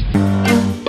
Gotas. 0.00 0.81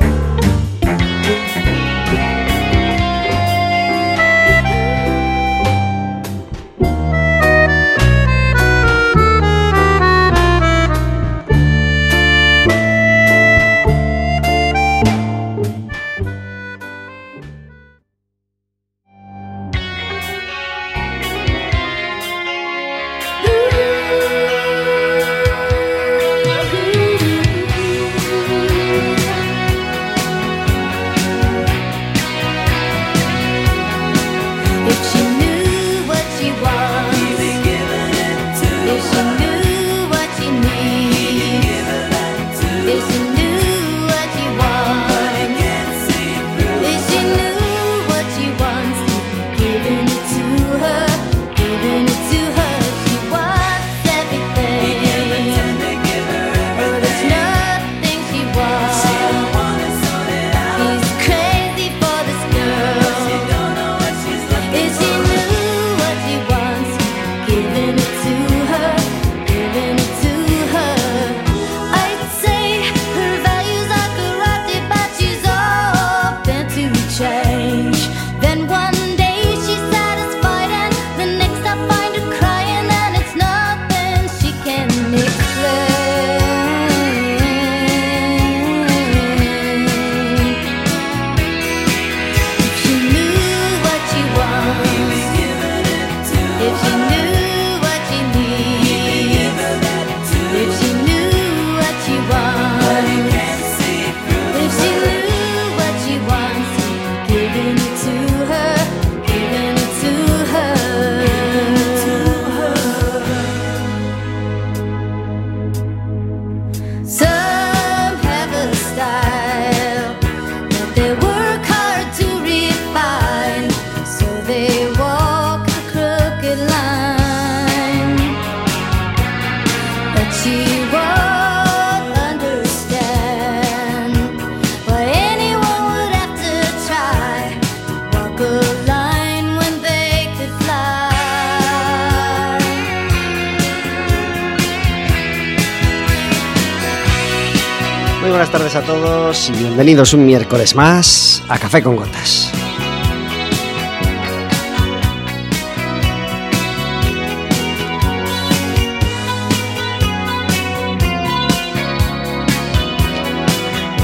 Bienvenidos 149.74 150.14
un 150.14 150.24
miércoles 150.24 150.76
más 150.76 151.42
a 151.50 151.58
Café 151.58 151.82
con 151.82 151.96
Gotas. 151.96 152.52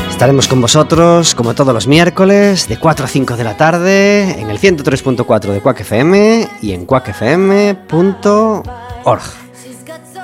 Estaremos 0.09 0.47
con 0.47 0.59
vosotros, 0.59 1.35
como 1.35 1.53
todos 1.53 1.71
los 1.71 1.85
miércoles, 1.85 2.67
de 2.67 2.77
4 2.77 3.05
a 3.05 3.07
5 3.07 3.37
de 3.37 3.43
la 3.43 3.55
tarde, 3.55 4.41
en 4.41 4.49
el 4.49 4.57
103.4 4.59 5.51
de 5.51 5.61
Quack 5.61 5.81
FM 5.81 6.49
y 6.63 6.71
en 6.71 6.87
quackfm.org 6.87 7.79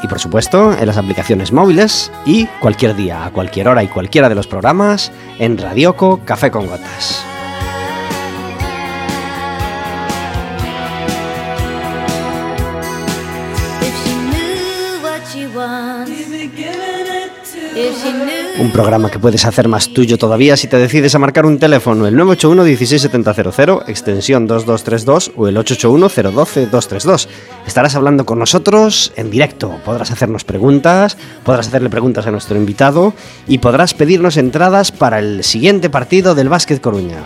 y 0.05 0.07
por 0.07 0.19
supuesto 0.19 0.77
en 0.77 0.85
las 0.85 0.97
aplicaciones 0.97 1.51
móviles 1.51 2.11
y 2.25 2.45
cualquier 2.59 2.95
día, 2.95 3.25
a 3.25 3.31
cualquier 3.31 3.67
hora 3.67 3.83
y 3.83 3.87
cualquiera 3.87 4.29
de 4.29 4.35
los 4.35 4.47
programas 4.47 5.11
en 5.39 5.57
Radioco 5.57 6.21
Café 6.23 6.51
con 6.51 6.67
Gotas. 6.67 7.14
Un 18.57 18.71
programa 18.71 19.11
que 19.11 19.19
puedes 19.19 19.43
hacer 19.43 19.67
más 19.67 19.89
tuyo 19.89 20.17
todavía 20.17 20.55
si 20.55 20.67
te 20.67 20.77
decides 20.77 21.13
a 21.13 21.19
marcar 21.19 21.45
un 21.45 21.59
teléfono, 21.59 22.07
el 22.07 22.15
981 22.15 22.63
16700, 22.63 23.89
extensión 23.89 24.47
2232 24.47 25.33
o 25.35 25.49
el 25.49 25.57
881 25.57 26.31
012 26.31 26.67
232. 26.67 27.29
Estarás 27.67 27.95
hablando 27.95 28.25
con 28.25 28.39
nosotros 28.39 29.11
en 29.17 29.29
directo, 29.29 29.75
podrás 29.83 30.11
hacernos 30.11 30.45
preguntas, 30.45 31.17
podrás 31.43 31.67
hacerle 31.67 31.89
preguntas 31.89 32.27
a 32.27 32.31
nuestro 32.31 32.55
invitado 32.55 33.13
y 33.45 33.57
podrás 33.57 33.93
pedirnos 33.93 34.37
entradas 34.37 34.93
para 34.93 35.19
el 35.19 35.43
siguiente 35.43 35.89
partido 35.89 36.33
del 36.33 36.47
Básquet 36.47 36.79
Coruña. 36.79 37.23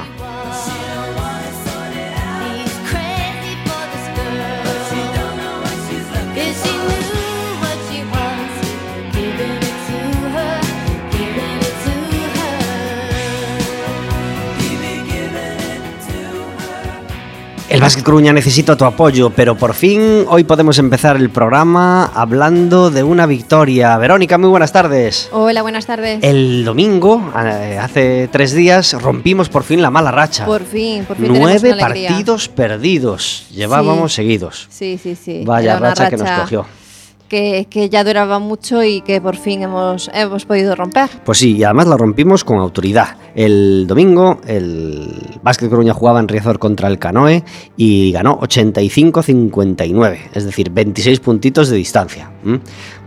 El 17.80 17.84
Básquet 17.84 18.04
Coruña 18.04 18.34
necesita 18.34 18.76
tu 18.76 18.84
apoyo, 18.84 19.30
pero 19.30 19.56
por 19.56 19.74
fin 19.74 20.26
hoy 20.28 20.44
podemos 20.44 20.78
empezar 20.80 21.16
el 21.16 21.30
programa 21.30 22.12
hablando 22.14 22.92
de 22.92 23.04
una 23.04 23.26
victoria. 23.26 23.98
Verónica, 23.98 24.38
muy 24.38 24.50
buenas 24.50 24.74
tardes. 24.74 25.30
Hola, 25.32 25.62
buenas 25.62 25.86
tardes. 25.86 26.20
El 26.22 26.66
domingo, 26.66 27.32
eh, 27.42 27.80
hace 27.82 28.28
tres 28.30 28.52
días, 28.52 29.02
rompimos 29.02 29.48
por 29.48 29.64
fin 29.64 29.82
la 29.82 29.92
mala 29.92 30.12
racha. 30.12 30.46
Por 30.46 30.66
fin, 30.66 31.06
por 31.06 31.16
fin. 31.16 31.28
Nueve 31.30 31.74
partidos 31.80 32.50
perdidos 32.50 33.48
llevábamos 33.50 34.12
seguidos. 34.12 34.68
Sí, 34.70 35.00
sí, 35.02 35.16
sí. 35.16 35.44
Vaya 35.46 35.80
racha 35.80 36.10
que 36.10 36.18
nos 36.18 36.30
cogió 36.32 36.66
que, 37.30 37.90
ya 37.90 38.04
duraba 38.04 38.40
mucho 38.40 38.84
y 38.84 39.02
que 39.02 39.22
por 39.22 39.38
fin 39.38 39.62
hemos, 39.62 40.10
hemos 40.14 40.46
podido 40.46 40.76
romper. 40.76 41.10
Pues 41.24 41.38
sí, 41.38 41.56
y 41.56 41.64
además 41.64 41.88
la 41.88 41.96
rompimos 41.96 42.44
con 42.44 42.58
autoridad. 42.58 43.16
El 43.36 43.86
domingo 43.88 44.42
el 44.48 45.40
Básquet 45.42 45.70
Coruña 45.70 45.94
jugaba 45.94 46.20
en 46.20 46.28
Riazor 46.28 46.60
contra 46.60 46.90
el 46.90 47.00
Canoe 47.00 47.44
y 47.78 48.12
ganó 48.12 48.40
85-59, 48.42 50.18
es 50.34 50.46
decir, 50.46 50.72
26 50.72 51.20
puntitos 51.22 51.70
de 51.70 51.78
distancia. 51.78 52.32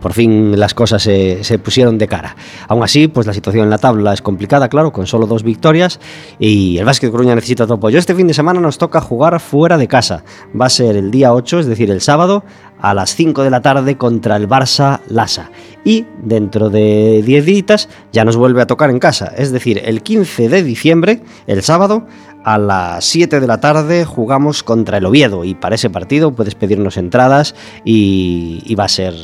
Por 0.00 0.12
fin 0.12 0.58
las 0.58 0.74
cosas 0.74 1.02
se, 1.02 1.58
pusieron 1.62 1.98
de 1.98 2.08
cara. 2.08 2.36
Aún 2.68 2.82
así, 2.82 3.08
pues 3.08 3.26
la 3.26 3.32
situación 3.32 3.64
en 3.64 3.70
la 3.70 3.78
tabla 3.78 4.12
es 4.12 4.22
complicada, 4.22 4.68
claro, 4.68 4.92
con 4.92 5.06
solo 5.06 5.26
dos 5.26 5.42
victorias 5.42 6.00
y 6.38 6.78
el 6.78 6.84
Básquet 6.84 7.10
Coruña 7.10 7.34
necesita 7.34 7.66
tu 7.66 7.74
apoyo. 7.74 7.98
Este 7.98 8.14
fin 8.14 8.26
de 8.26 8.34
semana 8.34 8.60
nos 8.60 8.78
toca 8.78 9.00
jugar 9.00 9.38
fuera 9.40 9.76
de 9.78 9.88
casa. 9.88 10.24
Va 10.58 10.66
a 10.66 10.70
ser 10.70 10.96
el 10.96 11.10
día 11.10 11.32
8, 11.32 11.60
es 11.60 11.66
decir, 11.66 11.90
el 11.90 12.00
sábado, 12.00 12.44
a 12.82 12.92
las 12.94 13.14
5 13.14 13.42
de 13.44 13.50
la 13.50 13.62
tarde 13.62 13.96
contra 13.96 14.36
el 14.36 14.48
Barça 14.48 15.00
Lasa. 15.08 15.50
Y 15.84 16.04
dentro 16.22 16.68
de 16.68 17.22
10 17.24 17.44
días 17.46 17.88
ya 18.12 18.24
nos 18.24 18.36
vuelve 18.36 18.60
a 18.60 18.66
tocar 18.66 18.90
en 18.90 18.98
casa, 18.98 19.32
es 19.36 19.52
decir, 19.52 19.80
el 19.84 20.02
15 20.02 20.48
de 20.48 20.62
diciembre, 20.62 21.22
el 21.46 21.62
sábado, 21.62 22.06
a 22.44 22.58
las 22.58 23.04
7 23.04 23.40
de 23.40 23.46
la 23.46 23.60
tarde 23.60 24.04
jugamos 24.04 24.62
contra 24.62 24.98
el 24.98 25.06
Oviedo 25.06 25.44
y 25.44 25.54
para 25.54 25.76
ese 25.76 25.90
partido 25.90 26.32
puedes 26.32 26.54
pedirnos 26.56 26.96
entradas 26.96 27.54
y, 27.84 28.74
va 28.74 28.84
a 28.84 28.88
ser 28.88 29.14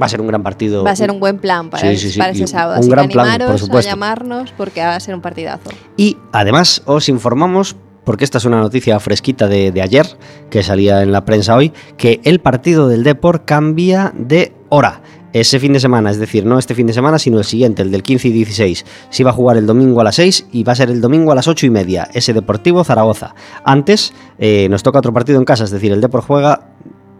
Va 0.00 0.06
a 0.06 0.08
ser 0.08 0.20
un 0.20 0.28
gran 0.28 0.44
partido. 0.44 0.84
Va 0.84 0.92
a 0.92 0.96
ser 0.96 1.10
un 1.10 1.18
buen 1.18 1.38
plan 1.38 1.70
para, 1.70 1.80
Sí, 1.80 1.88
el- 1.88 1.98
sí, 1.98 2.10
sí, 2.12 2.18
para 2.20 2.30
ese 2.30 2.42
un 2.42 2.46
sábado. 2.48 2.78
Así 2.78 2.88
gran 2.88 3.08
que 3.08 3.14
plan, 3.14 3.36
por 3.38 3.58
supuesto. 3.58 3.90
a 3.90 3.92
llamarnos 3.94 4.52
porque 4.56 4.80
va 4.80 4.94
a 4.94 5.00
ser 5.00 5.12
un 5.12 5.20
partidazo. 5.20 5.70
Y 5.96 6.16
además 6.30 6.82
os 6.84 7.08
informamos, 7.08 7.74
porque 8.08 8.24
esta 8.24 8.38
es 8.38 8.46
una 8.46 8.58
noticia 8.58 8.98
fresquita 9.00 9.48
de, 9.48 9.82
ayer, 9.82 10.06
que 10.48 10.62
salía 10.62 11.02
en 11.02 11.12
la 11.12 11.26
prensa 11.26 11.54
hoy, 11.54 11.74
que 11.98 12.22
el 12.24 12.40
partido 12.40 12.88
del 12.88 13.04
Depor 13.04 13.44
cambia 13.44 14.14
de 14.16 14.54
hora. 14.70 15.02
Ese 15.34 15.60
fin 15.60 15.74
de 15.74 15.78
semana, 15.78 16.10
es 16.10 16.18
decir, 16.18 16.46
no 16.46 16.58
este 16.58 16.74
fin 16.74 16.86
de 16.86 16.94
semana, 16.94 17.18
sino 17.18 17.36
el 17.36 17.44
siguiente, 17.44 17.82
el 17.82 17.90
del 17.90 18.02
15 18.02 18.28
y 18.28 18.32
16. 18.32 18.86
Se 19.10 19.22
iba 19.22 19.28
a 19.28 19.34
jugar 19.34 19.58
el 19.58 19.66
domingo 19.66 20.00
a 20.00 20.04
las 20.04 20.14
6 20.14 20.46
y 20.52 20.64
va 20.64 20.72
a 20.72 20.76
ser 20.76 20.88
el 20.88 21.02
domingo 21.02 21.32
a 21.32 21.34
las 21.34 21.48
8 21.48 21.66
y 21.66 21.68
media, 21.68 22.08
ese 22.14 22.32
Deportivo 22.32 22.82
Zaragoza. 22.82 23.34
Antes 23.62 24.14
eh, 24.38 24.68
nos 24.70 24.82
toca 24.82 25.00
otro 25.00 25.12
partido 25.12 25.38
en 25.38 25.44
casa, 25.44 25.64
es 25.64 25.70
decir, 25.70 25.92
el 25.92 26.00
Depor 26.00 26.22
juega 26.22 26.62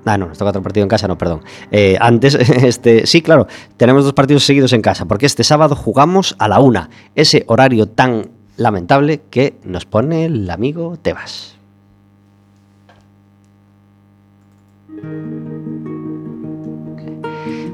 Ah, 0.07 0.17
no, 0.17 0.29
nos 0.29 0.39
toca 0.39 0.49
otro 0.49 0.63
partido 0.63 0.85
en 0.85 0.89
casa, 0.89 1.07
no, 1.07 1.19
perdón. 1.19 1.43
Eh, 1.71 1.99
antes, 2.01 2.35
este, 2.65 3.07
sí, 3.07 3.21
claro, 3.21 3.47
tenemos 3.77 4.05
dos 4.05 4.15
partidos 4.15 4.43
seguidos 4.43 4.73
en 4.73 4.81
casa, 4.81 5.05
porque 5.05 5.27
este 5.27 5.45
sábado 5.45 5.77
jugamos 5.77 6.35
a 6.39 6.49
la 6.49 6.61
una. 6.61 6.89
Ese 7.15 7.45
horario 7.47 7.89
tan 7.89 8.38
lamentable 8.59 9.23
que 9.31 9.55
nos 9.65 9.87
pone 9.87 10.27
el 10.27 10.51
amigo 10.51 10.99
Tebas. 11.01 11.57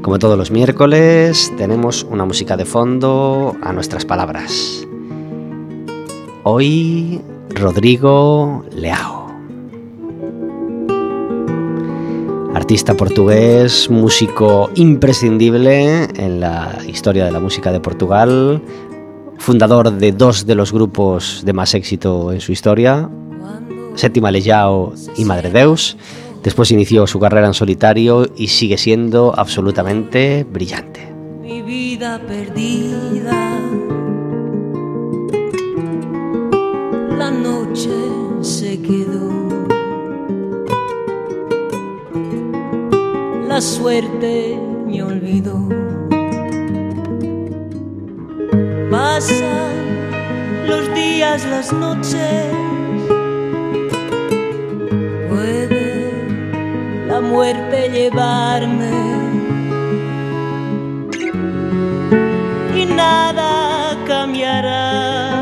Como 0.02 0.18
todos 0.18 0.36
los 0.36 0.50
miércoles, 0.50 1.50
tenemos 1.56 2.04
una 2.04 2.26
música 2.26 2.58
de 2.58 2.66
fondo 2.66 3.56
a 3.62 3.72
nuestras 3.72 4.04
palabras. 4.04 4.86
Hoy, 6.42 7.22
Rodrigo 7.48 8.66
Leao. 8.70 9.24
Artista 12.54 12.94
portugués, 12.94 13.88
músico 13.88 14.68
imprescindible 14.74 16.04
en 16.16 16.40
la 16.40 16.78
historia 16.86 17.24
de 17.24 17.32
la 17.32 17.40
música 17.40 17.72
de 17.72 17.80
Portugal, 17.80 18.62
fundador 19.38 19.92
de 19.92 20.12
dos 20.12 20.46
de 20.46 20.54
los 20.54 20.72
grupos 20.72 21.42
de 21.44 21.52
más 21.52 21.74
éxito 21.74 22.32
en 22.32 22.40
su 22.40 22.52
historia, 22.52 23.08
Séptima 23.94 24.30
Leyao 24.30 24.92
y 25.16 25.24
Madre 25.24 25.50
Deus. 25.50 25.96
Después 26.42 26.70
inició 26.70 27.06
su 27.06 27.18
carrera 27.20 27.46
en 27.46 27.54
solitario 27.54 28.26
y 28.36 28.48
sigue 28.48 28.76
siendo 28.76 29.32
absolutamente 29.36 30.44
brillante. 30.44 31.12
mi 31.40 31.62
vida 31.62 32.20
perdida. 32.26 33.60
La 37.16 37.30
noche 37.30 37.90
se 38.40 38.80
quedó. 38.80 39.32
La 43.48 43.60
suerte 43.60 44.58
me 44.86 45.02
olvidó. 45.02 45.83
Pasan 48.90 50.66
los 50.66 50.94
días, 50.94 51.44
las 51.46 51.72
noches. 51.72 52.46
Puede 55.28 56.12
la 57.08 57.20
muerte 57.20 57.90
llevarme 57.90 58.92
y 62.74 62.86
nada 62.86 63.96
cambiará. 64.06 65.33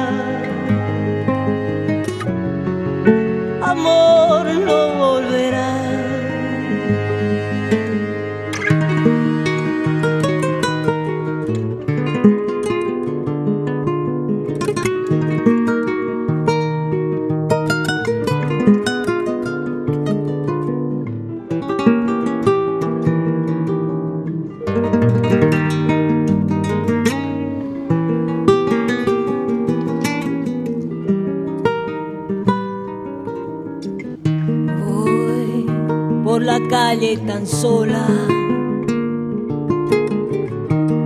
Tan 37.02 37.44
sola. 37.46 38.06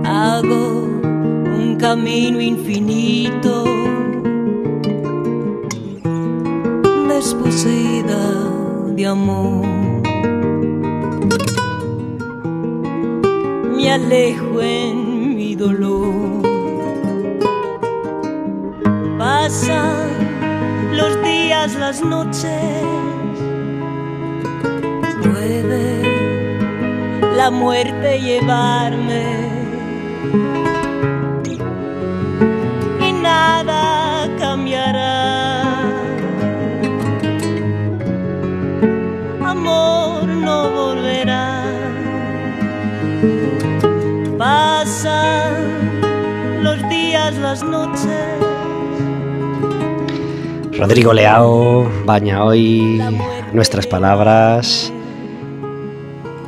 Hago 0.05 0.83
un 1.57 1.75
camino 1.79 2.39
infinito. 2.39 3.63
Desposeída 7.07 8.21
de 8.95 9.07
amor. 9.07 9.65
Me 13.75 13.91
alejo 13.91 14.61
en 14.61 15.35
mi 15.35 15.55
dolor. 15.55 16.43
Pasan 19.17 20.09
los 20.95 21.23
días, 21.23 21.73
las 21.75 22.03
noches. 22.03 23.06
La 27.47 27.51
muerte 27.51 28.19
llevarme. 28.19 29.23
Y 33.07 33.11
nada 33.13 34.27
cambiará. 34.37 35.13
Amor 39.45 40.27
no 40.27 40.57
volverá. 40.71 41.63
Pasan 44.37 45.53
los 46.63 46.77
días, 46.89 47.37
las 47.37 47.63
noches. 47.63 48.27
Rodrigo 50.77 51.13
Leao 51.13 51.89
baña 52.05 52.43
hoy 52.43 53.01
nuestras 53.53 53.87
palabras 53.87 54.91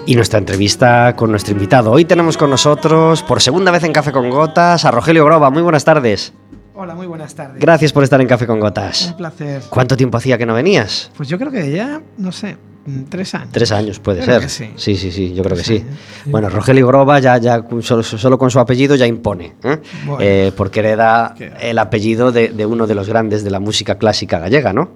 y 0.09 0.15
nuestra 0.15 0.39
entrevista 0.39 1.15
con 1.15 1.29
nuestro 1.29 1.53
invitado. 1.53 1.91
Hoy 1.91 2.03
tenemos 2.03 2.35
con 2.35 2.49
nosotros, 2.49 3.21
por 3.21 3.43
segunda 3.43 3.69
vez 3.69 3.83
en 3.83 3.93
Café 3.93 4.11
con 4.11 4.27
Gotas, 4.31 4.83
a 4.83 4.89
Rogelio 4.89 5.23
Groba. 5.23 5.51
Muy 5.51 5.61
buenas 5.61 5.85
tardes. 5.85 6.33
Hola, 6.73 6.95
muy 6.95 7.05
buenas 7.05 7.35
tardes. 7.35 7.59
Gracias 7.61 7.93
por 7.93 8.03
estar 8.03 8.19
en 8.19 8.25
Café 8.25 8.47
con 8.47 8.59
Gotas. 8.59 9.09
Un 9.11 9.17
placer. 9.17 9.61
¿Cuánto 9.69 9.95
tiempo 9.95 10.17
hacía 10.17 10.39
que 10.39 10.47
no 10.47 10.55
venías? 10.55 11.11
Pues 11.15 11.29
yo 11.29 11.37
creo 11.37 11.51
que 11.51 11.71
ya, 11.71 12.01
no 12.17 12.31
sé, 12.31 12.57
mm, 12.87 13.03
tres 13.03 13.35
años. 13.35 13.49
Tres 13.51 13.71
años 13.71 13.99
puede 13.99 14.21
Creo 14.21 14.39
ser. 14.41 14.49
sí. 14.49 14.71
sí, 14.77 14.95
sí, 14.95 15.11
sí, 15.11 15.31
yo 15.35 15.43
creo 15.43 15.55
que 15.55 15.63
sí. 15.63 15.77
Tres 15.81 15.87
años, 15.91 15.99
sí. 16.23 16.29
Bueno, 16.31 16.49
Rogelio 16.49 16.87
Groba 16.87 17.19
ya, 17.19 17.37
ya 17.37 17.63
solo, 17.81 18.01
solo 18.01 18.39
con 18.39 18.49
su 18.49 18.57
apellido 18.59 18.95
ya 18.95 19.05
impone, 19.05 19.53
¿eh? 19.63 19.77
Bueno. 20.07 20.17
Eh, 20.21 20.51
porque 20.57 20.79
hereda 20.79 21.35
el 21.61 21.77
apellido 21.77 22.31
de, 22.31 22.47
de 22.47 22.65
uno 22.65 22.87
de 22.87 22.95
los 22.95 23.07
grandes 23.07 23.43
de 23.43 23.51
la 23.51 23.59
música 23.59 23.99
clásica 23.99 24.39
gallega, 24.39 24.73
¿no? 24.73 24.89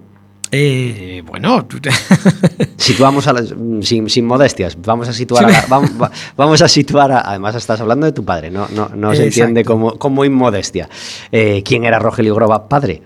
Eh, 0.56 1.24
bueno, 1.26 1.66
tú 1.66 1.80
te- 1.80 1.90
Situamos 2.78 3.26
a 3.28 3.34
las- 3.34 3.54
mm, 3.56 3.82
sin, 3.82 4.08
sin 4.10 4.26
modestias, 4.26 4.78
vamos 4.80 5.08
a 5.10 5.14
situar, 5.14 5.46
a 5.52 5.66
vamos, 5.68 5.92
va- 6.00 6.12
vamos 6.38 6.62
a 6.62 6.68
situar, 6.68 7.12
a- 7.12 7.22
además 7.22 7.56
estás 7.56 7.82
hablando 7.82 8.06
de 8.06 8.12
tu 8.12 8.24
padre, 8.24 8.52
no, 8.52 8.68
no, 8.76 8.90
no 8.96 9.10
se 9.16 9.24
entiende 9.26 9.66
como, 9.66 9.98
como 9.98 10.24
inmodestia. 10.26 10.88
Eh, 11.32 11.64
¿Quién 11.66 11.86
era 11.86 11.98
Rogelio 11.98 12.36
Groba, 12.36 12.70
padre? 12.70 13.02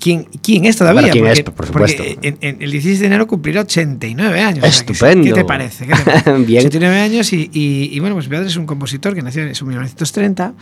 ¿Quién, 0.00 0.24
¿quién 0.42 0.64
es 0.64 0.76
todavía? 0.76 1.10
¿quién 1.10 1.24
porque, 1.24 1.40
es, 1.40 1.44
por 1.50 1.66
supuesto. 1.66 2.02
porque 2.04 2.28
en, 2.28 2.38
en 2.40 2.62
el 2.62 2.70
16 2.70 3.00
de 3.00 3.06
enero 3.06 3.26
cumplirá 3.26 3.60
89 3.62 4.40
años. 4.40 4.64
o 4.64 4.70
sea. 4.70 4.80
Estupendo. 4.80 5.24
¿Qué 5.24 5.32
te 5.32 5.44
parece? 5.44 5.86
¿Qué 5.86 5.94
te 5.94 6.02
parece? 6.02 6.32
Bien. 6.46 6.60
89 6.66 7.00
años 7.00 7.32
y, 7.32 7.50
y- 7.52 7.90
y, 7.92 8.00
bueno, 8.00 8.14
pues 8.16 8.28
mi 8.28 8.34
padre 8.36 8.48
es 8.48 8.56
un 8.56 8.66
compositor 8.66 9.14
que 9.14 9.22
nació 9.22 9.42
en 9.42 9.48
1930 9.48 10.54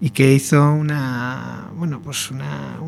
y 0.00 0.10
que 0.10 0.32
hizo 0.32 0.72
una, 0.72 1.68
bueno, 1.76 2.00
pues 2.02 2.30
una, 2.30 2.78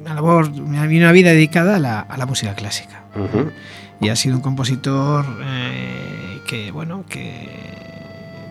una 0.00 0.14
labor, 0.14 0.48
una, 0.50 0.82
una 0.82 1.12
vida 1.12 1.30
dedicada 1.30 1.76
a 1.76 1.78
la, 1.78 2.00
a 2.00 2.16
la 2.16 2.26
música 2.26 2.54
clásica. 2.54 3.04
Ujú. 3.16 3.50
y 4.00 4.10
ha 4.10 4.16
sido 4.16 4.36
un 4.36 4.42
compositor 4.42 5.24
eh, 5.42 6.38
que 6.46 6.70
bueno 6.70 7.04
que 7.08 7.48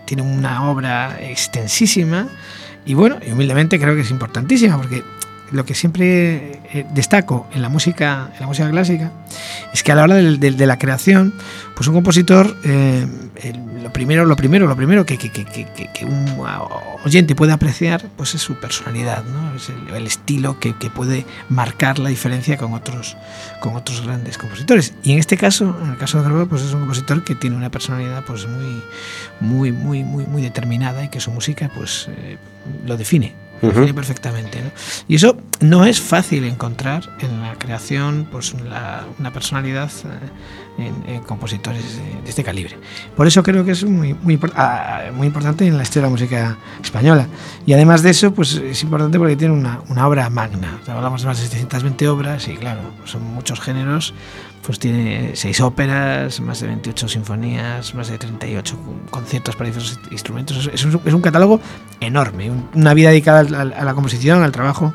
tiene 0.04 0.22
una 0.22 0.68
obra 0.70 1.18
extensísima 1.22 2.28
y 2.84 2.92
bueno 2.94 3.16
y 3.26 3.30
humildemente 3.30 3.78
creo 3.78 3.94
que 3.94 4.02
es 4.02 4.10
importantísima 4.10 4.76
porque 4.76 5.02
lo 5.50 5.64
que 5.64 5.74
siempre 5.74 6.60
eh, 6.72 6.86
destaco 6.92 7.46
en 7.52 7.62
la 7.62 7.68
música, 7.68 8.30
en 8.34 8.40
la 8.40 8.46
música 8.46 8.70
clásica, 8.70 9.12
es 9.72 9.82
que 9.82 9.92
a 9.92 9.94
la 9.94 10.04
hora 10.04 10.16
de, 10.16 10.66
la 10.66 10.78
creación, 10.78 11.34
pues 11.74 11.88
un 11.88 11.94
compositor, 11.94 12.56
eh, 12.64 13.06
el- 13.42 13.68
lo 13.82 13.92
primero, 13.92 14.26
lo 14.26 14.36
primero, 14.36 14.66
lo 14.66 14.76
primero 14.76 15.06
que, 15.06 15.18
un 16.02 16.46
oyente 17.04 17.34
puede 17.34 17.52
apreciar, 17.52 18.04
pues 18.16 18.34
es 18.34 18.42
su 18.42 18.54
personalidad, 18.56 19.24
¿no? 19.24 19.54
Es 19.54 19.70
el, 19.94 20.06
estilo 20.06 20.58
que, 20.58 20.74
puede 20.90 21.24
marcar 21.48 21.98
la 21.98 22.08
diferencia 22.08 22.56
con 22.56 22.74
otros, 22.74 23.16
con 23.60 23.76
otros 23.76 24.02
grandes 24.02 24.36
compositores. 24.36 24.94
Y 25.02 25.12
en 25.12 25.18
este 25.18 25.36
caso, 25.36 25.76
en 25.82 25.90
el 25.90 25.96
caso 25.96 26.18
de 26.18 26.24
Garbo, 26.24 26.46
pues 26.46 26.62
es 26.62 26.72
un 26.72 26.80
compositor 26.80 27.24
que 27.24 27.34
tiene 27.34 27.56
una 27.56 27.70
personalidad, 27.70 28.24
pues 28.26 28.46
muy, 28.46 28.82
muy, 29.40 29.72
muy, 29.72 30.04
muy, 30.04 30.26
muy 30.26 30.42
determinada 30.42 31.04
y 31.04 31.08
que 31.08 31.20
su 31.20 31.30
música, 31.30 31.70
pues 31.74 32.08
eh, 32.08 32.36
lo 32.86 32.96
define. 32.96 33.47
Ujú. 33.62 33.72
define 33.72 33.94
perfectamente. 33.94 34.62
¿no? 34.62 34.70
Y 35.08 35.16
eso 35.16 35.36
no 35.60 35.84
es 35.84 36.00
fácil 36.00 36.44
encontrar 36.44 37.08
en 37.20 37.42
la 37.42 37.54
creación 37.54 38.28
pues, 38.30 38.54
la- 38.68 39.04
una 39.18 39.32
personalidad 39.32 39.90
eh, 40.04 40.84
en, 41.06 41.14
en 41.14 41.22
compositores 41.22 41.96
de, 41.96 42.22
de 42.22 42.28
este 42.30 42.44
calibre. 42.44 42.78
Por 43.16 43.26
eso 43.26 43.42
creo 43.42 43.64
que 43.64 43.72
es 43.72 43.82
muy, 43.84 44.14
muy, 44.14 44.38
ah, 44.54 45.04
muy 45.12 45.26
importante 45.26 45.66
en 45.66 45.76
la 45.76 45.82
historia 45.82 46.02
de 46.02 46.06
la 46.08 46.12
música 46.12 46.56
española. 46.82 47.26
Y 47.66 47.72
además 47.72 48.02
de 48.02 48.10
eso, 48.10 48.32
pues 48.32 48.54
es 48.54 48.82
importante 48.82 49.18
porque 49.18 49.34
tiene 49.36 49.54
una, 49.54 49.80
una 49.88 50.06
obra 50.06 50.30
magna. 50.30 50.78
O 50.80 50.84
sea, 50.84 50.94
hablamos 50.94 51.22
de 51.22 51.26
más 51.28 51.38
de 51.40 51.46
720 51.48 52.08
obras 52.08 52.46
y 52.48 52.56
claro, 52.56 52.80
son 53.04 53.22
muchos 53.24 53.60
géneros. 53.60 54.14
Pues 54.68 54.78
tiene 54.78 55.30
seis 55.32 55.62
óperas, 55.62 56.40
más 56.40 56.60
de 56.60 56.66
28 56.66 57.08
sinfonías, 57.08 57.94
más 57.94 58.08
de 58.08 58.18
38 58.18 58.76
conciertos 59.08 59.56
para 59.56 59.70
diversos 59.70 59.98
instrumentos. 60.10 60.68
Es- 60.70 60.84
un, 60.84 61.00
es 61.06 61.14
un 61.14 61.22
catálogo 61.22 61.58
enorme, 62.00 62.50
un- 62.50 62.68
una 62.74 62.92
vida 62.92 63.08
dedicada 63.08 63.38
al- 63.40 63.54
al- 63.54 63.72
a 63.72 63.82
la 63.82 63.94
composición, 63.94 64.42
al 64.42 64.52
trabajo 64.52 64.92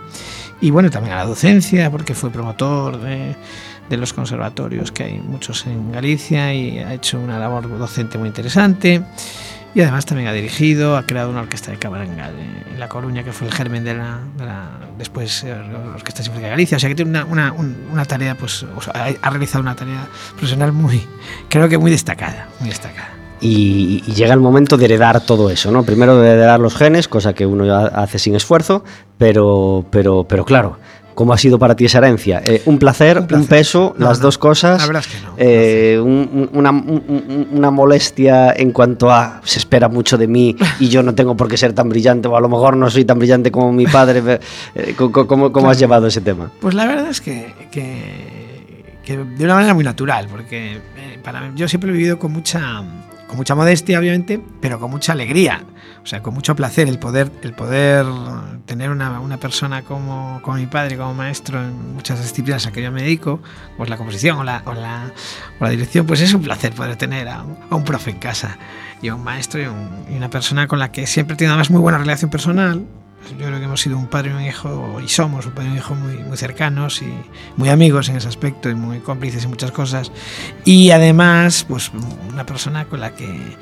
y 0.62 0.70
bueno, 0.70 0.92
también 0.92 1.14
a 1.16 1.18
la 1.18 1.26
docencia, 1.26 1.90
porque 1.90 2.14
fue 2.14 2.30
promotor 2.30 3.00
de 3.02 3.36
los 3.98 4.14
conservatorios, 4.14 4.92
que 4.92 5.06
hay 5.06 5.20
muchos 5.20 5.66
en 5.66 5.92
Galicia, 5.92 6.54
y 6.54 6.78
ha 6.78 6.94
hecho 6.94 7.20
una 7.20 7.40
labor 7.40 7.68
docente 7.80 8.20
muy 8.20 8.28
interesante. 8.28 9.02
Y 9.76 9.82
además 9.82 10.06
también 10.06 10.30
ha 10.30 10.34
dirigido, 10.34 10.98
ha 10.98 11.04
creado 11.06 11.32
una 11.32 11.42
orquesta 11.42 11.72
de 11.72 11.78
cámara 11.78 12.04
en, 12.06 12.80
La 12.80 12.88
Coruña, 12.90 13.24
que 13.24 13.32
fue 13.32 13.48
el 13.48 13.54
germen 13.54 13.84
de 13.84 13.96
la, 13.96 14.20
de 14.38 14.46
la- 14.46 14.80
después 14.98 15.44
eh, 15.44 15.50
la 15.50 15.96
Orquesta 15.96 16.22
Sinfónica 16.22 16.46
de 16.48 16.52
Galicia. 16.52 16.78
O 16.78 16.80
sea 16.80 16.90
que 16.90 16.96
tiene 16.96 17.10
una, 17.10 17.26
una- 17.26 17.52
un- 17.54 17.88
una 17.92 18.06
tarea, 18.06 18.36
pues, 18.36 18.64
o 18.64 18.82
sea, 18.82 18.94
ha, 19.22 19.30
realizado 19.32 19.62
una 19.64 19.76
tarea 19.76 20.08
profesional 20.34 20.74
muy, 20.74 21.04
creo 21.50 21.68
que 21.70 21.78
muy 21.80 21.90
destacada, 21.90 22.50
muy 22.60 22.70
destacada. 22.70 23.10
Y, 23.42 24.04
y 24.08 24.14
llega 24.14 24.34
el 24.34 24.40
momento 24.40 24.78
de 24.78 24.86
heredar 24.86 25.20
todo 25.22 25.50
eso, 25.50 25.70
¿no? 25.72 25.84
Primero 25.84 26.18
de 26.20 26.30
heredar 26.32 26.60
los 26.60 26.76
genes, 26.76 27.08
cosa 27.08 27.34
que 27.34 27.46
uno 27.46 27.74
hace 27.76 28.18
sin 28.20 28.36
esfuerzo, 28.36 28.84
pero, 29.18 29.86
pero, 29.90 30.24
pero 30.26 30.46
claro, 30.46 30.78
¿cómo 31.14 31.34
ha 31.34 31.38
sido 31.38 31.58
para 31.60 31.76
ti 31.76 31.86
esa 31.86 32.00
herencia? 32.00 32.42
Eh, 32.46 32.62
un, 32.66 32.78
placer, 32.80 33.26
Un 33.32 33.46
peso, 33.48 33.96
No, 33.98 34.08
las 34.10 34.20
no, 34.20 34.24
dos 34.26 34.38
cosas. 34.38 34.80
la 34.82 34.88
verdad 34.88 35.04
es 35.08 35.16
que 35.16 35.22
no, 35.26 35.34
eh, 35.38 36.00
un- 36.02 36.30
un- 36.34 36.50
una, 36.54 36.72
un- 36.72 37.04
un- 37.08 37.48
una 37.54 37.72
molestia 37.72 38.52
en 38.54 38.72
cuanto 38.72 39.12
a 39.12 39.42
se 39.44 39.60
espera 39.60 39.90
mucho 39.90 40.18
de 40.18 40.28
mí 40.28 40.56
y 40.80 40.88
yo 40.90 41.04
no 41.04 41.14
tengo 41.16 41.36
por 41.38 41.48
qué 41.48 41.58
ser 41.58 41.74
tan 41.74 41.90
brillante, 41.90 42.28
o 42.28 42.36
a 42.38 42.42
lo 42.42 42.50
mejor 42.50 42.76
no 42.78 42.90
soy 42.90 43.06
tan 43.06 43.20
brillante 43.20 43.52
como 43.52 43.72
mi 43.72 43.86
padre. 43.86 44.40
Eh, 44.76 44.96
¿Cómo, 44.98 45.70
has 45.70 45.80
llevado 45.80 46.08
ese 46.08 46.22
tema? 46.22 46.50
Pues 46.60 46.74
la 46.76 46.86
verdad 46.86 47.10
es 47.10 47.22
que, 47.22 47.54
que, 47.72 48.96
que 49.04 49.18
de 49.18 49.46
una 49.46 49.56
manera 49.56 49.74
muy 49.74 49.84
natural, 49.84 50.28
porque 50.30 50.80
para 51.24 51.42
mí, 51.42 51.52
yo 51.56 51.68
siempre 51.68 51.90
he 51.90 51.94
vivido 51.94 52.20
con 52.20 52.32
mucha, 52.34 52.84
con 53.34 53.40
mucha 53.40 53.56
modestia, 53.56 53.98
obviamente, 53.98 54.40
pero 54.62 54.80
con 54.80 54.92
mucha 54.92 55.14
alegría, 55.14 55.64
o 56.04 56.06
sea, 56.06 56.22
con 56.22 56.36
mucho 56.36 56.56
placer 56.56 56.88
el 56.88 57.00
poder, 57.00 57.32
el 57.42 57.54
poder 57.54 58.06
tener 58.68 58.92
una, 58.92 59.20
una 59.22 59.38
persona 59.38 59.82
como, 59.82 60.40
como 60.44 60.58
mi 60.58 60.68
padre, 60.68 60.98
como 60.98 61.16
maestro 61.16 61.60
en 61.60 61.96
muchas 61.96 62.22
disciplinas 62.22 62.68
a 62.68 62.72
que 62.72 62.84
yo 62.84 62.92
me 62.92 63.02
dedico, 63.02 63.42
pues 63.76 63.90
la 63.90 63.98
composición 63.98 64.38
o 64.38 64.44
la, 64.44 64.62
o 64.66 64.74
la, 64.76 65.12
o 65.60 65.64
la 65.64 65.70
dirección, 65.72 66.06
pues 66.06 66.22
es 66.22 66.32
un 66.36 66.44
placer 66.44 66.74
poder 66.74 66.96
tener 66.96 67.28
a, 67.28 67.42
un- 67.42 67.58
a 67.72 67.76
un 67.76 67.84
profe 67.84 68.12
en 68.12 68.20
casa 68.20 68.60
y 69.02 69.08
a 69.08 69.16
un 69.16 69.24
maestro 69.24 69.60
y, 69.60 69.66
un- 69.66 70.06
y 70.12 70.16
una 70.16 70.30
persona 70.30 70.68
con 70.68 70.78
la 70.78 70.92
que 70.92 71.08
siempre 71.08 71.34
he 71.34 71.38
tenido 71.38 71.54
además 71.54 71.72
muy 71.72 71.82
buena 71.82 71.98
relación 71.98 72.30
personal, 72.30 72.86
yo 73.32 73.46
creo 73.48 73.60
que 73.60 73.66
hemos 73.66 73.82
sido 73.82 73.98
un 73.98 74.08
padre 74.08 74.32
y 74.32 74.34
un 74.34 74.42
hijo, 74.42 75.00
y 75.04 75.08
somos 75.08 75.46
un 75.46 75.54
padre 75.54 75.70
y 75.70 75.72
un 75.72 75.78
hijo 75.78 75.96
muy, 75.96 76.18
muy 76.18 76.38
cercanos 76.38 77.02
y 77.02 77.14
muy 77.58 77.70
amigos 77.70 78.10
en 78.10 78.18
ese 78.18 78.28
aspecto 78.28 78.70
y 78.70 78.76
muy 78.76 79.00
cómplices 79.00 79.44
en 79.44 79.50
muchas 79.50 79.72
cosas. 79.72 80.12
Y 80.66 80.92
además, 80.92 81.66
pues 81.68 81.92
una 82.30 82.46
persona 82.46 82.86
con 82.86 83.00
la 83.00 83.16
que 83.16 83.58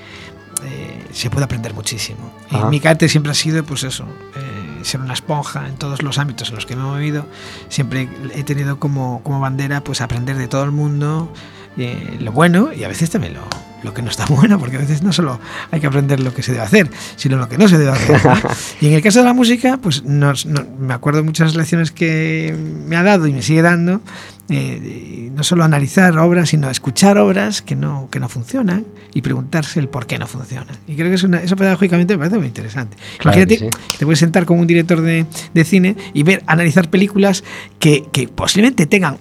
eh, 0.63 1.07
se 1.11 1.29
puede 1.29 1.45
aprender 1.45 1.73
muchísimo. 1.73 2.31
Y 2.51 2.57
mi 2.65 2.79
carácter 2.79 3.09
siempre 3.09 3.31
ha 3.31 3.35
sido, 3.35 3.63
pues 3.63 3.83
eso, 3.83 4.05
eh, 4.35 4.83
ser 4.83 4.99
una 5.01 5.13
esponja 5.13 5.67
en 5.67 5.75
todos 5.75 6.03
los 6.03 6.17
ámbitos 6.17 6.49
en 6.49 6.55
los 6.55 6.65
que 6.65 6.75
me 6.75 6.81
he 6.81 6.85
movido. 6.85 7.25
Siempre 7.69 8.09
he 8.35 8.43
tenido 8.43 8.79
como, 8.79 9.21
como 9.23 9.39
bandera, 9.39 9.83
pues 9.83 10.01
aprender 10.01 10.37
de 10.37 10.47
todo 10.47 10.63
el 10.63 10.71
mundo. 10.71 11.31
Eh, 11.77 12.17
lo 12.19 12.31
bueno 12.31 12.71
y 12.73 12.83
a 12.83 12.87
veces 12.87 13.09
también 13.09 13.33
lo, 13.33 13.41
lo 13.83 13.93
que 13.93 14.01
no 14.01 14.09
está 14.09 14.25
bueno, 14.29 14.59
porque 14.59 14.77
a 14.77 14.79
veces 14.79 15.01
no 15.03 15.11
solo 15.13 15.39
hay 15.71 15.79
que 15.79 15.87
aprender 15.87 16.19
lo 16.19 16.33
que 16.33 16.43
se 16.43 16.51
debe 16.51 16.63
hacer, 16.63 16.89
sino 17.15 17.37
lo 17.37 17.47
que 17.49 17.57
no 17.57 17.67
se 17.67 17.77
debe 17.77 17.91
hacer. 17.91 18.23
¿no? 18.25 18.33
Y 18.81 18.87
en 18.87 18.93
el 18.93 19.01
caso 19.01 19.19
de 19.19 19.25
la 19.25 19.33
música, 19.33 19.77
pues 19.81 20.03
nos- 20.03 20.45
no- 20.45 20.65
me 20.79 20.93
acuerdo 20.93 21.23
muchas 21.23 21.55
lecciones 21.55 21.91
que 21.91 22.55
me 22.87 22.95
ha 22.95 23.03
dado 23.03 23.27
y 23.27 23.33
me 23.33 23.41
sigue 23.41 23.61
dando, 23.61 24.01
eh, 24.49 25.31
no 25.33 25.43
solo 25.43 25.63
analizar 25.63 26.17
obras, 26.19 26.49
sino 26.49 26.69
escuchar 26.69 27.17
obras 27.17 27.61
que 27.61 27.75
no, 27.75 28.09
que 28.11 28.19
no 28.19 28.27
funcionan 28.27 28.85
y 29.13 29.21
preguntarse 29.21 29.79
el 29.79 29.87
por 29.87 30.07
qué 30.07 30.19
no 30.19 30.27
funcionan. 30.27 30.75
Y 30.87 30.95
creo 30.95 31.07
que 31.07 31.15
es 31.15 31.23
una, 31.23 31.41
eso 31.41 31.55
pedagógicamente 31.55 32.15
me 32.15 32.19
parece 32.19 32.37
muy 32.37 32.47
interesante. 32.47 32.97
Claro 33.17 33.37
Imagínate 33.39 33.57
sí. 33.71 33.97
te 33.97 34.05
puedes 34.05 34.19
sentar 34.19 34.45
con 34.45 34.59
un 34.59 34.67
director 34.67 34.99
de, 35.01 35.25
de 35.53 35.63
cine 35.63 35.95
y 36.13 36.23
ver, 36.23 36.43
analizar 36.47 36.89
películas 36.89 37.43
que, 37.79 38.03
que 38.11 38.27
posiblemente 38.27 38.85
tengan 38.87 39.17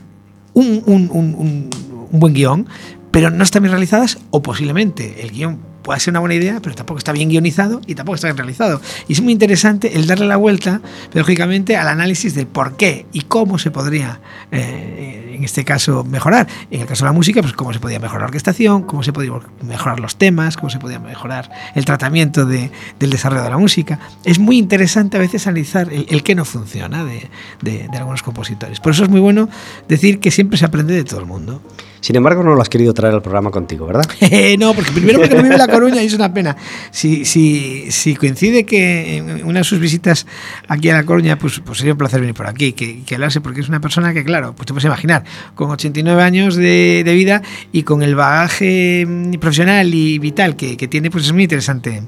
un, 0.52 0.82
un- 0.86 1.08
un- 1.12 1.34
un- 1.36 1.70
un 2.10 2.20
buen 2.20 2.34
guion, 2.34 2.66
pero 3.10 3.30
no 3.30 3.42
están 3.42 3.62
bien 3.62 3.72
realizadas 3.72 4.18
o 4.30 4.42
posiblemente 4.42 5.22
el 5.22 5.30
guion 5.32 5.70
pueda 5.82 5.98
ser 5.98 6.12
una 6.12 6.20
buena 6.20 6.34
idea, 6.34 6.60
pero 6.62 6.74
tampoco 6.74 6.98
está 6.98 7.10
bien 7.10 7.30
guionizado 7.30 7.80
y 7.86 7.94
tampoco 7.94 8.14
está 8.16 8.26
bien 8.28 8.36
realizado. 8.36 8.80
Y 9.08 9.14
es 9.14 9.22
muy 9.22 9.32
interesante 9.32 9.96
el 9.96 10.06
darle 10.06 10.26
la 10.26 10.36
vuelta, 10.36 10.82
pedagógicamente, 11.10 11.76
al 11.78 11.88
análisis 11.88 12.34
del 12.34 12.46
por 12.46 12.76
qué 12.76 13.06
y 13.12 13.22
cómo 13.22 13.58
se 13.58 13.70
podría, 13.70 14.20
eh, 14.52 15.32
en 15.36 15.42
este 15.42 15.64
caso, 15.64 16.04
mejorar. 16.04 16.46
En 16.70 16.82
el 16.82 16.86
caso 16.86 17.04
de 17.04 17.08
la 17.08 17.12
música, 17.14 17.40
pues 17.40 17.54
cómo 17.54 17.72
se 17.72 17.80
podía 17.80 17.98
mejorar 17.98 18.20
la 18.20 18.26
orquestación, 18.26 18.82
cómo 18.82 19.02
se 19.02 19.14
podía 19.14 19.32
mejorar 19.62 20.00
los 20.00 20.16
temas, 20.16 20.58
cómo 20.58 20.68
se 20.68 20.78
podía 20.78 20.98
mejorar 20.98 21.50
el 21.74 21.84
tratamiento 21.86 22.44
de- 22.44 22.70
del 22.98 23.08
desarrollo 23.10 23.42
de 23.44 23.50
la 23.50 23.58
música. 23.58 23.98
Es 24.24 24.38
muy 24.38 24.58
interesante 24.58 25.16
a 25.16 25.20
veces 25.20 25.46
analizar 25.46 25.90
el, 25.90 26.06
el 26.10 26.22
qué 26.22 26.34
no 26.34 26.44
funciona 26.44 27.04
de, 27.06 27.30
de- 27.62 27.88
de 27.90 27.96
algunos 27.98 28.22
compositores. 28.22 28.80
Por 28.80 28.92
eso 28.92 29.04
es 29.04 29.08
muy 29.08 29.20
bueno 29.20 29.48
decir 29.88 30.20
que 30.20 30.30
siempre 30.30 30.58
se 30.58 30.66
aprende 30.66 30.92
de 30.94 31.04
todo 31.04 31.20
el 31.20 31.26
mundo. 31.26 31.62
Sin 32.00 32.16
embargo, 32.16 32.42
no 32.42 32.54
lo 32.54 32.62
has 32.62 32.68
querido 32.68 32.94
traer 32.94 33.14
al 33.14 33.22
programa 33.22 33.50
contigo, 33.50 33.86
¿verdad? 33.86 34.04
no, 34.58 34.74
porque 34.74 34.90
primero 34.92 35.18
porque 35.20 35.34
no 35.34 35.42
vive 35.42 35.54
en 35.54 35.58
La 35.58 35.68
Coruña 35.68 36.02
y 36.02 36.06
es 36.06 36.14
una 36.14 36.32
pena. 36.32 36.56
Si, 36.90 37.24
si, 37.24 37.90
si 37.90 38.14
coincide 38.16 38.64
que 38.64 39.16
en 39.18 39.44
una 39.44 39.60
de 39.60 39.64
sus 39.64 39.78
visitas 39.78 40.26
aquí 40.68 40.88
a 40.90 40.94
La 40.94 41.04
Coruña, 41.04 41.38
pues, 41.38 41.60
pues 41.64 41.78
sería 41.78 41.92
un 41.92 41.98
placer 41.98 42.20
venir 42.20 42.34
por 42.34 42.46
aquí, 42.46 42.72
que, 42.72 43.02
que 43.02 43.14
hablarse, 43.14 43.40
porque 43.40 43.60
es 43.60 43.68
una 43.68 43.80
persona 43.80 44.12
que, 44.14 44.24
claro, 44.24 44.54
pues 44.56 44.66
te 44.66 44.72
puedes 44.72 44.84
imaginar, 44.86 45.24
con 45.54 45.70
89 45.70 46.22
años 46.22 46.56
de, 46.56 47.02
de 47.04 47.14
vida 47.14 47.42
y 47.72 47.82
con 47.82 48.02
el 48.02 48.14
bagaje 48.14 49.04
mm, 49.06 49.32
profesional 49.34 49.92
y 49.92 50.18
vital 50.18 50.56
que, 50.56 50.76
que 50.76 50.88
tiene, 50.88 51.10
pues 51.10 51.26
es 51.26 51.32
muy 51.32 51.42
interesante 51.42 52.02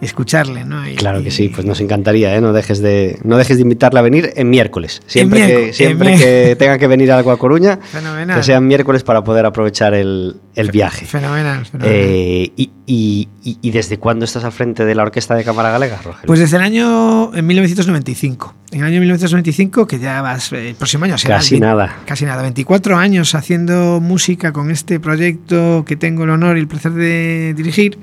escucharle, 0.00 0.64
¿no? 0.64 0.88
Y- 0.88 0.94
Claro 0.94 1.22
que 1.22 1.30
sí, 1.30 1.48
pues 1.48 1.66
nos 1.66 1.80
encantaría, 1.80 2.36
¿eh? 2.36 2.40
No 2.40 2.52
dejes 2.52 2.80
de, 2.80 3.18
no 3.24 3.36
dejes 3.38 3.56
de 3.56 3.62
invitarla 3.62 4.00
a 4.00 4.02
venir 4.02 4.32
en 4.36 4.50
miércoles. 4.50 5.02
Siempre, 5.06 5.40
miércoles, 5.40 5.76
que, 5.76 5.84
en 5.84 5.88
siempre 5.88 6.08
miércoles. 6.10 6.48
que 6.48 6.56
tenga 6.56 6.78
que 6.78 6.86
venir 6.86 7.10
algo 7.10 7.30
a 7.32 7.38
Coruña, 7.38 7.78
Fenomenal. 7.82 8.36
que 8.36 8.42
sean 8.44 8.66
miércoles 8.66 9.02
para 9.02 9.24
poder 9.24 9.31
aprovechar 9.46 9.94
el, 9.94 10.36
el 10.54 10.70
viaje. 10.70 11.04
Fenomenal, 11.06 11.64
fenomenal. 11.66 11.96
Eh, 11.98 12.52
y, 12.56 12.70
y- 12.86 13.28
y- 13.42 13.58
y 13.62 13.70
desde 13.70 13.98
cuándo 13.98 14.24
estás 14.24 14.44
al 14.44 14.52
frente 14.52 14.84
de 14.84 14.94
la 14.94 15.02
Orquesta 15.02 15.34
de 15.34 15.44
Cámara 15.44 15.70
Galega, 15.70 15.96
Rogelio? 15.96 16.26
Pues 16.26 16.40
desde 16.40 16.56
el 16.58 16.62
año 16.62 17.34
en 17.34 17.46
1995. 17.46 18.54
En 18.70 18.80
el 18.80 18.86
año 18.86 19.00
1995, 19.00 19.86
que 19.86 19.98
ya 19.98 20.22
vas, 20.22 20.52
eh, 20.52 20.70
el 20.70 20.74
próximo 20.74 21.04
año 21.04 21.18
será 21.18 21.36
Casi 21.36 21.54
el 21.56 21.60
nada. 21.62 21.96
Casi 22.06 22.24
nada, 22.24 22.42
24 22.42 22.96
años 22.96 23.34
haciendo 23.34 24.00
música 24.00 24.52
con 24.52 24.70
este 24.70 25.00
proyecto 25.00 25.84
que 25.86 25.96
tengo 25.96 26.24
el 26.24 26.30
honor 26.30 26.56
y 26.56 26.60
el 26.60 26.68
placer 26.68 26.92
de 26.92 27.54
dirigir 27.56 27.98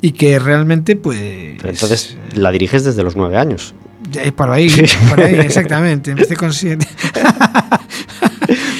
y 0.00 0.12
que 0.12 0.38
realmente 0.38 0.96
pues... 0.96 1.18
Pero 1.58 1.68
entonces 1.70 2.16
la 2.34 2.50
diriges 2.50 2.84
desde 2.84 3.02
los 3.02 3.14
nueve 3.16 3.36
años. 3.38 3.74
Eh, 4.14 4.32
por 4.32 4.50
ahí, 4.50 4.68
por 5.08 5.20
ahí, 5.20 5.36
exactamente. 5.36 6.10
Empecé 6.10 6.36
con 6.36 6.52
siete. 6.52 6.86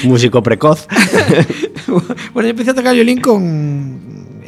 Músico 0.03 0.43
precoz. 0.43 0.87
bueno, 2.33 2.47
yo 2.47 2.51
empecé 2.51 2.71
a 2.71 2.75
tocar 2.75 2.93
violín 2.93 3.21
con... 3.21 3.99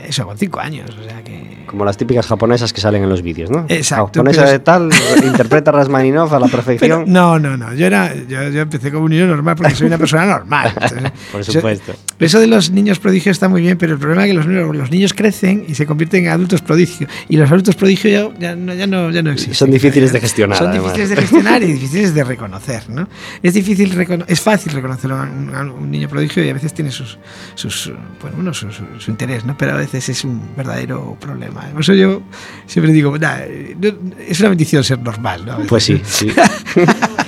Eso, 0.05 0.25
con 0.25 0.37
cinco 0.37 0.59
años. 0.59 0.89
O 0.99 1.03
sea 1.03 1.23
que... 1.23 1.54
como 1.75 1.83
las 1.85 1.97
típicas 1.97 2.25
japonesas 2.25 2.71
que 2.71 2.79
salen 2.79 3.03
en 3.03 3.09
los 3.09 3.21
vídeos, 3.21 3.49
¿no? 3.49 3.65
Exacto, 3.67 4.05
Japonesa 4.21 4.41
pero- 4.43 4.51
de 4.51 4.59
tal, 4.59 4.89
interpreta 5.25 5.71
Rasmaninov 5.73 6.33
a 6.33 6.39
la 6.39 6.45
Pero, 6.45 6.55
perfección. 6.63 7.03
no, 7.07 7.37
no, 7.37 7.57
no. 7.57 7.73
Yo, 7.73 7.85
era, 7.85 8.15
yo, 8.15 8.49
yo 8.49 8.61
empecé 8.61 8.91
como 8.91 9.03
un 9.05 9.11
niño 9.11 9.27
normal 9.27 9.57
porque 9.57 9.75
soy 9.75 9.87
una 9.87 9.97
persona 9.97 10.25
normal. 10.25 10.71
Entonces, 10.73 11.11
Por 11.33 11.43
supuesto. 11.43 11.93
Eso 12.17 12.39
de 12.39 12.47
los 12.47 12.71
niños 12.71 12.99
prodigios 12.99 13.33
está 13.35 13.49
muy 13.49 13.61
bien, 13.61 13.77
pero 13.77 13.91
el 13.93 13.99
problema 13.99 14.23
es 14.23 14.29
que 14.29 14.33
los, 14.35 14.47
niños- 14.47 14.73
los 14.75 14.89
niños 14.89 15.13
crecen 15.13 15.65
y 15.67 15.75
se 15.75 15.85
convierten 15.85 16.25
en 16.25 16.31
adultos 16.31 16.61
prodigio. 16.61 17.07
Y 17.27 17.35
los 17.35 17.51
adultos 17.51 17.75
prodigio 17.75 18.09
ya, 18.09 18.39
ya 18.39 18.55
no, 18.55 18.73
ya, 18.73 18.87
no, 18.87 19.11
ya 19.11 19.21
no 19.21 19.31
existen. 19.31 19.53
Son 19.55 19.69
difíciles 19.71 20.13
de 20.13 20.21
gestionar, 20.21 20.57
Son 20.57 20.67
además. 20.69 20.93
difíciles 20.93 21.09
de 21.09 21.15
gestionar 21.17 21.61
y 21.63 21.73
difíciles 21.73 22.13
de 22.15 22.23
reconocer. 22.23 22.89
¿no? 22.89 23.07
Es, 23.43 23.53
difícil 23.53 23.91
recono- 23.93 24.23
es 24.27 24.39
fácil 24.39 24.71
reconocer 24.71 25.11
a 25.11 25.23
un, 25.23 25.51
a 25.53 25.61
un 25.63 25.91
niño 25.91 26.07
prodigio 26.07 26.43
y 26.45 26.49
a 26.49 26.53
veces 26.53 26.73
tiene 26.73 26.91
sus, 26.91 27.17
sus, 27.55 27.91
bueno, 28.21 28.53
su- 28.53 28.71
su 28.71 29.11
interés, 29.11 29.43
¿no? 29.43 29.57
pero 29.57 29.73
a 29.73 29.77
veces 29.77 30.07
es 30.09 30.23
un 30.23 30.41
verdadero 30.55 31.17
problema. 31.19 31.64
Por 31.71 31.81
eso 31.81 31.93
yo 31.93 32.21
siempre 32.65 32.91
digo, 32.93 33.17
"Nah, 33.17 33.37
eh, 33.41 33.75
no- 33.79 34.15
es 34.27 34.39
una 34.39 34.49
bendición 34.49 34.83
ser 34.83 34.99
normal. 34.99 35.45
¿no? 35.45 35.57
Pues 35.67 35.83
sí, 35.83 36.01
sí. 36.05 36.27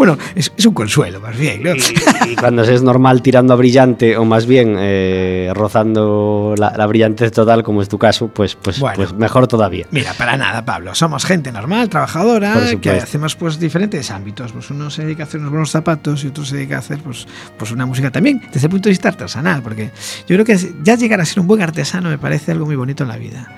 Bueno, 0.00 0.16
es, 0.34 0.50
es 0.56 0.64
un 0.64 0.72
consuelo, 0.72 1.20
más 1.20 1.36
bien. 1.36 1.62
¿no? 1.62 1.74
Y, 1.74 1.82
y 2.30 2.34
cuando 2.34 2.64
se 2.64 2.72
es 2.72 2.80
normal 2.80 3.20
tirando 3.20 3.52
a 3.52 3.56
brillante, 3.56 4.16
o 4.16 4.24
más 4.24 4.46
bien 4.46 4.76
eh, 4.78 5.52
rozando 5.54 6.54
la, 6.56 6.72
la 6.74 6.86
brillantez 6.86 7.30
total, 7.32 7.62
como 7.62 7.82
es 7.82 7.90
tu 7.90 7.98
caso, 7.98 8.28
pues, 8.28 8.54
pues, 8.54 8.80
Bueno. 8.80 8.96
pues 8.96 9.12
mejor 9.12 9.46
todavía. 9.46 9.84
Mira, 9.90 10.14
para 10.14 10.38
nada, 10.38 10.64
Pablo. 10.64 10.94
Somos 10.94 11.26
gente 11.26 11.52
normal, 11.52 11.90
trabajadora, 11.90 12.78
que 12.80 12.92
hacemos 12.92 13.36
pues 13.36 13.60
diferentes 13.60 14.10
ámbitos. 14.10 14.52
Pues 14.52 14.70
uno 14.70 14.88
se 14.88 15.04
dedica 15.04 15.24
a 15.24 15.26
hacer 15.26 15.38
unos 15.38 15.50
buenos 15.50 15.70
zapatos 15.70 16.24
y 16.24 16.28
otro 16.28 16.46
se 16.46 16.56
dedica 16.56 16.76
a 16.76 16.78
hacer 16.78 17.00
pues, 17.00 17.26
pues 17.58 17.70
una 17.70 17.84
música 17.84 18.10
también, 18.10 18.40
desde 18.50 18.68
el 18.68 18.70
punto 18.70 18.88
de 18.88 18.92
vista 18.92 19.08
artesanal, 19.10 19.62
porque 19.62 19.90
yo 20.26 20.34
creo 20.34 20.46
que 20.46 20.56
ya 20.82 20.94
llegar 20.94 21.20
a 21.20 21.26
ser 21.26 21.40
un 21.40 21.46
buen 21.46 21.60
artesano 21.60 22.08
me 22.08 22.16
parece 22.16 22.52
algo 22.52 22.64
muy 22.64 22.76
bonito 22.76 23.02
en 23.02 23.08
la 23.10 23.18
vida. 23.18 23.54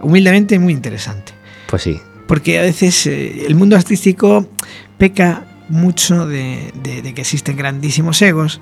Humildemente 0.00 0.58
muy 0.58 0.72
interesante. 0.72 1.34
Pues 1.68 1.82
sí. 1.82 2.00
Porque 2.26 2.58
a 2.58 2.62
veces 2.62 3.06
eh, 3.06 3.46
el 3.46 3.54
mundo 3.54 3.76
artístico 3.76 4.48
peca 4.98 5.44
mucho 5.68 6.26
de, 6.26 6.72
de- 6.82 7.02
de 7.02 7.14
que 7.14 7.22
existen 7.22 7.56
grandísimos 7.56 8.20
egos. 8.22 8.60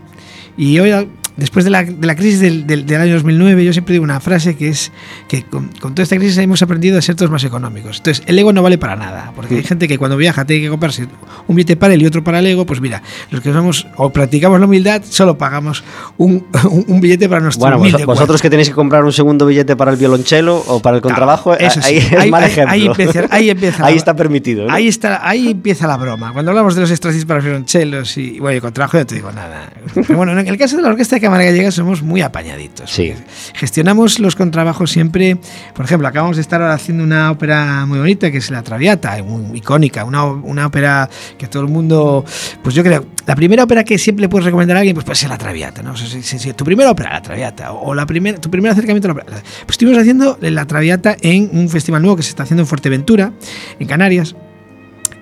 Y 0.57 0.79
hoy, 0.79 1.09
después 1.37 1.65
de 1.65 1.71
la, 1.71 1.83
de 1.85 2.07
la 2.07 2.15
crisis 2.15 2.41
del, 2.41 2.67
del- 2.67 2.85
del 2.87 3.01
año 3.01 3.15
2009, 3.15 3.65
yo 3.65 3.73
siempre 3.73 3.93
digo 3.95 4.05
una 4.05 4.21
frase 4.21 4.57
que 4.57 4.69
es 4.69 4.93
que 5.29 5.43
con, 5.45 5.69
con 5.81 5.95
toda 5.95 6.03
esta 6.05 6.17
crisis 6.17 6.37
hemos 6.39 6.63
aprendido 6.63 6.99
a 6.99 7.03
ser 7.03 7.15
todos 7.15 7.31
más 7.31 7.43
económicos. 7.45 7.99
Entonces, 7.99 8.23
el 8.27 8.39
ego 8.39 8.53
no 8.53 8.63
vale 8.63 8.79
para 8.79 8.97
nada, 8.97 9.33
porque 9.35 9.57
hay 9.57 9.63
gente 9.63 9.89
que 9.89 9.99
cuando 9.99 10.17
viaja 10.17 10.45
tiene 10.45 10.63
que 10.63 10.69
comprarse 10.71 11.07
un 11.49 11.57
billete 11.57 11.77
para 11.77 11.95
él 11.95 12.03
y 12.03 12.07
otro 12.07 12.23
para 12.23 12.39
el 12.41 12.47
ego. 12.47 12.67
Pues 12.67 12.81
mira, 12.81 13.03
los 13.31 13.41
que 13.41 13.53
somos 13.53 13.87
o 13.97 14.11
practicamos 14.11 14.61
la 14.61 14.67
humildad, 14.67 15.03
solo 15.09 15.39
pagamos 15.39 15.85
un, 16.19 16.47
un- 16.71 16.85
un 16.89 17.01
billete 17.01 17.29
para 17.29 17.41
nuestro 17.41 17.61
Bueno, 17.63 17.79
humilde 17.79 18.05
vosotros 18.05 18.27
cuerpo. 18.41 18.43
que 18.43 18.51
tenéis 18.51 18.69
que 18.69 18.75
comprar 18.75 19.05
un 19.05 19.13
segundo 19.13 19.47
billete 19.47 19.77
para 19.77 19.91
el 19.91 19.97
violonchelo 19.97 20.57
o 20.67 20.81
para 20.81 20.97
el 20.97 21.03
contrabajo, 21.03 21.55
Eso 21.57 21.81
sí, 21.83 21.95
ahí 21.95 21.97
es 21.99 22.13
ahí- 22.13 22.31
mal 22.31 22.45
ejemplo. 22.45 22.73
ahí 22.73 22.87
empieza- 22.87 23.27
ahí 23.31 23.51
empieza 23.51 23.85
Ahí 23.87 23.95
la- 23.95 23.99
está 23.99 24.15
permitido. 24.17 24.67
¿no? 24.67 24.73
Ahí 24.75 24.89
está, 24.89 25.27
ahí 25.29 25.49
empieza 25.49 25.87
la 25.87 25.97
broma. 25.97 26.33
Cuando 26.33 26.51
hablamos 26.51 26.75
de 26.75 26.83
los 26.83 26.91
extrasis 26.91 27.25
para 27.25 27.41
violonchelos 27.41 28.17
y 28.19 28.39
bueno, 28.39 28.59
y 28.59 28.61
contrabajo, 28.61 28.99
ya 28.99 29.05
te 29.05 29.15
digo 29.15 29.33
nada. 29.33 29.71
Pero 29.95 30.17
bueno, 30.17 30.33
en 30.39 30.47
el 30.47 30.57
caso 30.59 30.77
de 30.77 30.83
la 30.83 30.89
Orquesta 30.89 31.19
Cámara 31.23 31.45
Gallega 31.45 31.71
somos 31.71 32.03
muy 32.03 32.21
apañaditos. 32.21 32.91
Sí. 32.91 33.15
Gestionamos 33.55 34.19
los 34.19 34.37
contrabajos 34.37 34.91
siempre. 34.91 35.39
Por 35.75 35.85
ejemplo, 35.87 36.07
acabamos 36.09 36.37
de 36.37 36.43
estar 36.43 36.61
ahora 36.61 36.75
haciendo 36.75 37.03
una 37.05 37.31
ópera 37.31 37.87
muy 37.87 37.99
bonita 37.99 38.31
que 38.31 38.39
es 38.39 38.51
La 38.51 38.63
Traviata, 38.63 39.23
muy 39.23 39.57
icónica, 39.59 40.05
una, 40.05 40.25
una 40.25 40.67
ópera 40.67 41.09
que 41.39 41.47
todo 41.47 41.63
el 41.63 41.69
mundo. 41.71 42.25
Pues 42.63 42.75
yo 42.75 42.83
creo, 42.83 43.07
la 43.27 43.35
primera 43.35 43.65
ópera 43.65 43.85
que 43.85 43.97
siempre 43.97 44.29
puedes 44.29 44.45
recomendar 44.45 44.77
a 44.77 44.81
alguien, 44.81 44.95
pues 44.95 45.05
puede 45.07 45.17
ser 45.17 45.31
La 45.31 45.39
Traviata, 45.39 45.83
¿no? 45.83 45.93
O 45.93 45.97
sea, 45.97 46.07
si- 46.09 46.23
si- 46.23 46.39
si 46.39 46.53
tu 46.53 46.65
primera 46.65 46.91
ópera, 46.91 47.11
La 47.13 47.23
Traviata, 47.23 47.73
o 47.73 47.95
la 47.95 48.05
primera, 48.05 48.39
tu 48.39 48.51
primer 48.51 48.73
acercamiento 48.73 49.09
a 49.09 49.15
la 49.15 49.21
ópera. 49.23 49.39
Pues 49.41 49.71
estuvimos 49.71 49.99
haciendo 50.01 50.37
La 50.43 50.67
Traviata 50.67 51.17
en 51.23 51.49
un 51.53 51.69
festival 51.69 52.03
nuevo 52.03 52.17
que 52.17 52.23
se 52.23 52.31
está 52.31 52.43
haciendo 52.43 52.63
en 52.63 52.67
Fuerteventura, 52.67 53.33
en 53.79 53.87
Canarias. 53.87 54.35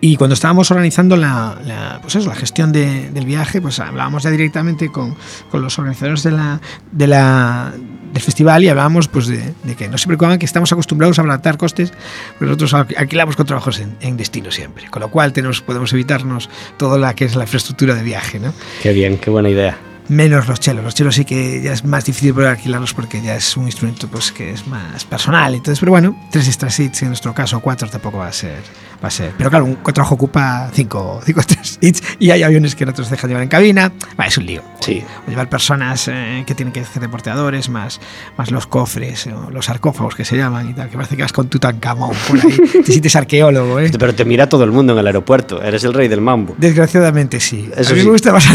Y 0.02 0.16
cuando 0.16 0.32
estábamos 0.34 0.70
organizando 0.70 1.14
la, 1.16 1.58
la- 1.64 1.98
pues 2.00 2.16
eso, 2.16 2.28
la 2.28 2.34
gestión 2.34 2.72
de- 2.72 3.10
del 3.10 3.26
viaje, 3.26 3.60
pues 3.60 3.78
hablábamos 3.80 4.22
ya 4.22 4.30
directamente 4.30 4.90
con, 4.90 5.14
con 5.50 5.60
los 5.62 5.78
organizadores 5.78 6.22
de 6.22 6.30
la, 6.30 6.60
de 6.90 7.06
la- 7.06 7.72
del 8.12 8.22
festival 8.22 8.64
y 8.64 8.68
hablábamos 8.68 9.08
pues 9.08 9.26
de, 9.28 9.52
de 9.62 9.74
que 9.76 9.88
no 9.88 9.98
se 9.98 10.06
preocupaban 10.06 10.38
que 10.38 10.46
estamos 10.46 10.72
acostumbrados 10.72 11.18
a 11.18 11.22
abaratar 11.22 11.58
costes, 11.58 11.92
pues 12.38 12.48
nosotros 12.48 12.72
alqui- 12.72 12.96
alquilamos 12.96 13.36
con 13.36 13.44
trabajos 13.46 13.78
en, 13.78 13.94
en 14.00 14.16
destino 14.16 14.50
siempre, 14.50 14.88
con 14.88 15.00
lo 15.00 15.10
cual 15.10 15.32
tenemos, 15.34 15.60
podemos 15.60 15.92
evitarnos 15.92 16.48
todo 16.78 16.98
la 16.98 17.14
que 17.14 17.26
es 17.26 17.36
la 17.36 17.44
infraestructura 17.44 17.94
de 17.94 18.02
viaje, 18.02 18.40
¿no? 18.40 18.52
Qué 18.82 18.92
bien, 18.94 19.18
qué 19.18 19.28
buena 19.30 19.50
idea. 19.50 19.76
Menos 20.08 20.48
los 20.48 20.58
chelos. 20.58 20.82
Los 20.82 20.96
chelos 20.96 21.14
sí 21.14 21.24
que 21.24 21.62
ya 21.62 21.72
es 21.72 21.84
más 21.84 22.04
difícil 22.04 22.34
poder 22.34 22.48
alquilarlos 22.48 22.94
porque 22.94 23.22
ya 23.22 23.36
es 23.36 23.56
un 23.56 23.66
instrumento 23.66 24.08
pues 24.08 24.32
que 24.32 24.50
es 24.50 24.66
más 24.66 25.04
personal. 25.04 25.54
Entonces, 25.54 25.78
pero 25.78 25.92
bueno, 25.92 26.16
tres 26.32 26.48
extra 26.48 26.68
seats 26.68 27.02
en 27.02 27.08
nuestro 27.08 27.32
caso, 27.32 27.60
cuatro 27.60 27.88
tampoco 27.88 28.18
va 28.18 28.26
a 28.26 28.32
ser. 28.32 28.60
Va 29.02 29.08
a 29.08 29.10
ser. 29.10 29.32
Pero 29.36 29.50
claro, 29.50 29.64
un 29.64 29.76
contrabajo 29.76 30.14
ocupa 30.14 30.70
cinco, 30.72 31.20
cinco 31.24 31.40
extra 31.42 31.64
seats 31.64 32.02
y 32.18 32.30
hay 32.30 32.42
aviones 32.42 32.74
que 32.74 32.84
no 32.84 32.92
te 32.92 33.00
los 33.00 33.10
dejan 33.10 33.28
llevar 33.28 33.42
en 33.42 33.48
cabina. 33.48 33.92
Va, 34.18 34.26
es 34.26 34.36
un 34.36 34.46
lío. 34.46 34.62
Sí. 34.80 35.02
O 35.26 35.30
llevar 35.30 35.48
personas 35.48 36.08
eh, 36.08 36.44
que 36.46 36.54
tienen 36.54 36.72
que 36.72 36.80
hacer 36.80 37.00
deporteadores, 37.00 37.68
más, 37.68 38.00
más 38.36 38.50
los 38.50 38.66
cofres, 38.66 39.26
o 39.26 39.50
los 39.50 39.66
sarcófagos 39.66 40.14
que 40.14 40.24
se 40.24 40.36
llaman 40.36 40.68
y 40.70 40.74
tal, 40.74 40.90
que 40.90 40.96
parece 40.96 41.16
que 41.16 41.22
vas 41.22 41.32
con 41.32 41.48
Tutankamón 41.48 42.14
por 42.28 42.38
ahí. 42.38 42.58
te 42.84 42.92
sientes 42.92 43.16
arqueólogo, 43.16 43.80
¿eh? 43.80 43.90
Pero 43.98 44.14
te 44.14 44.24
mira 44.24 44.48
todo 44.48 44.64
el 44.64 44.72
mundo 44.72 44.92
en 44.92 44.98
el 44.98 45.06
aeropuerto. 45.06 45.62
Eres 45.62 45.84
el 45.84 45.94
rey 45.94 46.08
del 46.08 46.20
mambo. 46.20 46.54
Desgraciadamente 46.58 47.40
sí. 47.40 47.70
Eso 47.76 47.92
a 47.92 47.94
mí 47.94 48.00
sí. 48.00 48.06
me 48.06 48.12
gusta 48.12 48.32
más 48.32 48.46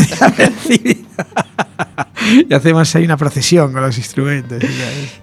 y 2.49 2.53
hacemos 2.53 2.95
ahí 2.95 3.05
una 3.05 3.17
procesión 3.17 3.71
con 3.71 3.81
los 3.81 3.97
instrumentos. 3.97 4.63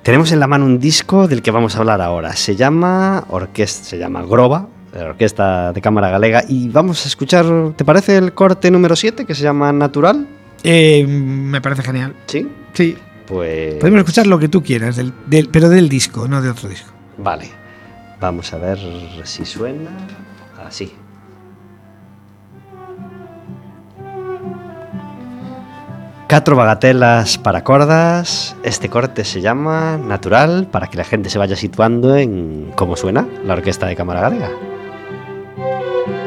Tenemos 0.02 0.32
en 0.32 0.40
la 0.40 0.46
mano 0.46 0.64
un 0.64 0.78
disco 0.78 1.28
del 1.28 1.42
que 1.42 1.50
vamos 1.50 1.76
a 1.76 1.78
hablar 1.78 2.00
ahora. 2.00 2.34
Se 2.34 2.56
llama 2.56 3.24
Orquesta, 3.28 3.84
se 3.84 3.98
llama 3.98 4.22
Groba, 4.22 4.68
la 4.92 5.04
Orquesta 5.10 5.72
de 5.72 5.80
Cámara 5.80 6.10
Galega. 6.10 6.44
Y 6.48 6.68
vamos 6.68 7.04
a 7.04 7.08
escuchar, 7.08 7.46
¿te 7.76 7.84
parece 7.84 8.16
el 8.16 8.32
corte 8.34 8.70
número 8.70 8.94
7 8.96 9.24
que 9.24 9.34
se 9.34 9.42
llama 9.42 9.72
Natural? 9.72 10.26
Eh, 10.64 11.04
me 11.06 11.60
parece 11.60 11.82
genial. 11.82 12.14
Sí. 12.26 12.48
Sí. 12.72 12.96
Pues. 13.26 13.74
Podemos 13.76 14.00
escuchar 14.00 14.26
lo 14.26 14.38
que 14.38 14.48
tú 14.48 14.62
quieras, 14.62 14.96
del, 14.96 15.12
del- 15.26 15.48
pero 15.48 15.68
del 15.68 15.88
disco, 15.88 16.28
no 16.28 16.42
de 16.42 16.50
otro 16.50 16.68
disco. 16.68 16.90
Vale. 17.18 17.48
Vamos 18.20 18.52
a 18.52 18.58
ver 18.58 18.78
si 19.24 19.44
suena. 19.44 19.90
Así. 20.64 20.92
Cuatro 26.28 26.56
bagatelas 26.56 27.36
para 27.38 27.62
cordas. 27.62 28.56
Este 28.62 28.88
corte 28.88 29.24
se 29.24 29.40
llama 29.42 29.98
Natural 29.98 30.66
para 30.70 30.86
que 30.86 30.96
la 30.96 31.04
gente 31.04 31.28
se 31.28 31.38
vaya 31.38 31.56
situando 31.56 32.16
en 32.16 32.72
cómo 32.74 32.96
suena 32.96 33.26
la 33.44 33.52
orquesta 33.54 33.86
de 33.86 33.96
cámara 33.96 34.20
galega. 34.22 34.48
Música 35.62 36.21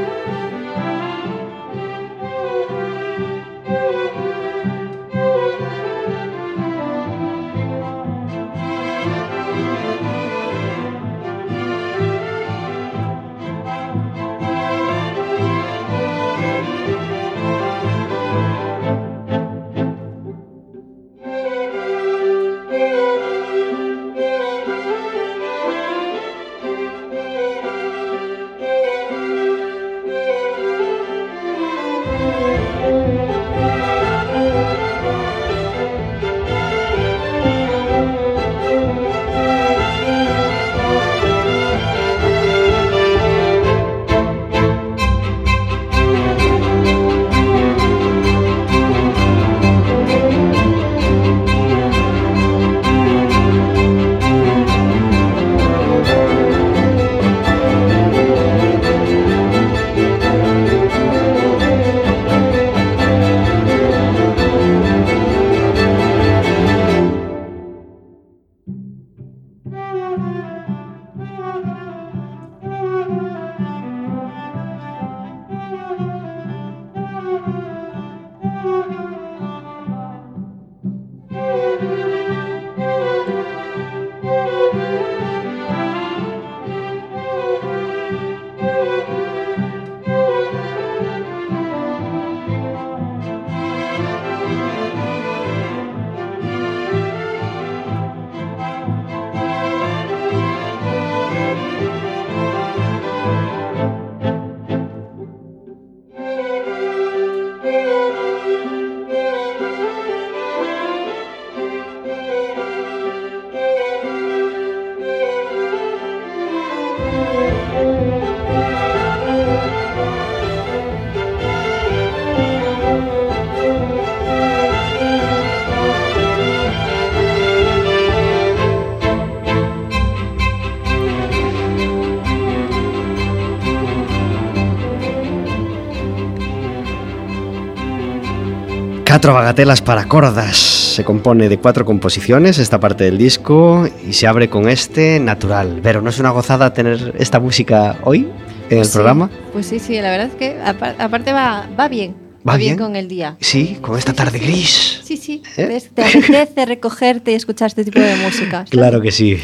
Teatro 139.16 139.34
Bagatelas 139.34 139.82
para 139.82 140.10
cordas. 140.10 140.58
Se 140.58 141.06
compone 141.06 141.48
de 141.48 141.58
cuatro 141.58 141.86
composiciones, 141.86 142.58
esta 142.58 142.82
parte 142.82 143.06
del 143.06 143.18
disco, 143.18 143.88
y 144.06 144.12
se 144.12 144.28
abre 144.28 144.50
con 144.50 144.68
este 144.68 145.22
natural. 145.22 145.80
Pero 145.82 146.02
¿no 146.02 146.10
es 146.10 146.20
una 146.20 146.32
gozada 146.32 146.74
tener 146.74 147.14
esta 147.18 147.40
música 147.40 147.98
hoy 148.04 148.28
en 148.70 148.80
el 148.80 148.84
Sí, 148.86 148.92
programa? 148.92 149.30
Pues 149.54 149.68
sí, 149.68 149.80
sí, 149.80 149.94
la 150.02 150.10
verdad 150.12 150.28
es 150.28 150.36
que 150.36 150.58
apar- 150.60 150.96
aparte 151.00 151.32
va, 151.32 151.66
va 151.80 151.88
bien. 151.88 152.14
¿Va 152.46 152.58
bien? 152.58 152.78
con 152.78 152.98
el 152.98 153.08
día. 153.08 153.38
Sí, 153.40 153.78
con 153.80 153.98
esta 153.98 154.12
tarde 154.12 154.38
gris. 154.38 155.00
Sí, 155.06 155.16
sí. 155.16 155.42
¿Eh? 155.56 155.82
Te 155.94 156.04
apetece 156.04 156.66
recogerte 156.66 157.32
y 157.32 157.36
escuchar 157.36 157.68
este 157.68 157.86
tipo 157.86 158.02
de 158.02 158.18
música. 158.18 158.52
¿sabes? 158.66 158.70
Claro 158.72 159.00
que 159.00 159.14
sí. 159.14 159.38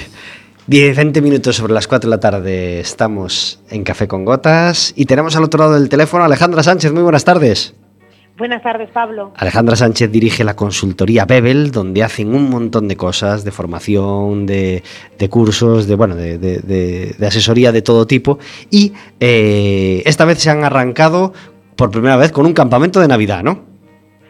10, 0.68 0.98
20 0.98 1.22
minutos 1.22 1.56
sobre 1.56 1.72
las 1.72 1.88
4 1.88 2.10
de 2.10 2.16
la 2.18 2.20
tarde 2.20 2.82
estamos 2.82 3.62
en 3.70 3.86
Café 3.86 4.10
con 4.10 4.26
Gotas 4.26 4.92
y 4.98 5.06
tenemos 5.06 5.34
al 5.38 5.46
otro 5.46 5.60
lado 5.60 5.74
del 5.76 5.88
teléfono 5.88 6.24
a 6.24 6.26
Alejandra 6.26 6.62
Sánchez. 6.62 6.92
Muy 6.92 7.04
buenas 7.04 7.24
tardes. 7.24 7.74
Buenas 8.38 8.64
tardes, 8.64 8.90
Pablo. 8.90 9.34
Alejandra 9.36 9.76
Sánchez 9.76 10.12
dirige 10.12 10.44
la 10.44 10.56
consultoría 10.56 11.26
Bebel, 11.26 11.72
donde 11.72 12.02
hacen 12.04 12.34
un 12.34 12.50
montón 12.50 12.88
de 12.88 12.96
cosas, 12.98 13.44
de 13.44 13.52
formación, 13.52 14.46
de, 14.48 14.84
de 15.20 15.30
cursos, 15.30 15.86
de 15.88 15.96
bueno, 15.96 16.16
de, 16.16 16.38
de- 16.40 16.60
de- 16.60 17.16
de 17.18 17.28
asesoría 17.28 17.72
de 17.72 17.82
todo 17.82 18.08
tipo. 18.08 18.40
Y 18.72 18.94
eh, 19.20 20.02
esta 20.06 20.26
vez 20.26 20.40
se 20.40 20.50
han 20.50 20.64
arrancado 20.64 21.34
por 21.76 21.92
primera 21.92 22.16
vez 22.18 22.32
con 22.32 22.46
un 22.46 22.54
campamento 22.54 23.00
de 23.00 23.08
Navidad, 23.08 23.44
¿no? 23.44 23.64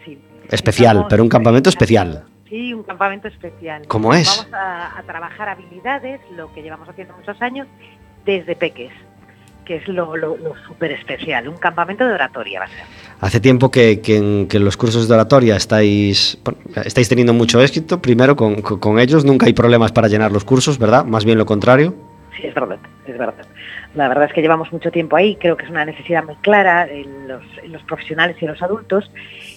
Sí. 0.04 0.18
Especial, 0.50 0.98
Estamos 0.98 1.10
pero 1.10 1.24
un 1.24 1.30
campamento 1.30 1.70
en- 1.70 1.74
especial. 1.74 2.24
Sí, 2.50 2.74
un 2.74 2.84
campamento 2.84 3.30
especial. 3.30 3.84
¿Cómo 3.88 4.14
es? 4.14 4.28
Vamos 4.28 4.54
a, 4.54 4.98
a 5.00 5.04
trabajar 5.04 5.48
habilidades, 5.48 6.20
lo 6.36 6.52
que 6.54 6.62
llevamos 6.62 6.90
haciendo 6.90 7.16
muchos 7.16 7.42
años, 7.42 7.66
desde 8.26 8.56
peques, 8.58 8.92
que 9.66 9.78
es 9.78 9.88
lo, 9.88 10.16
lo, 10.18 10.38
súper 10.68 10.92
especial. 10.92 11.48
Un 11.48 11.58
campamento 11.58 12.08
de 12.08 12.14
oratoria 12.14 12.60
va 12.60 12.66
a 12.66 12.70
ser. 12.70 12.84
Hace 13.22 13.40
tiempo 13.40 13.70
que, 13.72 14.02
que 14.02 14.18
en, 14.18 14.48
que 14.48 14.58
en 14.58 14.66
los 14.66 14.78
cursos 14.78 15.08
de 15.08 15.14
oratoria 15.14 15.56
estáis, 15.56 16.38
estáis 16.86 17.08
teniendo 17.10 17.34
mucho 17.34 17.62
éxito. 17.62 18.02
Primero, 18.02 18.36
con, 18.36 18.62
con- 18.62 18.80
con 18.80 19.00
ellos 19.00 19.24
nunca 19.26 19.46
hay 19.46 19.54
problemas 19.54 19.92
para 19.92 20.08
llenar 20.08 20.32
los 20.32 20.44
cursos, 20.44 20.78
¿verdad? 20.80 21.06
Más 21.06 21.24
bien 21.26 21.38
lo 21.38 21.46
contrario. 21.46 21.94
Sí, 22.36 22.48
es 22.48 22.56
verdad, 22.56 22.78
es 23.06 23.18
verdad. 23.18 23.46
La 23.94 24.08
verdad 24.08 24.24
es 24.26 24.34
que 24.34 24.42
llevamos 24.42 24.72
mucho 24.72 24.90
tiempo 24.90 25.18
ahí, 25.18 25.36
creo 25.36 25.58
que 25.58 25.66
es 25.66 25.70
una 25.70 25.84
necesidad 25.84 26.24
muy 26.24 26.36
clara 26.36 26.88
en 26.88 27.28
los, 27.28 27.44
en 27.62 27.74
los 27.74 27.84
profesionales 27.84 28.38
y 28.40 28.46
en 28.46 28.52
los 28.52 28.62
adultos 28.62 29.12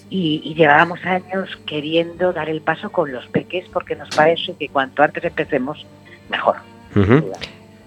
y, 0.09 0.41
y 0.43 0.55
llevábamos 0.55 0.99
años 1.05 1.49
queriendo 1.65 2.33
dar 2.33 2.49
el 2.49 2.59
paso 2.59 2.91
con 2.91 3.13
los 3.13 3.25
peques 3.27 3.65
porque 3.71 3.95
nos 3.95 4.09
parece 4.13 4.53
que 4.59 4.67
cuanto 4.67 5.03
antes 5.03 5.23
empecemos, 5.23 5.85
mejor. 6.29 6.57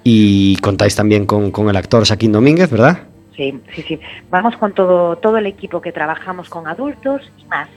Y 0.04 0.56
contáis 0.56 0.94
también 0.96 1.26
con, 1.26 1.50
con 1.50 1.68
el 1.68 1.76
actor 1.76 2.06
Saquín 2.06 2.32
Domínguez, 2.32 2.70
¿verdad? 2.70 3.00
Sí, 3.36 3.60
sí, 3.74 3.82
sí. 3.82 4.00
Vamos 4.30 4.56
con 4.56 4.72
todo, 4.72 5.16
todo 5.16 5.38
el 5.38 5.46
equipo 5.46 5.80
que 5.80 5.92
trabajamos 5.92 6.48
con 6.48 6.66
adultos 6.66 7.30
y 7.38 7.44
más. 7.44 7.68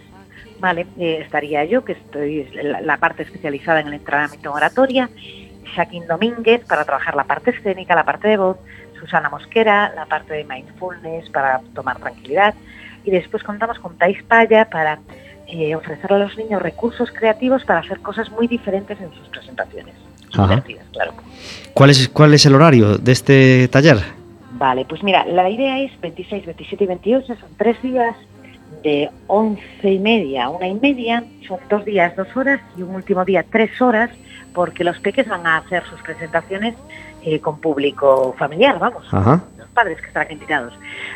Vale, 0.60 0.88
eh, 0.98 1.20
estaría 1.24 1.66
yo, 1.66 1.84
que 1.84 1.94
estoy 1.94 2.48
la, 2.54 2.82
la 2.82 2.98
parte 2.98 3.24
especializada 3.24 3.80
en 3.80 3.88
el 3.88 3.94
entrenamiento 3.96 4.50
en 4.50 4.56
oratoria, 4.56 5.10
Shaquín 5.76 6.08
Domínguez 6.08 6.64
para 6.66 6.86
trabajar 6.86 7.16
la 7.16 7.24
parte 7.24 7.52
escénica, 7.52 7.96
la 7.96 8.04
parte 8.04 8.28
de 8.28 8.38
voz, 8.38 8.58
Susana 9.00 9.30
Mosquera, 9.30 9.92
la 9.96 10.06
parte 10.06 10.34
de 10.34 10.44
mindfulness 10.44 11.30
para 11.30 11.62
tomar 11.74 11.98
tranquilidad 12.00 12.54
y 13.04 13.12
después 13.12 13.44
contamos 13.44 13.80
con 13.80 13.98
Thais 13.98 14.22
Paya 14.24 14.70
para 14.70 15.00
eh, 15.48 15.76
ofrecerle 15.76 16.18
a 16.18 16.20
los 16.20 16.38
niños 16.38 16.62
recursos 16.62 17.10
creativos 17.12 17.64
para 17.66 17.80
hacer 17.80 18.00
cosas 18.00 18.30
muy 18.32 18.48
diferentes 18.48 19.00
en 19.00 19.12
sus 19.14 19.28
presentaciones. 19.30 19.96
Divertidas, 20.32 20.86
claro. 20.94 21.14
¿Cuál 21.74 21.90
es, 21.90 22.10
¿Cuál 22.10 22.34
es 22.34 22.46
el 22.46 22.56
horario 22.56 22.98
de 22.98 23.12
este 23.12 23.68
taller? 23.70 23.98
Vale, 24.54 24.86
pues 24.88 25.04
mira, 25.04 25.26
la 25.26 25.50
idea 25.50 25.80
es 25.80 25.92
26, 26.02 26.46
27 26.46 26.84
y 26.84 26.88
28, 26.88 27.26
son 27.28 27.50
tres 27.58 27.82
días 27.82 28.16
de 28.84 29.10
11 29.28 29.62
y 29.92 30.00
media 30.00 30.46
a 30.46 30.50
una 30.50 30.68
y 30.68 30.74
media, 30.76 31.24
son 31.48 31.60
dos 31.70 31.86
días, 31.86 32.16
dos 32.16 32.28
horas 32.36 32.62
y 32.78 32.82
un 32.82 32.96
último 32.96 33.24
día, 33.26 33.46
tres 33.50 33.82
horas, 33.82 34.10
porque 34.54 34.84
los 34.84 35.00
peques 35.00 35.28
van 35.28 35.48
a 35.48 35.58
hacer 35.58 35.84
sus 35.86 36.02
presentaciones 36.02 36.76
eh, 37.24 37.40
con 37.40 37.60
público 37.60 38.36
familiar, 38.38 38.80
vamos, 38.80 39.06
Ajá. 39.12 39.42
los 39.58 39.68
padres 39.70 40.00
que 40.02 40.08
estarán 40.08 40.32
invitados. 40.32 40.74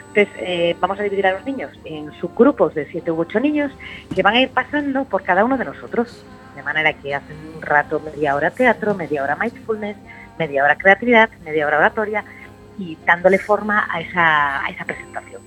Entonces, 0.07 0.29
eh, 0.39 0.75
vamos 0.79 0.99
a 0.99 1.03
dividir 1.03 1.27
a 1.27 1.33
los 1.33 1.45
niños 1.45 1.71
en 1.83 2.11
subgrupos 2.19 2.73
de 2.75 2.85
siete 2.87 3.11
u 3.11 3.19
ocho 3.19 3.39
niños 3.39 3.71
que 4.13 4.21
van 4.21 4.35
a 4.35 4.41
ir 4.41 4.49
pasando 4.49 5.03
por 5.05 5.23
cada 5.23 5.43
uno 5.43 5.57
de 5.57 5.65
nosotros, 5.65 6.23
de 6.55 6.63
manera 6.63 6.93
que 6.93 7.13
hacen 7.13 7.35
un 7.55 7.61
rato, 7.61 7.99
media 7.99 8.35
hora 8.35 8.51
teatro, 8.51 8.93
media 8.95 9.23
hora 9.23 9.35
mindfulness, 9.35 9.97
media 10.37 10.63
hora 10.63 10.77
creatividad, 10.77 11.29
media 11.43 11.65
hora 11.67 11.77
oratoria, 11.77 12.23
y 12.77 12.97
dándole 13.05 13.37
forma 13.39 13.87
a 13.89 14.01
esa, 14.01 14.65
a 14.65 14.69
esa 14.69 14.83
presentación 14.85 15.41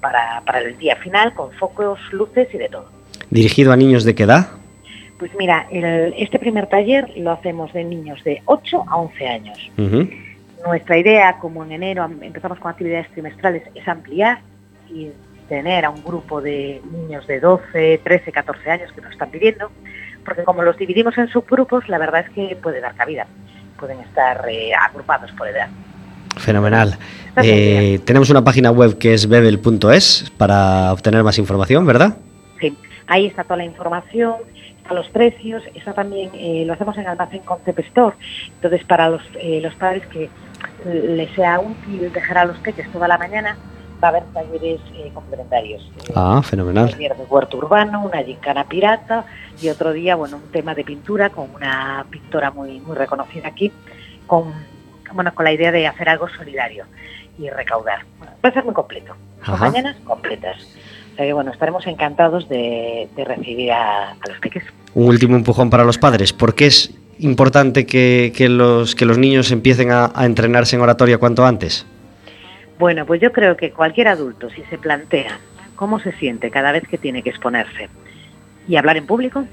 para, 0.00 0.42
para 0.44 0.58
el 0.60 0.76
día 0.76 0.96
final 0.96 1.32
con 1.34 1.52
focos, 1.52 1.98
luces 2.12 2.48
y 2.52 2.58
de 2.58 2.68
todo. 2.68 2.88
¿Dirigido 3.30 3.72
a 3.72 3.76
niños 3.76 4.04
de 4.04 4.14
qué 4.14 4.24
edad? 4.24 4.48
Pues 5.18 5.30
mira, 5.38 5.66
el- 5.70 6.12
este 6.18 6.38
primer 6.38 6.66
taller 6.66 7.10
lo 7.16 7.30
hacemos 7.30 7.72
de 7.72 7.84
niños 7.84 8.22
de 8.24 8.42
8 8.46 8.84
a 8.88 8.96
11 8.96 9.28
años. 9.28 9.70
Nuestra 10.66 10.98
idea, 10.98 11.36
como 11.38 11.64
en 11.64 11.72
enero 11.72 12.02
am- 12.02 12.22
empezamos 12.22 12.58
con 12.58 12.70
actividades 12.70 13.08
trimestrales, 13.12 13.62
es 13.74 13.86
ampliar 13.86 14.40
y 14.90 15.10
tener 15.48 15.84
a 15.84 15.90
un 15.90 16.02
grupo 16.02 16.40
de 16.40 16.80
niños 16.90 17.26
de 17.26 17.38
12, 17.38 18.00
13, 18.02 18.32
14 18.32 18.70
años 18.70 18.90
que 18.92 19.00
nos 19.02 19.12
están 19.12 19.30
pidiendo, 19.30 19.70
porque 20.24 20.42
como 20.42 20.62
los 20.62 20.76
dividimos 20.76 21.16
en 21.18 21.28
subgrupos, 21.28 21.88
la 21.88 21.98
verdad 21.98 22.24
es 22.26 22.30
que 22.30 22.56
puede 22.56 22.80
dar 22.80 22.94
cabida. 22.94 23.26
Pueden 23.84 24.00
estar 24.00 24.48
eh, 24.48 24.72
agrupados 24.72 25.30
por 25.32 25.46
edad. 25.46 25.68
Fenomenal. 26.38 26.96
Eh, 27.42 28.00
tenemos 28.06 28.30
una 28.30 28.42
página 28.42 28.70
web 28.70 28.96
que 28.96 29.12
es 29.12 29.28
bebel.es 29.28 30.32
para 30.38 30.90
obtener 30.90 31.22
más 31.22 31.36
información, 31.36 31.84
¿verdad? 31.84 32.16
Sí, 32.58 32.74
ahí 33.06 33.26
está 33.26 33.44
toda 33.44 33.58
la 33.58 33.66
información, 33.66 34.36
los 34.90 35.06
precios, 35.08 35.62
está 35.74 35.92
también, 35.92 36.30
eh, 36.32 36.64
lo 36.66 36.72
hacemos 36.72 36.96
en 36.96 37.08
Almacén 37.08 37.42
Concept 37.42 37.78
Store, 37.80 38.16
entonces 38.54 38.84
para 38.84 39.10
los, 39.10 39.22
eh, 39.34 39.60
los 39.62 39.74
padres 39.74 40.06
que 40.06 40.30
les 40.86 41.30
sea 41.34 41.60
útil 41.60 42.10
dejar 42.10 42.38
a 42.38 42.44
los 42.46 42.56
peques 42.60 42.90
toda 42.90 43.06
la 43.06 43.18
mañana, 43.18 43.58
va 44.04 44.08
a 44.08 44.10
haber 44.10 44.24
talleres 44.34 44.80
eh, 44.94 45.10
complementarios. 45.14 45.82
Eh, 46.08 46.12
Ah, 46.14 46.36
un 46.36 46.44
fenomenal. 46.44 46.90
taller 46.90 47.16
de 47.16 47.24
huerto 47.24 47.56
urbano, 47.56 48.04
una 48.04 48.22
gincana 48.22 48.64
pirata 48.68 49.24
y 49.60 49.68
otro 49.70 49.92
día, 49.92 50.14
bueno, 50.16 50.36
un 50.36 50.50
tema 50.52 50.74
de 50.74 50.84
pintura 50.84 51.30
con 51.30 51.48
una 51.54 52.04
pintora 52.10 52.50
muy, 52.50 52.80
muy 52.80 52.94
reconocida 52.96 53.48
aquí, 53.48 53.72
con, 54.26 54.52
bueno, 55.12 55.34
con 55.34 55.44
la 55.44 55.52
idea 55.52 55.72
de 55.72 55.86
hacer 55.86 56.08
algo 56.08 56.28
solidario 56.28 56.84
y 57.38 57.48
recaudar. 57.48 58.00
Bueno, 58.18 58.34
va 58.44 58.48
a 58.50 58.52
ser 58.52 58.64
muy 58.64 58.74
completo. 58.74 59.14
Son 59.44 59.58
mañanas 59.60 59.96
completas. 60.04 60.56
O 61.12 61.16
sea 61.16 61.26
que 61.26 61.32
bueno, 61.32 61.50
estaremos 61.52 61.86
encantados 61.86 62.48
de, 62.48 63.08
de 63.16 63.24
recibir 63.24 63.72
a, 63.72 64.10
a 64.12 64.16
los 64.28 64.38
peques. 64.40 64.64
Un 64.94 65.06
último 65.08 65.36
empujón 65.36 65.70
para 65.70 65.84
los 65.84 65.96
padres. 65.98 66.32
¿Por 66.32 66.54
qué 66.54 66.66
es 66.66 66.92
importante 67.20 67.86
que, 67.86 68.32
que 68.36 68.48
los, 68.48 68.94
que 68.94 69.04
los 69.04 69.16
niños 69.18 69.50
empiecen 69.52 69.90
a, 69.92 70.10
a 70.14 70.26
entrenarse 70.26 70.74
en 70.76 70.82
oratoria 70.82 71.18
cuanto 71.18 71.44
antes? 71.46 71.86
Bueno, 72.78 73.06
pues 73.06 73.20
yo 73.20 73.32
creo 73.32 73.56
que 73.56 73.70
cualquier 73.70 74.08
adulto, 74.08 74.50
si 74.50 74.62
se 74.64 74.78
plantea 74.78 75.38
cómo 75.76 76.00
se 76.00 76.12
siente 76.12 76.50
cada 76.50 76.72
vez 76.72 76.86
que 76.88 76.98
tiene 76.98 77.22
que 77.22 77.30
exponerse 77.30 77.88
y 78.66 78.76
hablar 78.76 78.96
en 78.96 79.06
público, 79.06 79.46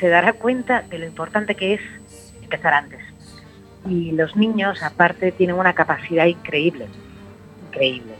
se 0.00 0.08
dará 0.08 0.32
cuenta 0.32 0.82
de 0.82 0.98
lo 0.98 1.06
importante 1.06 1.54
que 1.54 1.74
es 1.74 1.80
empezar 2.42 2.74
antes. 2.74 3.00
Y 3.88 4.12
los 4.12 4.36
niños, 4.36 4.82
aparte, 4.82 5.32
tienen 5.32 5.56
una 5.56 5.72
capacidad 5.72 6.26
increíble, 6.26 6.86
increíble. 7.68 8.14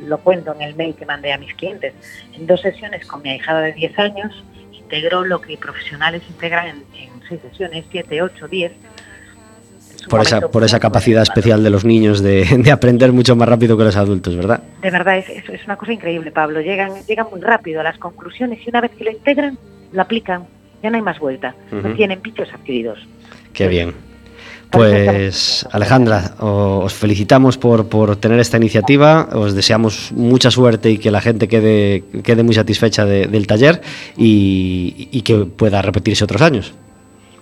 Lo 0.00 0.18
cuento 0.18 0.52
en 0.54 0.62
el 0.62 0.74
mail 0.74 0.94
que 0.94 1.06
mandé 1.06 1.32
a 1.32 1.38
mis 1.38 1.54
clientes. 1.54 1.94
En 2.34 2.46
dos 2.46 2.60
sesiones 2.60 3.06
con 3.06 3.22
mi 3.22 3.30
ahijada 3.30 3.60
de 3.60 3.72
10 3.72 3.98
años, 3.98 4.44
integró 4.72 5.24
lo 5.24 5.40
que 5.40 5.56
profesionales 5.56 6.22
integran 6.28 6.68
en, 6.68 6.84
en 6.94 7.22
seis 7.28 7.40
sesiones, 7.40 7.86
7, 7.90 8.22
8, 8.22 8.48
10. 8.48 8.72
Por 10.08 10.20
esa, 10.22 10.40
por 10.48 10.64
esa 10.64 10.78
capacidad 10.80 11.22
especial 11.22 11.62
de 11.64 11.70
los 11.70 11.84
niños 11.84 12.22
de, 12.22 12.44
de 12.58 12.70
aprender 12.70 13.12
mucho 13.12 13.34
más 13.36 13.48
rápido 13.48 13.76
que 13.76 13.84
los 13.84 13.96
adultos, 13.96 14.36
¿verdad? 14.36 14.62
De 14.82 14.90
verdad, 14.90 15.18
es, 15.18 15.28
es, 15.28 15.64
una 15.64 15.76
cosa 15.76 15.92
increíble, 15.92 16.30
Pablo. 16.30 16.60
Llegan, 16.60 16.92
llegan 17.06 17.26
muy 17.30 17.40
rápido 17.40 17.80
a 17.80 17.82
las 17.84 17.98
conclusiones 17.98 18.60
y 18.64 18.70
una 18.70 18.80
vez 18.80 18.92
que 18.96 19.04
lo 19.04 19.10
integran, 19.10 19.58
lo 19.92 20.02
aplican. 20.02 20.44
Ya 20.82 20.90
no 20.90 20.96
hay 20.96 21.02
más 21.02 21.18
vuelta. 21.18 21.54
No 21.72 21.94
tienen 21.94 22.20
pichos 22.20 22.48
adquiridos. 22.52 22.98
Qué 23.52 23.66
bien. 23.66 23.94
Pues 24.70 25.66
Alejandra, 25.70 26.34
os 26.38 26.92
felicitamos 26.92 27.56
por, 27.56 27.88
por 27.88 28.16
tener 28.16 28.38
esta 28.40 28.56
iniciativa, 28.56 29.28
os 29.32 29.54
deseamos 29.54 30.12
mucha 30.12 30.50
suerte 30.50 30.90
y 30.90 30.98
que 30.98 31.10
la 31.10 31.20
gente 31.20 31.48
quede, 31.48 32.04
quede 32.22 32.42
muy 32.42 32.54
satisfecha 32.54 33.04
de- 33.04 33.26
del 33.26 33.46
taller 33.46 33.80
y, 34.16 35.08
y 35.12 35.22
que 35.22 35.36
pueda 35.46 35.80
repetirse 35.82 36.24
otros 36.24 36.42
años. 36.42 36.74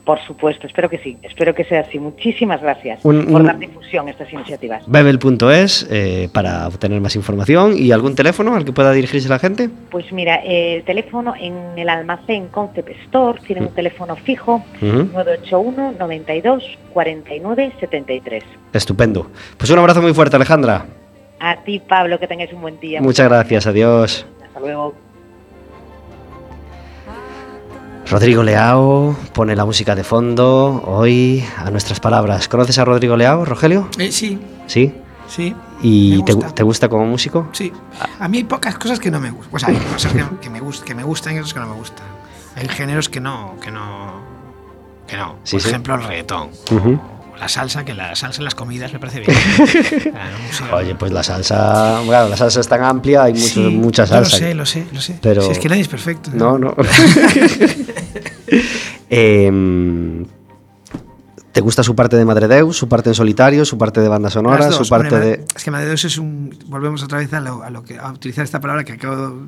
Por 0.04 0.20
supuesto, 0.26 0.66
espero 0.66 0.90
que 0.90 0.98
sí. 0.98 1.16
Espero 1.22 1.54
que 1.54 1.64
sea 1.64 1.80
así. 1.80 1.98
Muchísimas 1.98 2.60
gracias 2.60 3.00
Un- 3.04 3.24
por 3.26 3.40
un- 3.40 3.46
dar 3.46 3.58
difusión 3.58 4.06
a 4.06 4.10
estas 4.10 4.30
iniciativas. 4.32 4.82
Bebel.es 4.86 5.86
eh, 5.90 6.28
para 6.32 6.66
obtener 6.68 7.00
más 7.00 7.16
información 7.16 7.72
y 7.78 7.90
algún 7.90 8.14
teléfono 8.14 8.54
al 8.54 8.64
que 8.66 8.72
pueda 8.72 8.92
dirigirse 8.92 9.28
la 9.30 9.38
gente. 9.38 9.70
Pues 9.90 10.12
mira, 10.12 10.40
eh, 10.44 10.76
el 10.76 10.84
teléfono 10.84 11.34
en 11.40 11.54
el 11.78 11.88
almacén 11.88 12.48
Concept 12.48 12.90
Store 13.06 13.40
tiene 13.46 13.62
un 13.62 13.68
teléfono 13.74 14.14
fijo 14.16 14.62
Ujú, 14.82 15.08
981 15.14 15.94
92 15.98 16.64
49 16.92 17.72
73. 17.80 18.44
Estupendo. 18.74 19.30
Pues 19.56 19.70
un 19.70 19.78
abrazo 19.78 20.02
muy 20.02 20.12
fuerte, 20.12 20.36
Alejandra. 20.36 20.84
A 21.40 21.56
ti, 21.64 21.80
Pablo, 21.80 22.18
que 22.18 22.26
tengáis 22.26 22.52
un 22.52 22.60
buen 22.60 22.78
día. 22.78 23.00
Muchas 23.00 23.28
gracias, 23.28 23.66
adiós. 23.66 24.26
Hasta 24.44 24.60
luego. 24.60 24.94
Rodrigo 28.08 28.42
Leao 28.42 29.16
pone 29.32 29.56
la 29.56 29.64
música 29.64 29.94
de 29.94 30.04
fondo 30.04 30.82
hoy 30.86 31.44
a 31.56 31.70
nuestras 31.70 32.00
palabras. 32.00 32.48
¿Conoces 32.48 32.78
a 32.78 32.84
Rodrigo 32.84 33.16
Leao, 33.16 33.44
Rogelio? 33.44 33.88
Eh, 33.98 34.12
sí, 34.12 34.38
Sí. 34.66 34.92
sí. 35.28 35.54
¿Y 35.82 36.22
te, 36.22 36.32
gusta. 36.32 36.54
te 36.54 36.62
gusta 36.62 36.88
como 36.88 37.06
músico? 37.06 37.48
Sí. 37.52 37.72
A 38.20 38.28
mí 38.28 38.38
hay 38.38 38.44
pocas 38.44 38.78
cosas 38.78 38.98
que 39.00 39.10
no 39.10 39.20
me 39.20 39.30
gustan. 39.30 39.50
Pues 39.50 39.64
hay 39.64 39.76
cosas 39.76 40.12
que, 40.12 40.24
que 40.40 40.50
me, 40.50 40.60
gust- 40.60 40.82
que 40.84 40.94
me 40.94 41.02
gustan 41.02 41.34
y 41.34 41.38
otras 41.38 41.52
que 41.54 41.60
no 41.60 41.66
me 41.66 41.74
gustan. 41.74 42.06
Hay 42.56 42.68
géneros 42.68 43.08
que 43.08 43.20
no, 43.20 43.56
que 43.60 43.70
no, 43.70 44.12
que 45.06 45.16
no. 45.16 45.32
Por 45.36 45.38
sí. 45.44 45.56
ejemplo, 45.56 45.94
el 45.94 46.02
reggaetón. 46.04 46.50
La 47.38 47.48
salsa, 47.48 47.84
que 47.84 47.94
la 47.94 48.14
salsa 48.16 48.40
en 48.40 48.44
las 48.44 48.54
comidas 48.54 48.92
me 48.92 48.98
parece 48.98 49.20
bien. 49.20 49.36
Claro, 50.12 50.36
música- 50.46 50.74
Oye, 50.76 50.94
pues 50.94 51.12
la 51.12 51.22
salsa, 51.22 52.00
claro, 52.06 52.28
la 52.28 52.36
salsa 52.36 52.60
es 52.60 52.68
tan 52.68 52.82
amplia, 52.82 53.24
hay 53.24 53.32
mucho- 53.34 53.46
Sí, 53.46 53.60
mucha 53.76 54.06
salsa. 54.06 54.36
Lo 54.36 54.38
sé, 54.38 54.54
lo 54.54 54.66
sé, 54.66 54.86
lo 54.92 55.00
sé. 55.00 55.18
Pero- 55.20 55.42
Si 55.42 55.50
es 55.52 55.58
que 55.58 55.68
nadie 55.68 55.82
es 55.82 55.88
perfecto. 55.88 56.30
No, 56.34 56.58
no. 56.58 56.74
Em, 59.10 60.24
¿Te 61.52 61.60
gusta 61.60 61.82
su 61.84 61.94
parte 61.94 62.16
de 62.16 62.24
Madre 62.24 62.48
Deus, 62.48 62.76
su 62.76 62.88
parte 62.88 63.10
en 63.10 63.14
solitario, 63.14 63.64
su 63.64 63.78
parte 63.78 64.00
de 64.00 64.08
banda 64.08 64.28
sonora, 64.28 64.66
dos, 64.66 64.74
su 64.76 64.88
parte 64.88 65.20
de... 65.20 65.44
Es 65.54 65.62
que 65.62 65.70
Madre 65.70 65.86
Deus 65.86 66.04
es 66.04 66.18
un. 66.18 66.56
Volvemos 66.66 67.00
otra 67.04 67.18
vez 67.18 67.32
a, 67.32 67.38
lo, 67.40 67.62
a, 67.62 67.70
lo 67.70 67.84
que, 67.84 67.96
a 67.96 68.10
utilizar 68.10 68.42
esta 68.44 68.60
palabra 68.60 68.82
que 68.82 68.94
acabo 68.94 69.40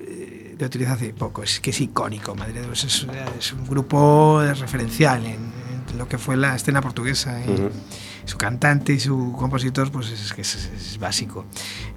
eh, 0.00 0.56
de 0.58 0.66
utilizar 0.66 0.94
hace 0.96 1.14
poco. 1.14 1.44
Es 1.44 1.60
que 1.60 1.70
es 1.70 1.80
icónico. 1.80 2.34
Madre 2.34 2.62
Deus 2.62 2.82
es, 2.82 3.06
es 3.38 3.52
un 3.52 3.64
grupo 3.68 4.42
referencial 4.58 5.24
en, 5.24 5.34
en 5.34 5.61
lo 5.96 6.08
que 6.08 6.18
fue 6.18 6.36
la 6.36 6.54
escena 6.56 6.80
portuguesa. 6.80 7.40
y 7.46 7.50
Ujú. 7.50 7.70
Su 8.24 8.38
cantante 8.38 8.92
y 8.92 9.00
su 9.00 9.34
compositor, 9.36 9.90
pues 9.90 10.08
es 10.10 10.32
que 10.32 10.42
es, 10.42 10.54
es- 10.54 10.70
es 10.92 10.98
básico. 10.98 11.44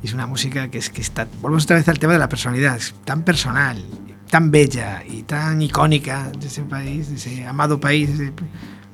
Y 0.01 0.08
es 0.08 0.13
una 0.13 0.25
música 0.27 0.69
que 0.69 0.77
es 0.79 0.89
que 0.89 1.01
está. 1.01 1.27
Volvemos 1.41 1.65
otra 1.65 1.75
vez 1.77 1.88
al 1.88 1.99
tema 1.99 2.13
de 2.13 2.19
la 2.19 2.29
personalidad. 2.29 2.75
Es 2.77 2.95
tan 3.05 3.23
personal, 3.23 3.84
tan 4.29 4.49
bella 4.49 5.03
y 5.08 5.21
tan 5.23 5.62
icónica 5.62 6.31
de 6.39 6.47
ese 6.47 6.63
país, 6.63 7.10
de 7.10 7.15
ese 7.15 7.45
amado 7.45 7.79
país, 7.79 8.17
de 8.17 8.25
ese 8.25 8.34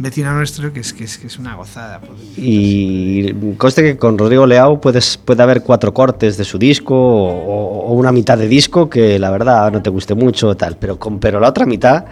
vecino 0.02 0.34
nuestro, 0.34 0.72
que 0.74 0.80
es, 0.82 0.94
que 0.94 1.04
es, 1.06 1.18
que 1.18 1.28
es 1.28 1.38
una 1.40 1.56
gozada. 1.56 2.00
poder- 2.00 2.14
Y 2.38 3.34
conste 3.58 3.84
que 3.84 3.98
con 3.98 4.18
Rodrigo 4.18 4.46
Leao 4.46 4.80
puedes, 4.82 5.18
puede 5.18 5.44
haber 5.44 5.62
cuatro 5.64 5.94
cortes 5.94 6.38
de 6.38 6.44
su 6.44 6.58
disco 6.58 6.96
o, 6.96 7.88
o 7.88 7.94
una 7.94 8.12
mitad 8.12 8.38
de 8.38 8.48
disco 8.48 8.90
que 8.90 9.20
la 9.20 9.30
verdad 9.32 9.72
no 9.72 9.82
te 9.82 9.90
guste 9.90 10.16
mucho 10.16 10.56
tal, 10.56 10.78
pero, 10.78 10.98
con, 10.98 11.20
pero 11.20 11.40
la 11.40 11.50
otra 11.50 11.66
mitad, 11.66 12.06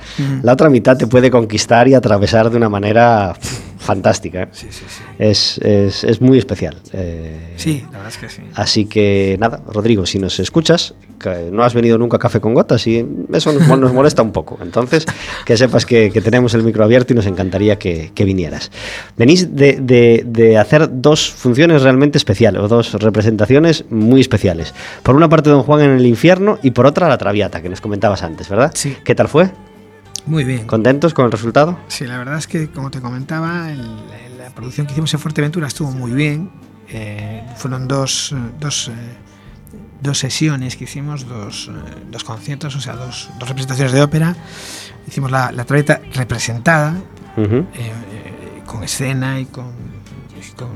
la 0.43 0.54
otra 0.54 0.69
mitad 0.69 0.97
te 0.97 1.08
puede 1.08 1.30
conquistar 1.32 1.88
y 1.88 1.93
atravesar 1.93 2.49
de 2.49 2.58
una 2.58 2.69
manera 2.69 3.36
fantástica. 3.93 4.43
¿eh? 4.43 4.47
Sí, 4.52 4.67
sí, 4.69 4.84
sí. 4.88 5.04
Es, 5.19 5.58
es- 5.60 6.04
es 6.04 6.21
muy 6.21 6.38
especial. 6.38 6.78
eh, 6.93 7.54
Sí, 7.58 7.82
la 7.91 7.97
verdad 7.97 8.08
es 8.10 8.17
que 8.17 8.30
sí. 8.30 8.41
Así 8.56 8.86
que 8.86 9.36
nada, 9.39 9.62
Rodrigo, 9.67 10.06
si 10.06 10.17
nos 10.19 10.39
escuchas, 10.39 10.93
que 11.19 11.49
no 11.52 11.63
has 11.63 11.73
venido 11.73 11.97
nunca 11.97 12.15
a 12.17 12.19
Café 12.19 12.39
con 12.39 12.54
Gotas 12.54 12.88
y 12.88 13.06
eso 13.34 13.52
nos, 13.52 13.67
nos 13.80 13.93
molesta 13.93 14.21
un 14.21 14.32
poco. 14.32 14.58
Entonces, 14.62 15.06
que 15.45 15.58
sepas 15.58 15.86
que, 15.86 16.12
que 16.12 16.21
tenemos 16.21 16.54
el 16.54 16.63
micro 16.63 16.84
abierto 16.84 17.13
y 17.13 17.15
nos 17.15 17.25
encantaría 17.25 17.78
que, 17.78 18.12
que 18.15 18.23
vinieras. 18.23 18.71
Venís 19.17 19.56
de, 19.56 19.80
de- 19.82 20.23
de 20.25 20.58
hacer 20.58 20.88
dos 21.02 21.30
funciones 21.32 21.82
realmente 21.82 22.17
especiales, 22.17 22.62
o 22.62 22.67
dos 22.67 22.93
representaciones 22.93 23.84
muy 23.89 24.21
especiales. 24.21 24.73
Por 25.04 25.15
una 25.15 25.28
parte, 25.28 25.49
Don 25.49 25.63
Juan 25.63 25.82
en 25.82 25.91
el 25.91 26.06
infierno 26.06 26.58
y 26.63 26.71
por 26.71 26.86
otra, 26.86 27.10
La 27.10 27.17
Traviata, 27.17 27.62
que 27.62 27.69
nos 27.69 27.82
comentabas 27.82 28.23
antes, 28.23 28.47
¿verdad? 28.49 28.71
Sí. 28.73 28.95
¿Qué 29.04 29.15
tal 29.15 29.28
fue? 29.28 29.49
Muy 30.29 30.43
bien. 30.43 30.65
¿Contentos 30.67 31.13
con 31.13 31.25
el 31.25 31.31
resultado? 31.31 31.77
Sí, 31.87 32.05
la 32.05 32.17
verdad 32.17 32.37
es 32.37 32.47
que, 32.47 32.69
como 32.69 32.89
te 32.91 33.01
comentaba, 33.01 33.71
el- 33.71 33.97
la 34.37 34.49
producción 34.55 34.85
que 34.87 34.93
hicimos 34.93 35.13
en 35.13 35.19
Fuerteventura 35.19 35.67
estuvo 35.67 35.91
muy 35.91 36.11
bien. 36.11 36.49
Eh, 36.87 37.43
fueron 37.57 37.87
dos, 37.87 38.33
dos, 38.59 38.89
eh, 38.89 38.93
dos 40.01 40.17
sesiones 40.19 40.75
que 40.75 40.85
hicimos, 40.85 41.27
dos, 41.27 41.69
eh, 41.73 41.95
dos 42.11 42.23
conciertos, 42.23 42.75
o 42.75 42.79
sea, 42.79 42.93
dos, 42.95 43.29
dos 43.39 43.49
representaciones 43.49 43.91
de 43.91 44.01
ópera. 44.01 44.35
Hicimos 45.07 45.31
la, 45.31 45.51
la 45.51 45.63
representada, 46.13 46.95
con 48.65 48.83
escena 48.83 49.39
y 49.39 49.45
con, 49.45 49.65
y 50.39 50.51
con 50.55 50.69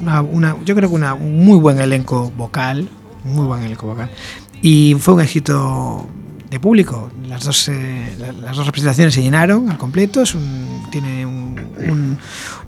una, 0.00 0.20
una- 0.22 0.56
yo 0.64 0.74
creo 0.76 0.88
que 0.88 0.94
una, 0.94 1.14
un 1.14 1.44
muy 1.44 1.58
buen 1.58 1.80
elenco 1.80 2.30
vocal, 2.36 2.88
muy 3.24 3.46
buen 3.46 3.62
elenco 3.64 3.86
vocal. 3.88 4.10
Y 4.62 4.94
fue 5.00 5.14
un 5.14 5.20
éxito 5.22 6.06
de 6.52 6.60
público. 6.60 7.10
Las 7.26 7.44
dos, 7.44 7.66
eh, 7.68 8.14
la- 8.18 8.30
las 8.32 8.56
dos 8.56 8.66
representaciones 8.66 9.14
se 9.14 9.22
llenaron 9.22 9.70
al 9.70 9.78
completo. 9.78 10.20
Es 10.22 10.34
un- 10.34 10.82
tiene 10.90 11.24
un, 11.24 12.18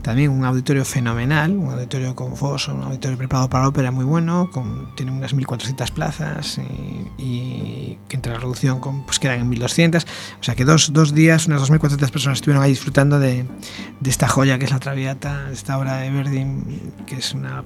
también 0.01 0.31
un 0.31 0.43
auditorio 0.43 0.83
fenomenal, 0.83 1.51
un 1.51 1.71
auditorio 1.71 2.15
con 2.15 2.35
foso, 2.35 2.73
un 2.73 2.81
auditorio 2.83 3.17
preparado 3.17 3.47
para 3.49 3.67
ópera 3.67 3.91
muy 3.91 4.03
bueno. 4.03 4.49
Con, 4.51 4.93
tiene 4.95 5.11
unas 5.11 5.33
1.400 5.33 5.91
plazas 5.91 6.57
y, 6.57 7.21
y 7.23 7.97
que 8.09 8.15
entre 8.15 8.33
la 8.33 8.39
reducción 8.39 8.79
con, 8.79 9.05
pues 9.05 9.19
quedan 9.19 9.39
en 9.39 9.49
1.200. 9.49 10.05
O 10.39 10.43
sea 10.43 10.55
que 10.55 10.65
dos, 10.65 10.91
dos 10.91 11.13
días, 11.13 11.45
unas 11.47 11.61
2.400 11.61 12.11
personas 12.11 12.39
estuvieron 12.39 12.63
ahí 12.63 12.71
disfrutando 12.71 13.19
de, 13.19 13.45
de 13.99 14.09
esta 14.09 14.27
joya 14.27 14.57
que 14.57 14.65
es 14.65 14.71
la 14.71 14.79
Traviata, 14.79 15.43
de 15.45 15.53
esta 15.53 15.77
obra 15.77 15.97
de 15.97 16.09
Verdi, 16.09 16.45
que 17.05 17.17
es 17.17 17.33
una 17.35 17.63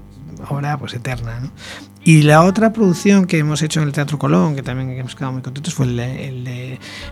obra 0.50 0.78
pues 0.78 0.94
eterna. 0.94 1.40
¿no? 1.42 1.52
Y 2.04 2.22
la 2.24 2.44
otra 2.44 2.72
producción 2.72 3.26
que 3.26 3.38
hemos 3.40 3.62
hecho 3.62 3.82
en 3.82 3.88
el 3.88 3.94
Teatro 3.94 4.18
Colón, 4.18 4.56
que 4.56 4.64
también 4.64 4.90
hemos 4.92 5.16
quedado 5.16 5.34
muy 5.34 5.42
contentos, 5.42 5.74
fue 5.74 5.86
el 5.86 6.00
el 6.00 6.50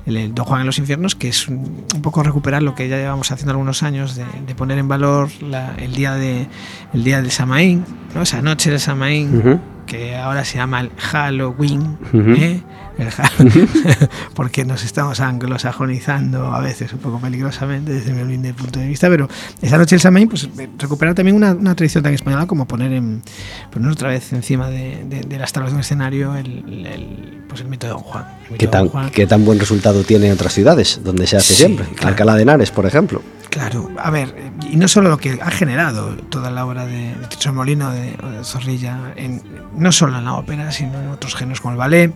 el 0.06 0.34
Don 0.34 0.46
Juan 0.46 0.62
en 0.62 0.66
los 0.68 0.80
Infiernos, 0.80 1.14
que 1.16 1.28
es 1.30 1.48
un, 1.50 1.86
un 1.94 2.02
poco 2.02 2.24
recuperar 2.24 2.64
lo 2.64 2.74
que 2.74 2.88
ya 2.88 2.96
llevamos 2.98 3.30
haciendo 3.32 3.52
algunos 3.52 3.84
años, 3.84 4.16
de, 4.16 4.26
de 4.46 4.56
poner 4.56 4.78
en 4.78 4.88
valor 4.88 5.30
la- 5.42 5.76
el 5.76 5.94
día 5.94 6.14
de 6.16 6.48
el 6.94 7.04
día 7.04 7.22
de 7.22 7.30
Samaín, 7.30 7.84
¿no? 8.16 8.22
esa 8.22 8.42
noche 8.42 8.72
de 8.72 8.80
Samaín, 8.80 9.38
Ujú. 9.38 9.60
Que 9.88 10.16
ahora 10.16 10.46
se 10.46 10.58
llama 10.58 10.82
el 10.82 10.92
Halloween. 10.98 11.98
¿eh? 12.14 12.62
El 13.00 13.10
Halloween, 13.12 13.70
porque 14.34 14.66
nos 14.66 14.84
estamos 14.84 15.20
anglosajonizando 15.20 16.48
a 16.54 16.60
veces 16.62 16.92
un 16.94 17.00
poco 17.00 17.20
peligrosamente 17.20 17.92
desde 17.94 18.12
mi 18.14 18.22
humilde 18.24 18.54
punto 18.54 18.80
de 18.80 18.88
vista, 18.88 19.08
pero 19.10 19.28
esa 19.62 19.78
noche 19.78 19.96
del 19.96 20.02
Samaín, 20.02 20.28
pues 20.30 20.50
eh, 20.58 20.68
recuperar 20.78 21.14
también 21.16 21.36
una, 21.36 21.52
una 21.54 21.76
tradición 21.76 22.04
tan 22.04 22.14
española 22.14 22.46
como 22.48 22.66
poner 22.68 22.92
en, 22.94 23.22
poner 23.72 23.92
otra 23.92 24.10
vez 24.10 24.34
encima 24.34 24.70
de, 24.70 25.04
de, 25.06 25.22
de 25.22 25.38
la 25.38 25.44
instalación 25.46 25.78
de 25.78 25.82
escenario 25.82 26.36
el, 26.36 26.86
el- 26.86 27.44
pues 27.48 27.62
el 27.62 27.68
mito 27.68 27.88
de 27.88 27.94
Don 27.94 28.02
Juan. 28.02 28.26
El 28.52 28.58
¿Qué 28.58 28.68
tan, 28.68 28.90
Juan. 28.90 29.10
¿Qué 29.12 29.26
tan 29.26 29.46
buen 29.46 29.58
resultado 29.60 30.04
tiene 30.04 30.28
en 30.28 30.34
otras 30.34 30.54
ciudades 30.54 31.00
donde 31.04 31.26
se 31.28 31.38
hace 31.38 31.54
Sí, 31.54 31.60
siempre? 31.64 31.86
claro. 31.96 32.10
Alcalá 32.10 32.36
de 32.36 32.42
Henares, 32.42 32.72
por 32.72 32.86
ejemplo. 32.86 33.22
Claro, 33.50 33.90
a 33.98 34.12
ver, 34.12 34.52
y 34.70 34.76
no 34.76 34.88
solo 34.88 35.10
lo 35.10 35.18
que 35.18 35.40
ha 35.42 35.52
generado 35.52 36.16
toda 36.16 36.52
la 36.52 36.66
obra 36.66 36.86
de, 36.86 37.16
de 37.16 37.28
Tito 37.28 37.54
Molino 37.54 37.92
de, 37.92 38.12
de 38.12 38.44
Zorrilla, 38.44 39.14
en, 39.16 39.42
no 39.76 39.92
solo 39.92 40.18
en 40.18 40.26
la 40.26 40.34
ópera, 40.34 40.72
sino 40.72 41.00
en 41.00 41.10
otros 41.10 41.36
géneros 41.36 41.62
como 41.62 41.72
el 41.72 41.78
ballet. 41.78 42.14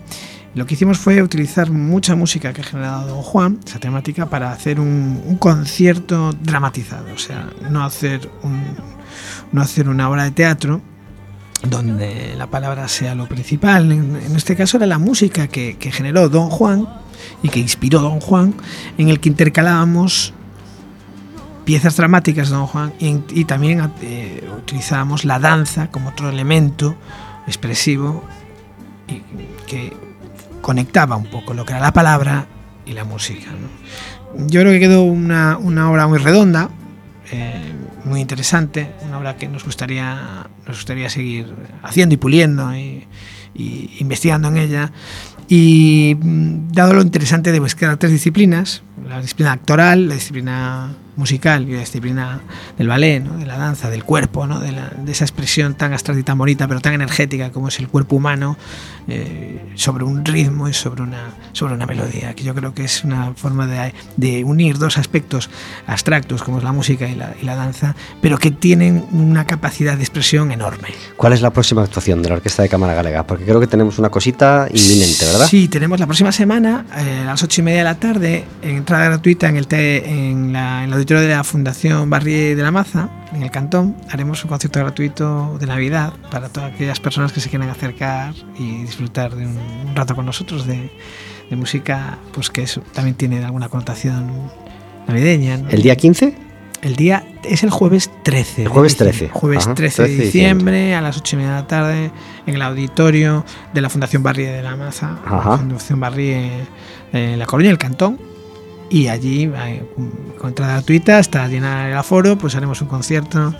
Lo 0.53 0.65
que 0.65 0.73
hicimos 0.73 0.97
fue 0.97 1.21
utilizar 1.23 1.71
mucha 1.71 2.15
música 2.15 2.51
que 2.51 2.61
ha 2.61 2.65
generado 2.65 3.07
Don 3.07 3.21
Juan, 3.21 3.59
esa 3.65 3.79
temática, 3.79 4.25
para 4.25 4.51
hacer 4.51 4.81
un, 4.81 5.21
un 5.25 5.37
concierto 5.37 6.33
dramatizado, 6.33 7.13
o 7.13 7.17
sea, 7.17 7.47
no 7.69 7.85
hacer, 7.85 8.29
un, 8.43 8.61
no 9.53 9.61
hacer 9.61 9.87
una 9.87 10.09
obra 10.09 10.25
de 10.25 10.31
teatro 10.31 10.81
donde 11.63 12.33
la 12.37 12.47
palabra 12.47 12.87
sea 12.89 13.15
lo 13.15 13.27
principal. 13.27 13.91
En, 13.91 14.17
en 14.17 14.35
este 14.35 14.55
caso 14.57 14.77
era 14.77 14.85
la 14.85 14.97
música 14.97 15.47
que, 15.47 15.77
que 15.77 15.91
generó 15.91 16.27
Don 16.27 16.49
Juan 16.49 16.87
y 17.41 17.49
que 17.49 17.59
inspiró 17.59 18.01
Don 18.01 18.19
Juan, 18.19 18.53
en 18.97 19.07
el 19.07 19.21
que 19.21 19.29
intercalábamos 19.29 20.33
piezas 21.71 21.95
dramáticas 21.95 22.49
de 22.49 22.55
Don 22.57 22.67
Juan 22.67 22.91
y, 22.99 23.17
y 23.29 23.45
también 23.45 23.93
eh, 24.01 24.43
utilizábamos 24.57 25.23
la 25.23 25.39
danza 25.39 25.89
como 25.89 26.09
otro 26.09 26.27
elemento 26.27 26.97
expresivo 27.47 28.25
y 29.07 29.21
que 29.67 29.93
conectaba 30.59 31.15
un 31.15 31.27
poco 31.27 31.53
lo 31.53 31.63
que 31.63 31.71
era 31.71 31.79
la 31.79 31.93
palabra 31.93 32.45
y 32.85 32.91
la 32.91 33.05
música. 33.05 33.51
¿no? 33.51 34.47
Yo 34.47 34.59
creo 34.59 34.73
que 34.73 34.81
quedó 34.81 35.03
una, 35.03 35.57
una 35.57 35.89
obra 35.89 36.07
muy 36.07 36.19
redonda, 36.19 36.71
eh, 37.31 37.71
muy 38.03 38.19
interesante, 38.19 38.91
una 39.07 39.19
obra 39.19 39.37
que 39.37 39.47
nos 39.47 39.63
gustaría, 39.63 40.49
nos 40.67 40.75
gustaría 40.75 41.09
seguir 41.09 41.55
haciendo 41.83 42.15
y 42.15 42.17
puliendo 42.17 42.75
y, 42.75 43.07
y 43.55 43.95
investigando 43.99 44.49
en 44.49 44.57
ella. 44.57 44.91
Y 45.47 46.17
mm, 46.19 46.73
dado 46.73 46.95
lo 46.95 47.01
interesante 47.01 47.53
de 47.53 47.61
mezclar 47.61 47.95
tres 47.95 48.11
disciplinas, 48.11 48.83
la 49.07 49.21
disciplina 49.21 49.53
actoral, 49.53 50.09
la 50.09 50.15
disciplina 50.15 50.95
musical 51.15 51.67
y 51.67 51.73
la 51.73 51.79
disciplina 51.81 52.39
del 52.77 52.87
ballet, 52.87 53.19
¿no? 53.23 53.37
de 53.37 53.45
la 53.45 53.57
danza, 53.57 53.89
del 53.89 54.03
cuerpo, 54.03 54.47
¿no? 54.47 54.59
de, 54.59 54.71
la- 54.71 54.89
de 54.89 55.11
esa 55.11 55.23
expresión 55.25 55.73
tan 55.75 55.93
abstracta 55.93 56.19
y 56.19 56.23
tan 56.23 56.37
bonita, 56.37 56.67
pero 56.67 56.79
tan 56.79 56.93
energética 56.93 57.51
como 57.51 57.67
es 57.67 57.79
el 57.79 57.87
cuerpo 57.87 58.15
humano, 58.15 58.57
eh, 59.07 59.71
sobre 59.75 60.03
un 60.03 60.23
ritmo 60.25 60.69
y 60.69 60.73
sobre 60.73 61.01
una, 61.03 61.31
sobre 61.53 61.73
una 61.73 61.85
melodía, 61.85 62.33
que 62.33 62.43
yo 62.43 62.53
creo 62.55 62.73
que 62.73 62.83
es 62.85 63.03
una 63.03 63.33
forma 63.33 63.67
de, 63.67 63.93
de 64.17 64.43
unir 64.43 64.77
dos 64.77 64.97
aspectos 64.97 65.49
abstractos 65.87 66.43
como 66.43 66.59
es 66.59 66.63
la 66.63 66.71
música 66.71 67.07
y 67.07 67.15
la, 67.15 67.33
y 67.41 67.45
la 67.45 67.55
danza, 67.55 67.95
pero 68.21 68.37
que 68.37 68.51
tienen 68.51 69.05
una 69.11 69.45
capacidad 69.45 69.95
de 69.97 70.03
expresión 70.03 70.51
enorme. 70.51 70.89
¿Cuál 71.17 71.33
es 71.33 71.41
la 71.41 71.49
próxima 71.51 71.83
actuación 71.83 72.21
de 72.21 72.29
la 72.29 72.35
Orquesta 72.35 72.63
de 72.63 72.69
Cámara 72.69 72.93
Galega? 72.93 73.25
Porque 73.25 73.43
creo 73.45 73.59
que 73.59 73.67
tenemos 73.67 73.99
una 73.99 74.09
cosita 74.09 74.67
inminente, 74.73 75.25
¿verdad? 75.25 75.47
Sí, 75.47 75.67
tenemos 75.67 75.99
la 75.99 76.05
próxima 76.05 76.31
semana, 76.31 76.85
eh, 76.97 77.19
a 77.23 77.25
las 77.25 77.43
ocho 77.43 77.61
y 77.61 77.63
media 77.63 77.79
de 77.79 77.83
la 77.85 77.95
tarde, 77.95 78.45
en 78.61 78.77
entrada 78.77 79.05
gratuita 79.05 79.49
en 79.49 79.57
el, 79.57 79.67
te- 79.67 80.07
en, 80.09 80.53
la, 80.53 80.83
en 80.83 80.89
el 80.93 80.93
de 81.05 81.29
la 81.29 81.43
Fundación 81.43 82.09
Barrié 82.09 82.55
de 82.55 82.61
la 82.61 82.71
Maza, 82.71 83.09
en 83.33 83.41
el 83.41 83.51
Cantón. 83.51 83.95
Haremos 84.09 84.43
un 84.43 84.49
concierto 84.49 84.79
gratuito 84.79 85.57
de 85.59 85.65
Navidad 85.65 86.13
para 86.29 86.49
todas 86.49 86.73
aquellas 86.73 86.99
personas 86.99 87.31
que 87.33 87.39
se 87.39 87.49
quieran 87.49 87.69
acercar 87.69 88.33
y 88.57 88.83
disfrutar 88.83 89.35
de 89.35 89.45
un, 89.47 89.57
un 89.57 89.95
rato 89.95 90.15
con 90.15 90.25
nosotros 90.25 90.67
de, 90.67 90.91
de 91.49 91.55
música 91.55 92.19
pues 92.33 92.49
que 92.49 92.63
eso 92.63 92.81
también 92.93 93.15
tiene 93.15 93.43
alguna 93.43 93.67
connotación 93.67 94.51
navideña. 95.07 95.57
¿no? 95.57 95.69
¿El 95.69 95.81
día 95.81 95.95
15? 95.95 96.35
El 96.83 96.95
día 96.95 97.25
es 97.43 97.63
el 97.63 97.71
jueves 97.71 98.11
13. 98.23 98.61
El 98.61 98.67
de 98.67 98.69
jueves 98.69 98.93
diciembre. 98.93 99.17
13, 99.17 99.33
Jueves 99.33 99.65
ajá, 99.65 99.75
13 99.75 100.01
de 100.01 100.07
13 100.07 100.17
de 100.17 100.25
diciembre 100.25 100.95
a 100.95 101.01
las 101.01 101.17
8 101.17 101.35
y 101.35 101.37
media 101.37 101.51
de 101.51 101.61
la 101.61 101.67
tarde 101.67 102.11
en 102.45 102.55
el 102.55 102.61
auditorio 102.61 103.43
de 103.73 103.81
la 103.81 103.89
Fundación 103.89 104.23
Barri 104.23 104.43
de 104.43 104.61
la 104.61 104.75
Maza. 104.75 105.17
Ajá. 105.25 105.51
La 105.51 105.57
Fundación 105.57 105.99
Barri 105.99 106.31
en, 106.31 106.67
en 107.13 107.39
La 107.39 107.47
Coruña, 107.47 107.71
el 107.71 107.77
Cantón. 107.77 108.30
Y 108.91 109.07
allí, 109.07 109.43
eh, 109.55 109.83
con 110.37 110.49
entrada 110.49 110.73
gratuita, 110.73 111.17
hasta 111.17 111.47
llenar 111.47 111.89
el 111.91 111.97
aforo, 111.97 112.37
pues 112.37 112.55
haremos 112.55 112.81
un 112.81 112.89
concierto 112.89 113.55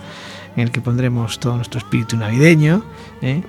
en 0.56 0.62
el 0.62 0.70
que 0.70 0.80
pondremos 0.82 1.40
todo 1.40 1.56
nuestro 1.56 1.78
espíritu 1.78 2.16
navideño, 2.18 2.84
¿eh? 3.22 3.42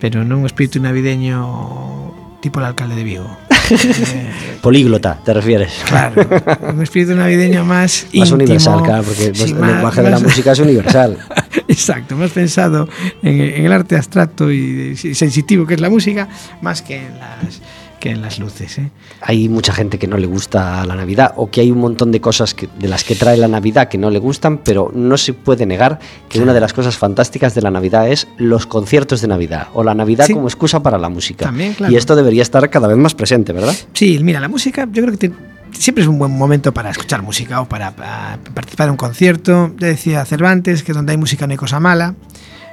pero 0.00 0.24
no 0.24 0.38
un 0.38 0.46
espíritu 0.46 0.80
navideño 0.80 2.14
tipo 2.40 2.60
el 2.60 2.66
alcalde 2.66 2.94
de 2.96 3.04
Vigo. 3.04 3.36
Eh, 3.70 4.58
Políglota, 4.60 5.18
¿te 5.24 5.32
refieres? 5.32 5.72
Claro, 5.88 6.26
un 6.74 6.82
espíritu 6.82 7.14
navideño 7.14 7.64
más 7.64 8.04
Más 8.12 8.12
íntimo, 8.12 8.34
universal, 8.34 8.82
claro, 8.82 9.02
porque 9.04 9.34
sí, 9.34 9.42
el 9.44 9.54
más- 9.54 9.70
lenguaje 9.72 10.02
de 10.02 10.10
la 10.10 10.18
música 10.20 10.52
es 10.52 10.58
universal. 10.58 11.18
Exacto, 11.66 12.14
más 12.14 12.30
pensado 12.30 12.86
en, 13.22 13.40
en 13.40 13.64
el 13.64 13.72
arte 13.72 13.96
abstracto 13.96 14.52
y, 14.52 14.94
y 15.02 15.14
sensitivo 15.14 15.66
que 15.66 15.74
es 15.74 15.80
la 15.80 15.88
música, 15.88 16.28
más 16.60 16.82
que 16.82 17.06
en 17.06 17.18
las, 17.18 17.62
que 18.00 18.10
en 18.10 18.20
las 18.22 18.38
luces. 18.38 18.78
¿eh? 18.78 18.90
Hay 19.22 19.48
mucha 19.48 19.72
gente 19.72 19.98
que 19.98 20.06
no 20.06 20.16
le 20.18 20.26
gusta 20.26 20.84
la 20.84 20.94
Navidad 20.94 21.32
o 21.36 21.50
que 21.50 21.60
hay 21.62 21.70
un 21.70 21.78
montón 21.78 22.12
de 22.12 22.20
cosas 22.20 22.52
que- 22.54 22.68
de 22.78 22.88
las 22.88 23.02
que 23.04 23.14
trae 23.14 23.36
la 23.38 23.48
Navidad 23.48 23.88
que 23.88 23.96
no 23.98 24.10
le 24.10 24.18
gustan, 24.18 24.58
pero 24.58 24.90
no 24.94 25.16
se 25.16 25.32
puede 25.32 25.64
negar 25.66 25.98
que 26.28 26.40
una 26.40 26.52
de 26.52 26.60
las 26.60 26.72
cosas 26.72 26.96
fantásticas 26.98 27.54
de 27.54 27.62
la 27.62 27.70
Navidad 27.70 28.08
es 28.08 28.26
los 28.36 28.66
conciertos 28.66 29.20
de 29.22 29.28
Navidad 29.28 29.68
o 29.74 29.82
la 29.84 29.94
Navidad 29.94 30.26
Sí. 30.26 30.34
como 30.34 30.48
excusa 30.48 30.82
para 30.82 30.98
la 30.98 31.08
música. 31.08 31.46
También, 31.46 31.72
claro. 31.74 31.92
Y 31.92 31.96
esto 31.96 32.14
debería 32.16 32.42
estar 32.42 32.68
cada 32.70 32.88
vez 32.88 32.96
más 32.98 33.14
presente, 33.14 33.52
¿verdad? 33.52 33.74
Sí, 33.94 34.18
mira, 34.22 34.40
la 34.40 34.48
música 34.48 34.86
yo 34.92 35.02
creo 35.02 35.16
que 35.16 35.28
te- 35.28 35.34
siempre 35.72 36.02
es 36.02 36.08
un 36.08 36.18
buen 36.18 36.30
momento 36.36 36.72
para 36.74 36.90
escuchar 36.90 37.22
música 37.22 37.60
o 37.60 37.68
para, 37.68 37.92
para 37.96 38.38
participar 38.54 38.86
en 38.88 38.90
un 38.92 38.96
concierto. 38.96 39.72
Ya 39.78 39.86
decía 39.88 40.24
Cervantes 40.24 40.82
que 40.82 40.92
donde 40.92 41.12
hay 41.12 41.18
música 41.18 41.46
no 41.46 41.52
hay 41.52 41.56
cosa 41.56 41.80
mala. 41.80 42.14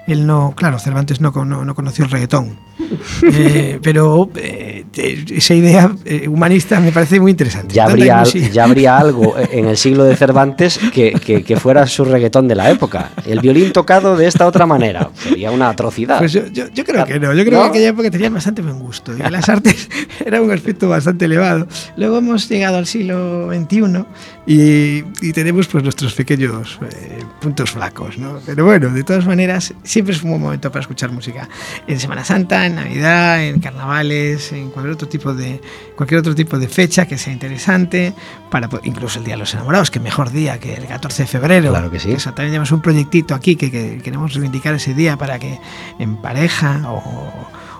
Él 0.08 0.26
no, 0.26 0.54
claro, 0.56 0.80
Cervantes 0.80 1.22
no, 1.22 1.32
no, 1.46 1.64
no 1.64 1.76
conoció 1.76 2.04
el 2.06 2.12
reggaetón. 2.12 2.58
Eh, 3.34 3.80
pero 3.82 4.30
eh, 4.36 4.86
esa 4.96 5.54
idea 5.54 5.96
eh, 6.06 6.28
humanista 6.28 6.80
me 6.80 6.92
parece 6.92 7.20
muy 7.20 7.32
interesante. 7.32 7.74
Ya 7.74 7.88
¿Dónde 7.88 8.04
hay 8.04 8.10
habría, 8.10 8.50
ya 8.52 8.64
habría 8.66 8.98
algo 9.00 9.36
en 9.38 9.66
el 9.68 9.78
siglo 9.78 10.04
de 10.04 10.16
Cervantes 10.16 10.80
que, 10.94 11.12
que- 11.14 11.44
que 11.44 11.56
fuera 11.58 11.86
su 11.88 12.04
reggaetón 12.06 12.48
de 12.48 12.56
la 12.56 12.70
época. 12.70 13.12
El 13.26 13.40
violín 13.40 13.72
tocado 13.72 14.16
de 14.18 14.28
esta 14.28 14.46
otra 14.48 14.66
manera. 14.66 15.10
Sería 15.16 15.52
una 15.52 15.70
atrocidad. 15.70 16.18
Pues 16.20 16.34
yo, 16.34 16.46
yo- 16.48 16.68
yo 16.74 16.84
creo 16.84 17.06
que 17.06 17.20
no, 17.20 17.34
yo 17.34 17.44
creo 17.46 17.60
¿No? 17.60 17.64
que 17.66 17.70
aquella 17.78 17.90
época 17.90 18.12
tenían 18.12 18.34
bastante 18.34 18.62
buen 18.62 18.80
gusto 18.80 19.14
y 19.16 19.20
las 19.30 19.48
artes 19.50 19.90
era 20.26 20.42
un 20.42 20.52
aspecto 20.52 20.90
bastante 20.90 21.26
elevado. 21.26 21.68
Luego 21.98 22.18
hemos 22.18 22.50
llegado 22.50 22.78
al 22.78 22.86
siglo 22.88 23.50
XXI 23.54 24.04
y, 24.48 25.04
y 25.22 25.34
tenemos 25.34 25.68
pues 25.68 25.84
nuestros 25.84 26.14
pequeños 26.14 26.80
eh, 26.84 27.20
puntos 27.40 27.72
flacos, 27.72 28.18
¿no? 28.18 28.40
Pero 28.46 28.66
bueno, 28.66 28.90
de 28.90 29.04
todas 29.04 29.26
maneras, 29.26 29.74
siempre 29.84 30.14
es 30.16 30.24
un 30.24 30.32
buen 30.32 30.42
momento 30.42 30.72
para 30.72 30.82
escuchar 30.82 31.12
música. 31.12 31.48
En 31.88 32.00
Semana 32.00 32.24
Santa, 32.26 32.66
en 32.66 32.78
Navidad, 32.84 33.44
en 33.44 33.60
carnavales, 33.60 34.52
en 34.52 34.70
cualquier 34.72 34.94
otro 34.96 35.08
tipo 35.08 35.34
de, 35.34 35.62
cualquier 35.96 36.20
otro 36.20 36.36
tipo 36.36 36.58
de 36.60 36.68
fecha 36.68 37.06
que 37.06 37.18
sea 37.18 37.32
interesante, 37.34 38.14
para 38.50 38.68
po- 38.70 38.80
incluso 38.84 39.20
el 39.20 39.26
Día 39.26 39.36
de 39.36 39.40
los 39.40 39.54
Enamorados, 39.54 39.90
que 39.92 40.00
mejor 40.00 40.32
día 40.32 40.60
que 40.60 40.74
el 40.74 40.86
14 40.86 41.24
de 41.24 41.28
febrero. 41.28 41.70
Claro 41.72 41.90
que 41.92 42.00
sí. 42.00 42.12
Eso, 42.12 42.30
también 42.34 42.52
tenemos 42.52 42.72
un 42.72 42.82
proyectito 42.82 43.36
aquí 43.36 43.56
que, 43.56 43.70
que 43.72 43.98
queremos 44.04 44.34
reivindicar 44.34 44.74
ese 44.76 44.94
día 44.94 45.18
para 45.18 45.40
que 45.40 45.60
en 46.00 46.18
pareja 46.18 46.82
o, 46.86 46.98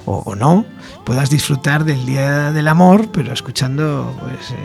o- 0.06 0.24
o 0.26 0.36
no 0.36 0.66
puedas 1.06 1.30
disfrutar 1.30 1.84
del 1.86 2.06
Día 2.06 2.52
del 2.52 2.68
Amor, 2.68 3.10
pero 3.12 3.34
escuchando 3.34 4.16
pues, 4.20 4.52
eh, 4.52 4.56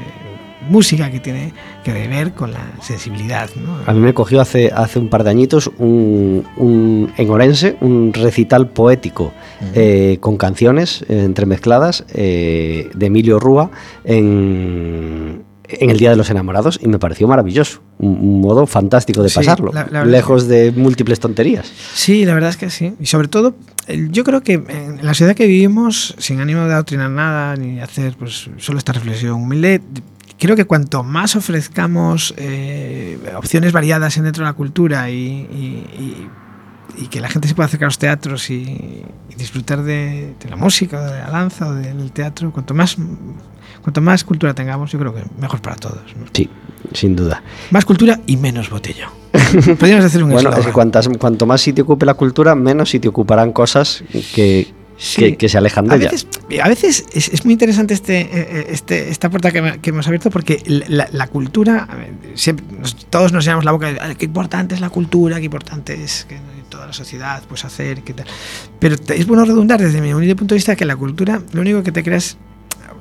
música 0.68 1.10
que 1.10 1.20
tiene 1.20 1.52
que 1.84 1.92
ver 1.92 2.32
con 2.32 2.52
la 2.52 2.60
sensibilidad. 2.80 3.48
¿no? 3.56 3.78
A 3.86 3.92
mí 3.92 4.00
me 4.00 4.14
cogió 4.14 4.40
hace, 4.40 4.70
hace 4.74 4.98
un 4.98 5.08
par 5.08 5.22
de 5.24 5.30
añitos 5.30 5.70
un, 5.78 6.44
un- 6.56 7.12
en 7.16 7.30
Orense 7.30 7.76
un 7.80 8.12
recital 8.12 8.68
poético 8.68 9.32
eh, 9.74 10.18
con 10.20 10.36
canciones 10.36 11.04
eh, 11.08 11.22
entremezcladas 11.24 12.04
eh, 12.14 12.90
de 12.94 13.06
Emilio 13.06 13.38
Rúa 13.38 13.70
en, 14.30 15.42
en 15.68 15.90
el 15.90 15.98
Día 15.98 16.10
de 16.10 16.16
los 16.16 16.30
Enamorados 16.30 16.78
y 16.82 16.88
me 16.88 16.98
pareció 16.98 17.28
maravilloso. 17.28 17.80
Un, 17.98 18.40
modo 18.40 18.66
fantástico 18.66 19.22
de 19.22 19.28
Sí, 19.30 19.36
pasarlo, 19.36 19.72
la- 19.72 19.84
la 19.84 20.00
verdad 20.00 20.06
lejos 20.06 20.48
de 20.48 20.70
múltiples 20.70 21.18
tonterías. 21.18 21.72
Sí, 21.94 22.24
la 22.26 22.34
verdad 22.34 22.50
es 22.50 22.56
que 22.58 22.68
sí. 22.70 22.92
Y 23.00 23.06
sobre 23.06 23.28
todo, 23.28 23.54
yo 24.10 24.22
creo 24.24 24.42
que 24.42 24.54
en 24.54 24.98
la 25.02 25.14
sociedad 25.14 25.34
que 25.34 25.46
vivimos, 25.46 26.14
sin 26.18 26.40
ánimo 26.40 26.64
de 26.66 26.74
adoctrinar 26.74 27.10
nada 27.10 27.56
ni 27.56 27.80
hacer 27.80 28.14
pues, 28.18 28.50
solo 28.58 28.78
esta 28.78 28.92
reflexión 28.92 29.32
humilde, 29.34 29.80
creo 30.38 30.56
que 30.56 30.64
cuanto 30.64 31.02
más 31.02 31.36
ofrezcamos 31.36 32.34
eh, 32.36 33.18
opciones 33.36 33.72
variadas 33.72 34.16
en 34.16 34.24
dentro 34.24 34.44
de 34.44 34.50
la 34.50 34.54
cultura 34.54 35.10
y, 35.10 35.14
y- 35.16 35.86
y- 35.98 36.28
y 36.98 37.08
que 37.08 37.20
la 37.20 37.28
gente 37.28 37.46
se 37.48 37.54
pueda 37.54 37.66
acercar 37.66 37.86
a 37.86 37.88
los 37.88 37.98
teatros 37.98 38.48
y, 38.50 39.02
disfrutar 39.36 39.82
de, 39.82 40.34
de 40.40 40.48
la 40.48 40.56
música, 40.56 40.98
de 41.04 41.18
la 41.18 41.28
danza 41.30 41.66
o 41.68 41.74
del 41.74 42.10
teatro, 42.10 42.50
cuanto 42.52 42.72
más, 42.72 42.96
cuanto 43.82 44.00
más 44.00 44.24
cultura 44.24 44.54
tengamos, 44.54 44.90
yo 44.92 44.98
creo 44.98 45.14
que 45.14 45.22
mejor 45.38 45.60
para 45.60 45.76
todos. 45.76 46.00
¿no? 46.18 46.24
Sí, 46.32 46.48
sin 46.94 47.14
duda. 47.14 47.42
Más 47.70 47.84
cultura 47.84 48.18
y 48.26 48.38
menos 48.38 48.70
botellón. 48.70 49.10
Podríamos 49.78 50.06
hacer 50.06 50.22
un 50.24 50.30
Bueno, 50.30 50.48
es 50.56 50.64
que 50.64 50.72
cuantas, 50.72 51.06
cuanto 51.18 51.44
más 51.44 51.60
sitio 51.60 51.84
ocupe 51.84 52.06
la 52.06 52.14
cultura, 52.14 52.54
menos 52.54 52.88
sitio 52.88 53.10
ocuparán 53.10 53.52
cosas 53.52 54.02
que, 54.34 54.72
Sí. 54.98 55.20
que, 55.22 55.36
que 55.36 55.48
se 55.48 55.58
alejan 55.58 55.86
de 55.86 55.92
a 55.94 55.96
ella. 55.96 56.10
veces, 56.10 56.26
a 56.62 56.68
veces 56.68 57.04
es, 57.12 57.28
es 57.28 57.44
muy 57.44 57.52
interesante 57.52 57.92
este, 57.94 58.20
eh, 58.20 58.66
este, 58.70 59.10
esta 59.10 59.28
puerta 59.28 59.50
que, 59.52 59.60
me- 59.60 59.78
que 59.80 59.90
hemos 59.90 60.06
abierto 60.06 60.30
porque 60.30 60.62
la, 60.88 61.08
la 61.12 61.26
cultura, 61.28 61.86
siempre, 62.34 62.64
todos 63.10 63.32
nos 63.32 63.44
llenamos 63.44 63.64
la 63.64 63.72
boca 63.72 63.92
de 63.92 63.98
"Ay, 64.00 64.14
qué 64.16 64.24
importante 64.24 64.74
es 64.74 64.80
la 64.80 64.88
cultura, 64.90 65.36
qué 65.38 65.44
importante 65.44 66.02
es 66.02 66.24
que 66.28 66.38
toda 66.70 66.86
la 66.86 66.92
sociedad 66.92 67.42
pues 67.48 67.64
hacer, 67.64 68.02
qué 68.02 68.14
tal. 68.14 68.26
Pero 68.78 68.96
es 69.14 69.26
bueno 69.26 69.44
redundar 69.44 69.80
desde 69.80 70.00
mi 70.00 70.12
humilde 70.14 70.34
punto 70.34 70.54
de 70.54 70.58
vista 70.58 70.74
que 70.76 70.84
la 70.84 70.96
cultura 70.96 71.42
lo 71.52 71.60
único 71.60 71.82
que 71.82 71.92
te 71.92 72.02
creas, 72.02 72.38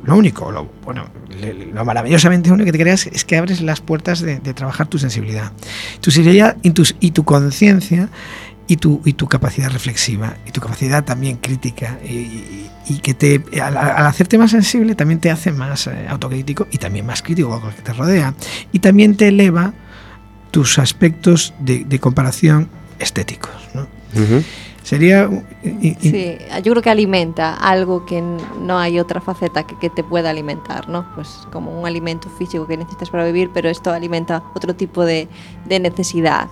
lo 0.04 0.16
único, 0.18 0.52
lo, 0.52 0.70
bueno, 0.84 1.06
lo 1.74 1.84
maravillosamente 1.86 2.52
único 2.52 2.66
que 2.66 2.72
te 2.74 2.78
creas 2.80 3.08
es 3.08 3.26
que 3.26 3.38
abres 3.38 3.62
las 3.62 3.82
puertas 3.82 4.20
de, 4.20 4.40
de 4.40 4.54
trabajar 4.54 4.88
tu 4.88 5.00
sensibilidad, 5.00 5.52
tu 6.02 6.12
sensibilidad 6.12 6.58
y, 6.62 6.72
tus- 6.72 6.96
y 7.00 7.12
tu 7.12 7.24
conciencia 7.24 8.10
y 8.68 8.78
tu, 8.78 9.02
y 9.06 9.14
tu 9.14 9.28
capacidad 9.28 9.70
reflexiva 9.72 10.36
y 10.46 10.52
tu 10.52 10.60
capacidad 10.62 11.04
también 11.04 11.38
crítica 11.38 12.00
y, 12.04 12.14
y- 12.14 12.72
y 12.88 12.98
que 13.00 13.14
te 13.14 13.42
al, 13.62 13.78
al 13.78 14.06
hacerte 14.08 14.38
más 14.38 14.52
sensible 14.52 14.96
también 14.96 15.20
te 15.20 15.30
hace 15.32 15.52
más 15.52 15.88
eh, 15.88 16.08
autocrítico 16.10 16.68
y 16.72 16.78
también 16.78 17.06
más 17.06 17.22
crítico 17.22 17.50
con 17.60 17.70
lo 17.70 17.76
que 17.76 17.82
te 17.82 17.94
rodea 17.94 18.34
y 18.72 18.80
también 18.80 19.18
te 19.18 19.28
eleva 19.28 19.74
tus 20.52 20.80
aspectos 20.80 21.54
de, 21.60 21.84
de 21.86 22.00
comparación 22.00 22.70
estéticos 23.00 23.52
¿no? 23.74 23.82
Ujú. 24.14 24.44
sería 24.84 25.30
y- 25.64 25.90
y- 25.90 25.96
Sí, 26.00 26.38
yo 26.64 26.72
creo 26.72 26.82
que 26.82 26.90
alimenta 26.90 27.56
algo 27.56 28.06
que 28.06 28.22
no 28.62 28.78
hay 28.80 29.00
otra 29.00 29.20
faceta 29.22 29.66
que, 29.68 29.78
que 29.80 29.90
te 29.90 30.04
pueda 30.04 30.30
alimentar, 30.30 30.88
¿no? 30.90 31.06
Pues 31.16 31.28
como 31.52 31.78
un 31.80 31.86
alimento 31.86 32.30
físico 32.30 32.66
que 32.68 32.78
necesitas 32.78 33.10
para 33.10 33.26
vivir, 33.26 33.50
pero 33.54 33.68
esto 33.70 33.92
alimenta 33.92 34.44
otro 34.56 34.76
tipo 34.76 35.04
de, 35.04 35.28
de 35.66 35.80
necesidad. 35.80 36.48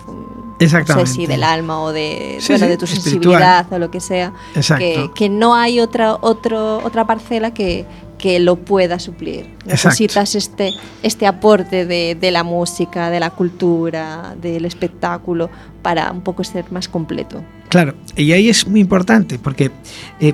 Mm, 0.60 0.64
No 0.64 0.70
sé 0.70 0.78
Exactamente. 0.78 1.12
si 1.12 1.26
del 1.26 1.44
alma 1.44 1.82
o 1.82 1.92
de, 1.92 2.38
Sí, 2.40 2.54
bueno, 2.54 2.66
sí, 2.66 2.72
de 2.72 2.78
tu 2.78 2.88
sensibilidad 2.88 3.72
o 3.72 3.80
lo 3.80 3.92
que 3.92 4.00
sea. 4.00 4.34
Exacto. 4.56 4.84
Que, 4.84 5.12
que 5.16 5.30
no 5.30 5.56
hay 5.56 5.80
otra, 5.80 6.16
otro, 6.16 6.78
otra 6.84 7.06
parcela 7.06 7.54
que, 7.54 7.86
que 8.18 8.40
lo 8.40 8.56
pueda 8.56 9.00
suplir. 9.00 9.48
Exacto. 9.66 9.90
Necesitas 9.90 10.36
este, 10.36 10.72
este 11.02 11.28
aporte 11.28 11.86
de, 11.86 12.16
de 12.16 12.32
la 12.32 12.44
música, 12.44 13.10
de 13.10 13.20
la 13.20 13.32
cultura, 13.32 14.36
del 14.42 14.66
espectáculo, 14.66 15.50
para 15.82 16.12
un 16.12 16.22
poco 16.22 16.44
ser 16.44 16.72
más 16.72 16.88
completo. 16.88 17.44
Claro, 17.70 17.96
y 18.16 18.32
ahí 18.32 18.50
es 18.50 18.68
muy 18.68 18.80
importante 18.80 19.40
porque 19.40 19.72
eh, 20.20 20.34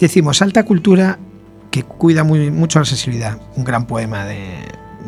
decimos 0.00 0.40
alta 0.42 0.64
cultura 0.64 1.18
que 1.70 1.82
cuida 1.82 2.24
muy, 2.24 2.50
mucho 2.50 2.78
la 2.78 2.84
sensibilidad. 2.84 3.38
Un 3.56 3.64
gran 3.64 3.86
poema 3.86 4.24
de 4.24 4.38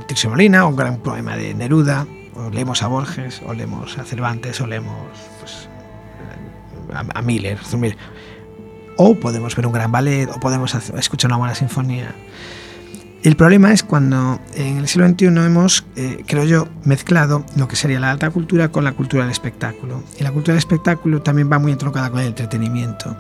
Tirso 0.07 0.29
Molina, 0.31 0.67
un 0.67 0.77
gran 0.77 0.99
poema 0.99 1.37
de 1.37 1.55
Neruda, 1.55 2.07
o 2.39 2.51
leemos 2.51 2.83
a 2.83 2.87
Borges, 2.89 3.43
o 3.47 3.55
leemos 3.55 3.99
a 3.99 4.05
Cervantes, 4.05 4.61
o 4.61 4.67
leemos 4.67 4.97
pues, 5.41 5.69
a, 6.95 7.05
a 7.19 7.23
Miller. 7.23 7.59
O 8.99 9.15
podemos 9.15 9.55
ver 9.55 9.67
un 9.67 9.73
gran 9.73 9.93
ballet, 9.93 10.29
o 10.35 10.41
podemos 10.41 10.75
hacer- 10.75 10.99
escuchar 10.99 11.31
una 11.31 11.37
buena 11.39 11.55
sinfonía. 11.55 12.15
El 13.23 13.35
problema 13.35 13.73
es 13.73 13.83
cuando 13.83 14.39
en 14.55 14.77
el 14.79 14.87
siglo 14.87 15.09
XXI 15.09 15.27
hemos, 15.27 15.85
eh, 15.97 16.23
creo 16.29 16.45
yo, 16.45 16.69
mezclado 16.85 17.45
lo 17.57 17.67
que 17.67 17.75
sería 17.75 17.99
la 17.99 18.13
alta 18.13 18.31
cultura 18.31 18.69
con 18.71 18.85
la 18.85 18.93
cultura 18.93 19.25
del 19.25 19.33
espectáculo. 19.33 20.05
Y 20.19 20.23
la 20.23 20.31
cultura 20.31 20.53
del 20.53 20.59
espectáculo 20.61 21.21
también 21.23 21.51
va 21.51 21.59
muy 21.59 21.73
entroncada 21.73 22.09
con 22.11 22.21
el 22.21 22.29
entretenimiento. 22.29 23.17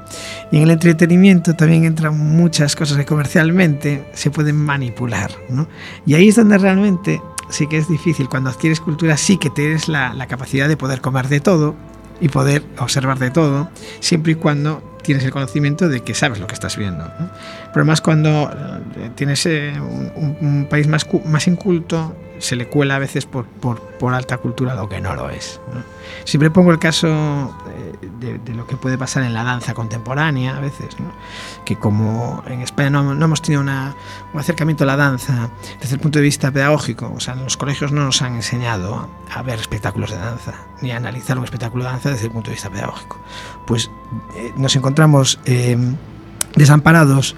Y 0.52 0.58
en 0.58 0.62
el 0.62 0.70
entretenimiento 0.70 1.54
también 1.56 1.84
entran 1.84 2.16
muchas 2.16 2.76
cosas 2.76 2.96
que 2.98 3.04
comercialmente 3.04 4.08
se 4.14 4.30
pueden 4.30 4.56
manipular. 4.56 5.32
¿no? 5.48 5.66
Y 6.06 6.14
ahí 6.14 6.28
es 6.28 6.36
donde 6.36 6.56
realmente 6.58 7.20
sí 7.48 7.66
que 7.66 7.78
es 7.78 7.88
difícil. 7.88 8.28
Cuando 8.28 8.50
adquieres 8.50 8.80
cultura 8.80 9.16
sí 9.16 9.38
que 9.38 9.50
tienes 9.50 9.88
la, 9.88 10.26
capacidad 10.26 10.68
de 10.68 10.76
poder 10.76 11.00
comer 11.00 11.28
de 11.28 11.40
todo, 11.40 11.74
y 12.18 12.28
poder 12.28 12.64
observar 12.78 13.18
de 13.18 13.30
todo, 13.30 13.68
siempre 14.00 14.32
y 14.32 14.34
cuando 14.36 14.82
tienes 15.06 15.24
el 15.24 15.30
conocimiento 15.30 15.88
de 15.88 16.02
que 16.02 16.14
sabes 16.14 16.40
lo 16.40 16.46
que 16.46 16.54
estás 16.54 16.76
viendo. 16.76 17.04
¿no? 17.04 17.30
Pero 17.72 17.86
más 17.86 18.00
cuando 18.00 18.50
eh, 18.96 19.10
tienes 19.14 19.46
eh, 19.46 19.72
un, 19.78 20.36
un 20.40 20.66
país 20.68 20.88
más, 20.88 21.06
más 21.24 21.46
inculto, 21.46 22.14
se 22.38 22.56
le 22.56 22.68
cuela 22.68 22.96
a 22.96 22.98
veces 22.98 23.26
por, 23.26 23.46
por, 23.46 23.80
por 23.80 24.14
alta 24.14 24.38
cultura 24.38 24.74
lo 24.74 24.88
que 24.88 25.00
no 25.00 25.14
lo 25.14 25.30
es. 25.30 25.60
¿no? 25.72 25.82
Siempre 26.24 26.50
pongo 26.50 26.70
el 26.70 26.78
caso 26.78 27.56
eh, 27.68 28.08
de, 28.20 28.38
de, 28.38 28.54
lo 28.54 28.66
que 28.66 28.76
puede 28.76 28.98
pasar 28.98 29.22
en 29.22 29.32
la 29.32 29.44
danza 29.44 29.74
contemporánea 29.74 30.56
a 30.56 30.60
veces, 30.60 30.98
¿no? 30.98 31.12
que 31.64 31.76
como 31.76 32.42
en 32.46 32.62
España 32.62 32.90
no, 32.90 33.14
no 33.14 33.24
hemos 33.24 33.42
tenido 33.42 33.62
una, 33.62 33.94
un 34.32 34.40
acercamiento 34.40 34.84
a 34.84 34.86
la 34.86 34.96
danza 34.96 35.50
desde 35.80 35.94
el 35.94 36.00
punto 36.00 36.18
de 36.18 36.24
vista 36.24 36.50
pedagógico, 36.50 37.12
o 37.14 37.20
sea, 37.20 37.34
en 37.34 37.44
los 37.44 37.56
colegios 37.56 37.92
no 37.92 38.04
nos 38.04 38.22
han 38.22 38.34
enseñado 38.34 39.08
a 39.32 39.42
ver 39.42 39.58
espectáculos 39.58 40.10
de 40.10 40.18
danza, 40.18 40.54
ni 40.82 40.90
a 40.90 40.96
analizar 40.96 41.38
un 41.38 41.44
espectáculo 41.44 41.84
de 41.84 41.90
danza 41.90 42.10
desde 42.10 42.26
el 42.26 42.32
punto 42.32 42.50
de 42.50 42.54
vista 42.54 42.70
pedagógico. 42.70 43.18
Pues 43.66 43.90
eh, 44.36 44.52
nos 44.56 44.76
encontramos 44.76 45.40
eh, 45.44 45.76
desamparados 46.54 47.36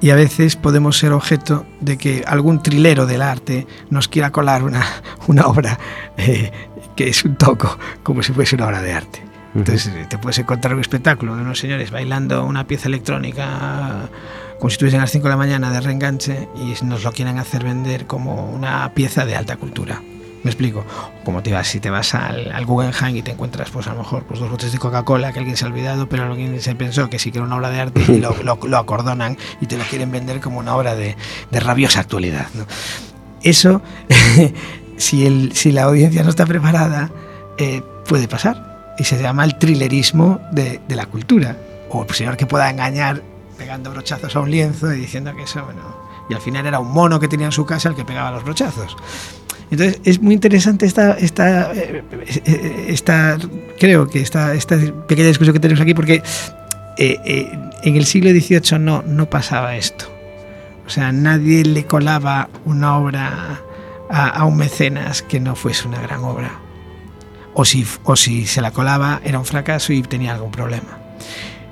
y 0.00 0.10
a 0.10 0.16
veces 0.16 0.56
podemos 0.56 0.98
ser 0.98 1.12
objeto 1.12 1.64
de 1.80 1.96
que 1.96 2.24
algún 2.26 2.62
trilero 2.62 3.06
del 3.06 3.22
arte 3.22 3.66
nos 3.90 4.08
quiera 4.08 4.32
colar 4.32 4.64
una, 4.64 4.84
una 5.28 5.46
obra 5.46 5.78
eh, 6.16 6.50
que 6.96 7.08
es 7.08 7.24
un 7.24 7.36
toco, 7.36 7.78
como 8.02 8.22
si 8.22 8.32
fuese 8.32 8.56
una 8.56 8.66
obra 8.66 8.82
de 8.82 8.92
arte. 8.92 9.22
Entonces 9.54 10.08
te 10.08 10.16
puedes 10.16 10.38
encontrar 10.38 10.74
un 10.74 10.80
espectáculo 10.80 11.36
de 11.36 11.42
unos 11.42 11.58
señores 11.58 11.90
bailando 11.90 12.44
una 12.44 12.66
pieza 12.66 12.88
electrónica 12.88 14.08
como 14.58 14.70
si 14.70 14.74
estuviesen 14.74 15.00
a 15.00 15.02
las 15.02 15.10
5 15.10 15.24
de 15.24 15.30
la 15.30 15.36
mañana 15.36 15.72
de 15.72 15.80
reenganche 15.80 16.48
y 16.54 16.84
nos 16.84 17.02
lo 17.02 17.12
quieren 17.12 17.38
hacer 17.38 17.64
vender 17.64 18.06
como 18.06 18.48
una 18.48 18.94
pieza 18.94 19.26
de 19.26 19.34
alta 19.34 19.56
cultura. 19.56 20.00
Me 20.42 20.50
explico. 20.50 20.84
Como 21.24 21.42
te 21.42 21.52
vas, 21.52 21.68
si 21.68 21.78
te 21.78 21.90
vas 21.90 22.14
al, 22.14 22.50
al 22.50 22.66
Guggenheim 22.66 23.16
y 23.16 23.22
te 23.22 23.30
encuentras, 23.30 23.70
pues 23.70 23.86
a 23.86 23.92
lo 23.92 23.98
mejor, 23.98 24.24
pues 24.24 24.40
dos 24.40 24.50
botes 24.50 24.72
de 24.72 24.78
Coca-Cola 24.78 25.32
que 25.32 25.38
alguien 25.38 25.56
se 25.56 25.64
ha 25.64 25.68
olvidado, 25.68 26.08
pero 26.08 26.24
alguien 26.24 26.60
se 26.60 26.74
pensó 26.74 27.08
que 27.08 27.18
sí 27.18 27.30
que 27.30 27.38
era 27.38 27.46
una 27.46 27.56
obra 27.56 27.70
de 27.70 27.80
arte 27.80 28.04
y 28.08 28.18
lo, 28.18 28.34
lo, 28.42 28.58
lo 28.62 28.78
acordonan 28.78 29.36
y 29.60 29.66
te 29.66 29.76
lo 29.76 29.84
quieren 29.84 30.10
vender 30.10 30.40
como 30.40 30.58
una 30.58 30.74
obra 30.74 30.94
de, 30.94 31.16
de 31.50 31.60
rabiosa 31.60 32.00
actualidad. 32.00 32.48
¿no? 32.54 32.66
Eso, 33.42 33.82
si, 34.96 35.26
el, 35.26 35.52
si 35.54 35.72
la 35.72 35.84
audiencia 35.84 36.22
no 36.22 36.30
está 36.30 36.46
preparada, 36.46 37.10
eh, 37.58 37.82
puede 38.06 38.28
pasar. 38.28 38.94
Y 38.98 39.04
se 39.04 39.20
llama 39.20 39.44
el 39.44 39.58
thrillerismo 39.58 40.40
de, 40.52 40.80
de 40.86 40.96
la 40.96 41.06
cultura. 41.06 41.56
O 41.88 42.04
el 42.04 42.14
señor 42.14 42.36
que 42.36 42.46
pueda 42.46 42.68
engañar 42.70 43.22
pegando 43.56 43.90
brochazos 43.90 44.34
a 44.34 44.40
un 44.40 44.50
lienzo 44.50 44.92
y 44.92 45.00
diciendo 45.00 45.34
que 45.36 45.42
eso, 45.42 45.64
bueno, 45.64 45.82
y 46.28 46.34
al 46.34 46.40
final 46.40 46.66
era 46.66 46.78
un 46.80 46.90
mono 46.90 47.20
que 47.20 47.28
tenía 47.28 47.46
en 47.46 47.52
su 47.52 47.66
casa 47.66 47.88
el 47.88 47.94
que 47.94 48.04
pegaba 48.04 48.30
los 48.30 48.44
brochazos. 48.44 48.96
Entonces 49.72 50.00
es 50.04 50.20
muy 50.20 50.34
interesante 50.34 50.84
esta, 50.84 51.12
esta, 51.14 51.72
esta 51.72 53.38
creo 53.78 54.06
que 54.06 54.20
esta, 54.20 54.52
esta 54.52 54.76
pequeña 55.08 55.28
discusión 55.28 55.54
que 55.54 55.60
tenemos 55.60 55.80
aquí 55.80 55.94
porque 55.94 56.22
eh, 56.98 57.18
eh, 57.24 57.58
en 57.82 57.96
el 57.96 58.04
siglo 58.04 58.30
XVIII 58.30 58.78
no, 58.78 59.00
no 59.00 59.30
pasaba 59.30 59.74
esto. 59.74 60.12
O 60.86 60.90
sea, 60.90 61.10
nadie 61.10 61.64
le 61.64 61.86
colaba 61.86 62.50
una 62.66 62.98
obra 62.98 63.62
a, 64.10 64.28
a 64.28 64.44
un 64.44 64.58
mecenas 64.58 65.22
que 65.22 65.40
no 65.40 65.56
fuese 65.56 65.88
una 65.88 66.02
gran 66.02 66.22
obra. 66.22 66.60
O 67.54 67.64
si, 67.64 67.86
o 68.04 68.14
si 68.14 68.44
se 68.46 68.60
la 68.60 68.72
colaba 68.72 69.22
era 69.24 69.38
un 69.38 69.46
fracaso 69.46 69.94
y 69.94 70.02
tenía 70.02 70.34
algún 70.34 70.50
problema. 70.50 70.98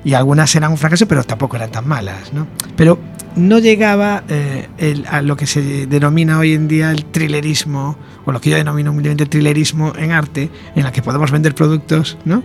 Y 0.03 0.13
algunas 0.13 0.55
eran 0.55 0.71
un 0.71 0.77
fracaso, 0.77 1.07
pero 1.07 1.23
tampoco 1.23 1.55
eran 1.57 1.71
tan 1.71 1.87
malas. 1.87 2.33
¿no? 2.33 2.47
Pero 2.75 2.99
no 3.35 3.59
llegaba 3.59 4.23
eh, 4.29 5.03
a 5.09 5.21
lo 5.21 5.35
que 5.37 5.45
se 5.45 5.85
denomina 5.87 6.39
hoy 6.39 6.53
en 6.53 6.67
día 6.67 6.91
el 6.91 7.05
thrillerismo, 7.05 7.97
o 8.25 8.31
lo 8.31 8.41
que 8.41 8.49
yo 8.49 8.57
denomino 8.57 8.91
humildemente 8.91 9.25
thrillerismo 9.25 9.93
en 9.95 10.11
arte, 10.11 10.49
en 10.75 10.83
la 10.83 10.91
que 10.91 11.01
podemos 11.01 11.31
vender 11.31 11.55
productos, 11.55 12.17
¿no? 12.25 12.43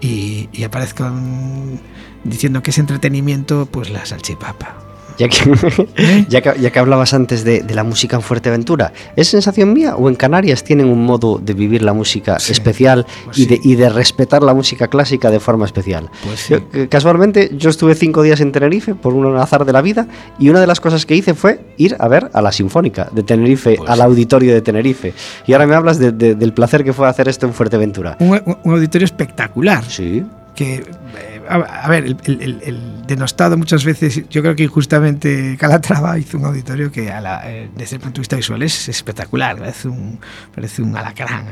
Y, 0.00 0.48
y 0.52 0.64
aparezcan 0.64 1.80
diciendo 2.24 2.62
que 2.62 2.70
es 2.70 2.78
entretenimiento, 2.78 3.66
pues 3.66 3.90
la 3.90 4.04
salchipapa. 4.04 4.87
Ya 5.18 5.28
que, 5.28 5.50
¿Eh? 5.96 6.26
ya 6.28 6.40
que, 6.40 6.60
ya 6.60 6.70
que 6.70 6.78
hablabas 6.78 7.12
antes 7.12 7.42
de, 7.44 7.60
de, 7.60 7.74
la 7.74 7.82
música 7.82 8.16
en 8.16 8.22
Fuerteventura, 8.22 8.92
¿es 9.16 9.28
sensación 9.28 9.72
mía 9.72 9.96
o 9.96 10.08
en 10.08 10.14
Canarias 10.14 10.62
tienen 10.62 10.88
un 10.88 11.04
modo 11.04 11.38
de 11.42 11.54
vivir 11.54 11.82
la 11.82 11.92
música 11.92 12.38
sí, 12.38 12.52
especial 12.52 13.04
pues 13.24 13.38
y, 13.38 13.42
sí. 13.42 13.46
de, 13.48 13.60
y, 13.62 13.74
de, 13.74 13.88
respetar 13.88 14.42
la 14.42 14.54
música 14.54 14.86
clásica 14.86 15.30
de 15.30 15.40
forma 15.40 15.66
especial? 15.66 16.08
Pues 16.24 16.40
sí. 16.40 16.54
yo, 16.54 16.60
eh, 16.72 16.86
casualmente 16.88 17.50
yo 17.56 17.68
estuve 17.70 17.96
cinco 17.96 18.22
días 18.22 18.40
en 18.40 18.52
Tenerife 18.52 18.94
por 18.94 19.14
un 19.14 19.36
azar 19.36 19.64
de 19.64 19.72
la 19.72 19.82
vida 19.82 20.06
y 20.38 20.50
una 20.50 20.60
de 20.60 20.68
las 20.68 20.80
cosas 20.80 21.04
que 21.04 21.16
hice 21.16 21.34
fue 21.34 21.74
ir 21.76 21.96
a 21.98 22.06
ver 22.06 22.30
a 22.32 22.40
la 22.40 22.52
Sinfónica 22.52 23.08
de 23.10 23.24
Tenerife, 23.24 23.74
pues 23.76 23.90
al 23.90 24.00
auditorio 24.00 24.54
de 24.54 24.62
Tenerife. 24.62 25.14
Y 25.46 25.52
ahora 25.52 25.66
me 25.66 25.74
hablas 25.74 25.98
de, 25.98 26.12
de, 26.12 26.36
del 26.36 26.52
placer 26.52 26.84
que 26.84 26.92
fue 26.92 27.08
hacer 27.08 27.28
esto 27.28 27.46
en 27.46 27.54
Fuerteventura. 27.54 28.16
Un, 28.20 28.40
un 28.62 28.72
auditorio 28.72 29.04
espectacular. 29.04 29.84
Sí. 29.84 30.24
Que 30.58 30.74
eh, 30.74 31.40
a, 31.48 31.88
ver, 31.88 32.04
el, 32.04 32.16
el, 32.24 32.60
el, 32.64 33.06
denostado 33.06 33.56
muchas 33.56 33.84
veces, 33.84 34.28
yo 34.28 34.42
creo 34.42 34.56
que 34.56 34.64
injustamente 34.64 35.56
Calatrava 35.56 36.18
hizo 36.18 36.36
un 36.36 36.46
auditorio 36.46 36.90
que 36.90 37.12
a 37.12 37.20
la, 37.20 37.48
eh, 37.48 37.70
desde 37.76 37.94
el 37.94 38.02
punto 38.02 38.16
de 38.16 38.22
vista 38.22 38.34
visual 38.34 38.60
es 38.64 38.88
espectacular, 38.88 39.56
parece 39.56 39.86
un, 39.86 40.18
parece 40.52 40.82
un 40.82 40.96
alacrán. 40.96 41.46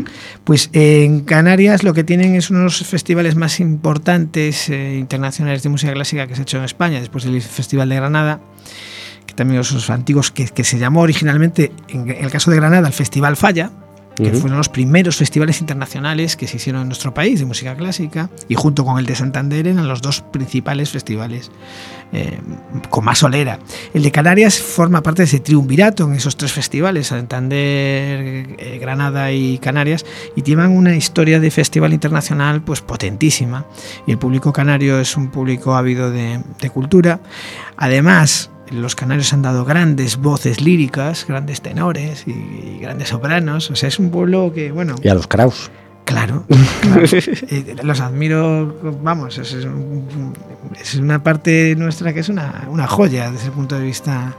pues 0.44 0.68
en 0.74 1.20
Canarias 1.20 1.84
lo 1.84 1.94
que 1.94 2.04
tienen 2.04 2.34
es 2.34 2.50
unos 2.50 2.86
festivales 2.86 3.34
más 3.34 3.60
importantes 3.60 4.68
eh, 4.68 4.98
internacionales 4.98 5.62
de 5.62 5.70
música 5.70 5.94
clásica 5.94 6.26
que 6.26 6.34
se 6.34 6.42
ha 6.42 6.42
hecho 6.42 6.58
en 6.58 6.64
España, 6.64 7.00
después 7.00 7.24
del 7.24 7.40
Festival 7.40 7.88
de 7.88 7.96
Granada 7.96 8.42
que 9.24 9.32
también 9.32 9.64
son 9.64 9.80
antiguos, 9.94 10.32
que, 10.32 10.48
que 10.48 10.64
se 10.64 10.78
llamó 10.78 11.00
originalmente, 11.00 11.72
en 11.88 12.10
el 12.10 12.30
caso 12.30 12.50
de 12.50 12.58
Granada, 12.58 12.88
el 12.88 12.92
Festival 12.92 13.36
Falla, 13.36 13.70
que 14.22 14.30
uh 14.30 14.32
-huh. 14.32 14.40
fueron 14.40 14.58
los 14.58 14.68
primeros 14.68 15.16
festivales 15.16 15.60
internacionales 15.60 16.36
que 16.36 16.46
se 16.46 16.56
hicieron 16.56 16.82
en 16.82 16.88
nuestro 16.88 17.14
país 17.14 17.40
de 17.40 17.46
música 17.46 17.74
clásica 17.74 18.30
y 18.48 18.54
junto 18.54 18.84
con 18.84 18.98
el 18.98 19.06
de 19.06 19.14
Santander 19.14 19.66
eran 19.66 19.88
los 19.88 20.02
dos 20.02 20.20
principales 20.20 20.90
festivales 20.90 21.50
eh, 22.12 22.38
con 22.88 23.04
más 23.04 23.18
solera. 23.18 23.58
El 23.94 24.02
de 24.02 24.10
Canarias 24.10 24.58
forma 24.58 25.02
parte 25.02 25.22
de 25.22 25.26
ese 25.26 25.40
triunvirato 25.40 26.04
en 26.04 26.14
esos 26.14 26.36
tres 26.36 26.52
festivales, 26.52 27.06
Santander, 27.08 28.56
eh, 28.58 28.78
Granada 28.80 29.30
y 29.32 29.58
Canarias, 29.58 30.04
y 30.34 30.42
tienen 30.42 30.70
una 30.70 30.96
historia 30.96 31.38
de 31.38 31.50
festival 31.50 31.92
internacional 31.92 32.62
pues 32.62 32.80
potentísima. 32.80 33.64
Y 34.06 34.12
el 34.12 34.18
público 34.18 34.52
canario 34.52 34.98
es 34.98 35.16
un 35.16 35.30
público 35.30 35.76
ávido 35.76 36.10
de, 36.10 36.42
de 36.60 36.70
cultura. 36.70 37.20
Además, 37.76 38.50
los 38.70 38.94
canarios 38.94 39.32
han 39.32 39.42
dado 39.42 39.64
grandes 39.64 40.16
voces 40.16 40.60
líricas, 40.60 41.26
grandes 41.26 41.60
tenores 41.60 42.24
y, 42.26 42.30
y, 42.30 42.78
grandes 42.80 43.08
sopranos. 43.08 43.70
O 43.70 43.76
sea, 43.76 43.88
es 43.88 43.98
un 43.98 44.10
pueblo 44.10 44.52
que, 44.54 44.72
bueno. 44.72 44.96
Y 45.02 45.08
a 45.08 45.14
los 45.14 45.26
Kraus. 45.26 45.70
Claro, 46.10 46.44
claro. 46.80 47.02
eh, 47.04 47.76
los 47.84 48.00
admiro, 48.00 48.76
vamos, 49.00 49.38
es, 49.38 49.54
es, 49.54 50.94
una 50.96 51.22
parte 51.22 51.76
nuestra 51.76 52.12
que 52.12 52.20
es 52.20 52.28
una, 52.28 52.66
una, 52.68 52.88
joya 52.88 53.30
desde 53.30 53.46
el 53.46 53.52
punto 53.52 53.78
de 53.78 53.84
vista 53.84 54.34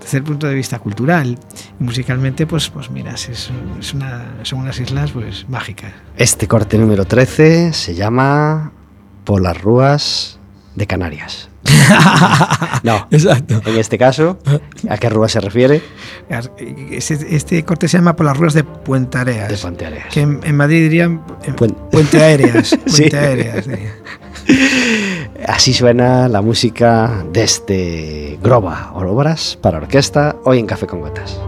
desde 0.00 0.16
el 0.16 0.24
punto 0.24 0.46
de 0.46 0.54
vista 0.54 0.78
cultural 0.78 1.38
y 1.78 1.84
musicalmente 1.84 2.46
pues 2.46 2.70
pues 2.70 2.90
mira 2.90 3.12
es, 3.12 3.28
es 3.28 3.92
una, 3.92 4.36
son 4.44 4.60
unas 4.60 4.80
islas 4.80 5.10
pues 5.10 5.46
mágicas 5.46 5.92
este 6.16 6.48
corte 6.48 6.78
número 6.78 7.04
13 7.04 7.74
se 7.74 7.94
llama 7.94 8.72
por 9.24 9.42
las 9.42 9.60
rúas 9.60 10.38
de 10.74 10.86
Canarias 10.86 11.49
no, 12.82 13.06
exacto. 13.10 13.60
En 13.66 13.78
este 13.78 13.98
caso, 13.98 14.38
¿a 14.88 14.96
qué 14.98 15.08
rúa 15.08 15.28
se 15.28 15.40
refiere? 15.40 15.82
Este, 16.90 17.34
este, 17.34 17.64
corte 17.64 17.88
se 17.88 17.98
llama 17.98 18.16
por 18.16 18.26
las 18.26 18.36
ruas 18.36 18.54
de 18.54 18.64
Puente 18.64 19.18
Areas. 19.18 19.48
De 19.48 19.56
Puente 19.56 19.86
Areas. 19.86 20.06
Que 20.10 20.20
en, 20.20 20.40
en 20.42 20.56
Madrid 20.56 20.82
dirían 20.82 21.22
en 21.44 21.54
Puente, 21.54 21.80
Puente 21.90 22.22
Aéreas. 22.22 22.70
Puente 22.84 23.10
sí. 23.10 23.16
Aéreas 23.16 23.66
Así 25.46 25.72
suena 25.72 26.28
la 26.28 26.42
música 26.42 27.24
de 27.32 27.42
este 27.42 28.38
Groba 28.42 28.92
Obras 28.94 29.58
para 29.60 29.78
orquesta 29.78 30.36
hoy 30.44 30.58
en 30.58 30.66
Café 30.66 30.86
con 30.86 31.00
Gotas. 31.00 31.38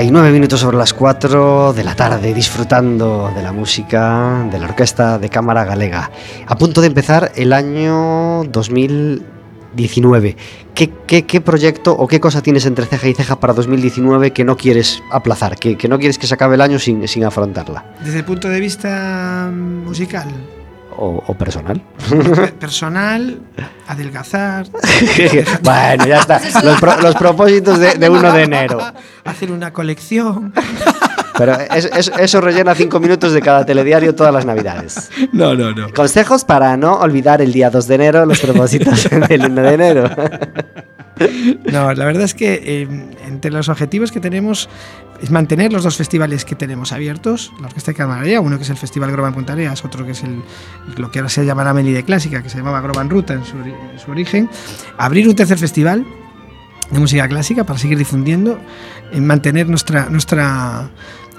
39 0.00 0.32
minutos 0.32 0.60
sobre 0.60 0.78
las 0.78 0.94
4 0.94 1.74
de 1.74 1.84
la 1.84 1.94
tarde, 1.94 2.32
disfrutando 2.32 3.30
de 3.36 3.42
la 3.42 3.52
música 3.52 4.48
de 4.50 4.58
la 4.58 4.64
Orquesta 4.64 5.18
de 5.18 5.28
Cámara 5.28 5.66
Galega. 5.66 6.10
A 6.46 6.56
punto 6.56 6.80
de 6.80 6.86
empezar 6.86 7.32
el 7.36 7.52
año 7.52 8.44
2019. 8.44 10.36
¿Qué, 10.74 10.90
qué, 11.06 11.26
qué 11.26 11.42
proyecto 11.42 11.92
o 11.92 12.08
qué 12.08 12.18
cosa 12.18 12.40
tienes 12.40 12.64
entre 12.64 12.86
ceja 12.86 13.08
y 13.08 13.14
ceja 13.14 13.38
para 13.38 13.52
2019 13.52 14.30
que 14.30 14.42
no 14.42 14.56
quieres 14.56 15.02
aplazar, 15.12 15.58
que, 15.58 15.76
que 15.76 15.86
no 15.86 15.98
quieres 15.98 16.16
que 16.16 16.26
se 16.26 16.32
acabe 16.32 16.54
el 16.54 16.62
año 16.62 16.78
sin, 16.78 17.06
sin 17.06 17.24
afrontarla? 17.24 17.84
Desde 18.02 18.20
el 18.20 18.24
punto 18.24 18.48
de 18.48 18.58
vista 18.58 19.52
musical, 19.52 20.28
O, 20.96 21.22
o 21.26 21.34
personal. 21.34 21.80
pe- 22.10 22.48
personal, 22.60 23.38
adelgazar, 23.86 24.66
bueno, 25.62 26.06
ya 26.06 26.18
está. 26.20 26.40
Los, 26.62 26.80
pro- 26.80 27.00
los 27.00 27.14
propósitos 27.14 27.78
de, 27.78 27.94
de 27.94 28.08
1 28.08 28.32
de 28.32 28.42
enero. 28.42 28.78
hacer 29.24 29.50
una 29.52 29.72
colección. 29.72 30.52
Pero 31.38 31.54
es- 31.74 31.86
es- 31.96 32.12
eso 32.18 32.40
rellena 32.40 32.74
5 32.74 33.00
minutos 33.00 33.32
de 33.32 33.40
cada 33.40 33.64
telediario 33.64 34.14
todas 34.14 34.34
las 34.34 34.44
navidades. 34.44 35.10
No, 35.32 35.54
no, 35.54 35.72
no. 35.72 35.88
Consejos 35.94 36.44
para 36.44 36.76
no 36.76 36.94
olvidar 36.96 37.40
el 37.40 37.52
día 37.52 37.70
2 37.70 37.86
de 37.86 37.94
enero 37.94 38.26
los 38.26 38.40
propósitos 38.40 39.08
del 39.28 39.46
1 39.46 39.62
de 39.62 39.74
enero. 39.74 40.10
No, 41.72 41.92
la 41.92 42.04
verdad 42.04 42.22
es 42.24 42.34
que 42.34 42.60
eh, 42.64 42.88
entre 43.26 43.50
los 43.50 43.68
objetivos 43.68 44.10
que 44.12 44.20
tenemos 44.20 44.68
es 45.22 45.30
mantener 45.30 45.72
los 45.72 45.84
dos 45.84 45.96
festivales 45.96 46.44
que 46.44 46.54
tenemos 46.54 46.92
abiertos, 46.92 47.52
la 47.60 47.66
Orquesta 47.68 47.90
de 47.90 47.96
Camarilla, 47.96 48.40
uno 48.40 48.56
que 48.56 48.64
es 48.64 48.70
el 48.70 48.76
Festival 48.78 49.12
Groban 49.12 49.34
Punta 49.34 49.52
Areas, 49.52 49.84
otro 49.84 50.04
que 50.06 50.12
es 50.12 50.22
el, 50.22 50.42
lo 50.96 51.10
que 51.10 51.18
ahora 51.18 51.28
se 51.28 51.44
llamará 51.44 51.74
Melide 51.74 52.02
Clásica, 52.04 52.42
que 52.42 52.48
se 52.48 52.58
llamaba 52.58 52.80
Groban 52.80 53.10
Ruta 53.10 53.34
en 53.34 53.44
su, 53.44 53.56
en 53.58 53.98
su 54.02 54.10
origen, 54.10 54.48
abrir 54.96 55.28
un 55.28 55.34
tercer 55.34 55.58
festival 55.58 56.06
de 56.90 56.98
música 56.98 57.28
clásica 57.28 57.64
para 57.64 57.78
seguir 57.78 57.98
difundiendo, 57.98 58.58
en 59.12 59.26
mantener 59.26 59.68
nuestra, 59.68 60.08
nuestra, 60.08 60.88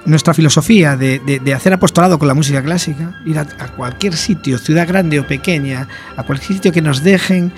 nuestra 0.06 0.32
filosofía 0.32 0.96
de, 0.96 1.18
de- 1.18 1.40
de 1.40 1.52
hacer 1.54 1.72
apostolado 1.72 2.18
con 2.18 2.28
la 2.28 2.34
música 2.34 2.62
clásica, 2.62 3.20
ir 3.26 3.36
a, 3.38 3.42
a 3.42 3.68
cualquier 3.76 4.14
sitio, 4.16 4.58
ciudad 4.58 4.86
grande 4.86 5.18
o 5.20 5.26
pequeña, 5.26 5.88
a 6.16 6.22
cualquier 6.22 6.54
sitio 6.54 6.72
que 6.72 6.80
nos 6.82 7.02
dejen 7.02 7.52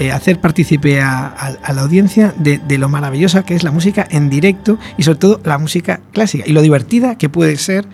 eh, 0.00 0.10
hacer 0.10 0.40
partícipe 0.40 1.00
a, 1.00 1.26
a- 1.26 1.56
a 1.62 1.72
la 1.72 1.82
audiencia 1.82 2.34
de, 2.36 2.58
de 2.58 2.78
lo 2.78 2.88
maravillosa 2.88 3.44
que 3.44 3.54
es 3.54 3.62
la 3.62 3.70
música 3.70 4.06
en 4.10 4.28
directo 4.30 4.78
y 4.96 5.04
sobre 5.04 5.18
todo 5.18 5.40
la 5.44 5.58
música 5.58 6.00
clásica 6.12 6.44
y 6.46 6.52
lo 6.52 6.62
divertida 6.62 7.16
que 7.16 7.28
puede 7.28 7.56
ser 7.58 7.86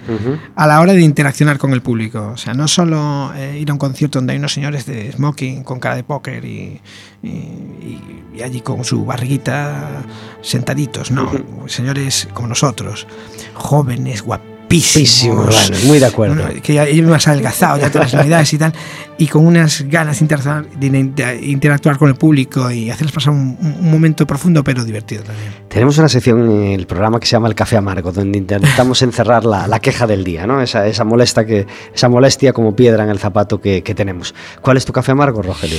a 0.54 0.66
la 0.66 0.80
hora 0.80 0.92
de 0.94 1.02
interaccionar 1.02 1.58
con 1.58 1.72
el 1.72 1.82
público. 1.82 2.30
O 2.32 2.36
sea, 2.38 2.54
no 2.54 2.66
solo 2.68 3.32
eh, 3.36 3.58
ir 3.60 3.68
a 3.70 3.72
un 3.74 3.78
concierto 3.78 4.18
donde 4.20 4.32
hay 4.32 4.38
unos 4.38 4.52
señores 4.54 4.86
de 4.86 5.12
smoking 5.12 5.62
con 5.64 5.80
cara 5.80 5.96
de 5.96 6.04
póker 6.04 6.44
y, 6.44 6.80
y- 7.22 7.28
y- 7.28 8.22
y 8.36 8.42
allí 8.42 8.60
con 8.60 8.84
su 8.84 9.04
barriguita 9.04 10.02
sentaditos, 10.42 11.10
no. 11.10 11.30
Señores 11.66 12.28
como 12.34 12.48
nosotros, 12.48 13.06
jóvenes, 13.54 14.22
guapísimos. 14.22 14.55
Guapísimos, 14.68 15.46
bueno, 15.46 15.76
muy 15.86 15.98
de 16.00 16.06
acuerdo. 16.06 16.42
Que 16.62 16.74
ya 16.74 16.84
ellos 16.84 17.08
más 17.08 17.26
adelgazados 17.28 17.80
ya 17.80 17.90
todas 17.90 18.12
las 18.12 18.14
navidades 18.20 18.52
y 18.52 18.58
tal, 18.58 18.72
y 19.16 19.26
con 19.28 19.46
unas 19.46 19.82
ganas 19.82 20.18
de 20.18 20.24
interactuar, 20.24 20.68
de 20.68 20.86
inter- 20.98 21.44
interactuar 21.44 21.98
con 21.98 22.08
el 22.08 22.16
público 22.16 22.68
y 22.70 22.90
hacerles 22.90 23.12
pasar 23.12 23.32
un, 23.32 23.56
un- 23.60 23.76
un 23.80 23.90
momento 23.90 24.26
profundo 24.26 24.64
pero 24.64 24.84
divertido 24.84 25.22
también. 25.22 25.52
Tenemos 25.68 25.96
una 25.98 26.08
sección 26.08 26.50
en 26.50 26.72
el 26.72 26.86
programa 26.86 27.20
que 27.20 27.26
se 27.26 27.32
llama 27.32 27.48
El 27.48 27.54
Café 27.54 27.76
Amargo, 27.76 28.10
donde 28.10 28.38
intentamos 28.38 29.00
encerrar 29.02 29.44
la, 29.44 29.68
la 29.68 29.78
queja 29.78 30.06
del 30.06 30.24
día, 30.24 30.46
¿no? 30.46 30.60
Esa, 30.60 30.86
esa, 30.86 31.04
molesta 31.04 31.46
que, 31.46 31.66
esa 31.94 32.08
molestia 32.08 32.52
como 32.52 32.74
piedra 32.74 33.04
en 33.04 33.10
el 33.10 33.18
zapato 33.20 33.60
que, 33.60 33.82
que 33.82 33.94
tenemos. 33.94 34.34
¿Cuál 34.60 34.76
es 34.78 34.84
tu 34.84 34.92
café 34.92 35.12
amargo, 35.12 35.42
Rogelio? 35.42 35.78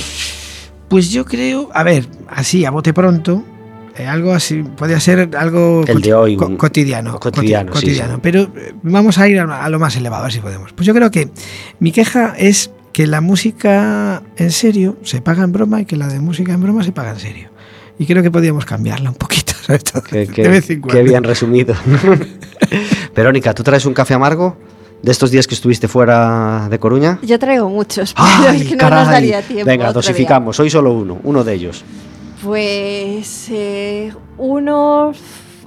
Pues 0.88 1.10
yo 1.10 1.26
creo, 1.26 1.68
a 1.74 1.82
ver, 1.82 2.06
así 2.28 2.64
a 2.64 2.70
bote 2.70 2.94
pronto, 2.94 3.44
eh, 3.98 4.06
algo 4.06 4.32
así, 4.32 4.62
podría 4.62 5.00
ser 5.00 5.30
algo 5.36 5.84
El 5.86 6.00
de 6.00 6.14
hoy, 6.14 6.36
co- 6.36 6.56
cotidiano, 6.56 7.18
cotidiano, 7.18 7.72
coti- 7.72 7.86
cotidiano. 7.86 8.14
sí. 8.14 8.20
Pero 8.22 8.42
eh, 8.56 8.72
vamos 8.82 9.18
a 9.18 9.28
ir 9.28 9.38
a, 9.40 9.64
a 9.64 9.68
lo 9.68 9.78
más 9.78 9.96
elevado, 9.96 10.22
a 10.22 10.26
ver 10.26 10.32
si 10.32 10.40
podemos. 10.40 10.72
Pues 10.72 10.86
yo 10.86 10.94
creo 10.94 11.10
que 11.10 11.28
mi 11.80 11.92
queja 11.92 12.34
es 12.38 12.70
que 12.92 13.06
la 13.06 13.20
música 13.20 14.22
en 14.36 14.50
serio 14.50 14.96
se 15.02 15.20
paga 15.20 15.44
en 15.44 15.52
broma 15.52 15.80
y 15.80 15.84
que 15.84 15.96
la 15.96 16.08
de 16.08 16.20
música 16.20 16.52
en 16.52 16.60
broma 16.62 16.82
se 16.84 16.92
paga 16.92 17.10
en 17.10 17.20
serio. 17.20 17.48
Y 17.98 18.06
creo 18.06 18.22
que 18.22 18.30
podríamos 18.30 18.64
cambiarla 18.64 19.10
un 19.10 19.16
poquito, 19.16 19.52
todo, 19.92 20.02
Qué, 20.04 20.18
de 20.18 20.26
qué- 20.28 20.48
vez 20.48 20.70
en 20.70 20.80
cuando. 20.80 20.96
qué 20.96 21.02
bien 21.04 21.24
resumido. 21.24 21.74
Verónica, 23.14 23.54
¿tú 23.54 23.62
traes 23.62 23.84
un 23.86 23.94
café 23.94 24.14
amargo 24.14 24.56
de 25.02 25.12
estos 25.12 25.30
días 25.30 25.46
que 25.46 25.54
estuviste 25.54 25.88
fuera 25.88 26.68
de 26.70 26.78
Coruña? 26.78 27.18
Yo 27.22 27.38
traigo 27.38 27.68
muchos, 27.68 28.14
pero 28.14 28.26
¡Ay, 28.50 28.62
es 28.62 28.68
que 28.68 28.74
no 28.76 28.78
caray! 28.80 28.98
nos 29.04 29.12
daría 29.12 29.42
tiempo. 29.42 29.64
Venga, 29.66 29.88
otro 29.88 30.00
día. 30.00 30.10
dosificamos. 30.10 30.60
Hoy 30.60 30.70
solo 30.70 30.92
uno, 30.92 31.18
uno 31.24 31.44
de 31.44 31.54
ellos. 31.54 31.84
Pues 32.42 33.48
eh, 33.50 34.12
uno, 34.36 35.12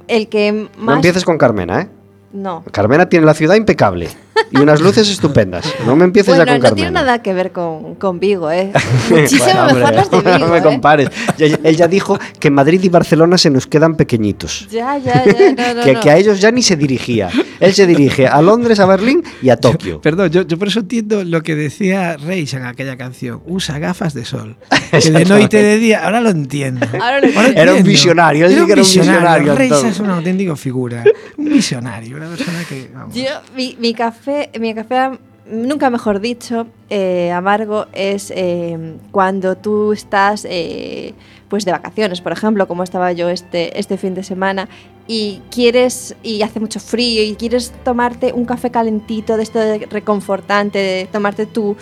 el 0.08 0.30
que 0.30 0.52
más... 0.52 0.70
No 0.78 0.96
empieces 0.96 1.26
con 1.26 1.38
Carmena, 1.38 1.82
¿eh? 1.82 1.90
No. 2.32 2.64
Carmena 2.72 3.10
tiene 3.10 3.26
la 3.26 3.34
ciudad 3.34 3.56
impecable 3.56 4.10
y 4.52 4.58
unas 4.58 4.82
luces 4.82 5.10
estupendas. 5.10 5.66
No 5.86 5.96
me 5.96 6.06
empieces 6.06 6.36
Bueno, 6.36 6.46
ya 6.54 6.60
con 6.60 6.70
no 6.70 6.76
tiene 6.76 6.92
nada 6.92 7.22
que 7.22 7.34
ver 7.34 7.52
con, 7.52 7.96
con 7.96 8.20
Vigo, 8.20 8.52
¿eh? 8.52 8.72
Muchísimo 9.10 9.44
Bueno, 9.46 9.62
hombre, 9.62 9.80
mejor 9.80 9.94
las 9.96 10.12
de 10.12 10.18
Vigo, 10.22 10.38
No 10.40 10.48
me 10.48 10.58
¿eh? 10.58 10.62
compares. 10.62 11.10
Ya- 11.38 11.60
Él 11.64 11.76
ya 11.76 11.88
dijo 11.88 12.20
que 12.40 12.50
Madrid 12.50 12.82
y 12.84 12.90
Barcelona 12.90 13.38
se 13.38 13.50
nos 13.50 13.68
quedan 13.68 13.96
pequeñitos. 13.96 14.68
Ya, 14.70 14.98
ya, 14.98 15.24
ya, 15.26 15.34
no, 15.34 15.74
no, 15.76 15.84
que, 15.84 15.94
no. 15.94 16.00
que 16.02 16.10
a 16.12 16.18
ellos 16.18 16.40
ya 16.40 16.52
ni 16.52 16.62
se 16.64 16.76
dirigía. 16.76 17.30
Él 17.60 17.74
se 17.74 17.86
dirige 17.88 18.28
a 18.28 18.42
Londres, 18.42 18.80
a 18.80 18.86
Berlín 18.86 19.24
y 19.42 19.50
a 19.50 19.58
Tokio. 19.58 20.02
Perdón, 20.02 20.30
yo, 20.30 20.42
yo 20.44 20.58
por 20.58 20.68
eso 20.68 20.80
entiendo 20.82 21.24
lo 21.24 21.42
que 21.44 21.56
decía 21.56 22.18
Reis 22.18 22.54
en 22.54 22.66
aquella 22.66 22.98
canción. 22.98 23.42
Usa 23.46 23.80
gafas 23.80 24.14
de 24.14 24.26
sol. 24.26 24.56
Que 24.92 25.10
de 25.10 25.24
noche 25.26 25.60
y 25.62 25.64
de 25.64 25.78
día. 25.78 26.04
Ahora 26.04 26.20
lo 26.20 26.30
entiendo. 26.30 26.86
Ahora 26.94 27.22
lo 27.22 27.28
entiendo. 27.28 27.62
Era 27.62 27.74
un 27.74 27.84
visionario, 27.84 28.46
él 28.46 28.52
era 28.54 28.64
un 28.64 28.74
visionario, 28.76 29.56
Reis 29.56 29.72
entonces. 29.72 29.94
es 29.96 30.00
una 30.02 30.16
auténtica 30.18 30.56
figura. 30.58 31.04
Un 31.38 31.46
visionario, 31.46 32.18
una 32.18 32.28
persona 32.28 32.60
que. 32.68 32.90
vamos. 32.94 33.16
Yo, 33.16 33.24
mi, 33.56 33.78
mi 33.80 33.94
café, 33.94 34.21
mi 34.60 34.74
café, 34.74 35.18
nunca 35.46 35.90
mejor 35.90 36.20
dicho, 36.20 36.68
eh, 36.90 37.32
amargo, 37.32 37.88
es 37.94 38.32
eh, 38.36 38.96
cuando 39.12 39.56
tú 39.58 39.94
estás 39.94 40.46
eh, 40.50 41.14
pues 41.50 41.66
de 41.66 41.72
vacaciones, 41.72 42.22
por 42.22 42.32
ejemplo, 42.32 42.68
como 42.68 42.84
estaba 42.84 43.12
yo 43.12 43.30
este, 43.30 43.78
este 43.80 43.98
fin 43.98 44.14
de 44.14 44.24
semana, 44.24 44.70
y 45.08 45.42
quieres, 45.52 46.16
y 46.24 46.42
hace 46.42 46.60
mucho 46.60 46.80
frío, 46.80 47.24
y 47.24 47.36
quieres 47.36 47.74
tomarte 47.84 48.32
un 48.32 48.46
café 48.46 48.70
calentito, 48.70 49.36
de 49.36 49.44
esto 49.44 49.60
de 49.60 49.80
reconfortante, 49.90 50.80
de 50.80 51.10
tomarte 51.12 51.46
tu, 51.46 51.76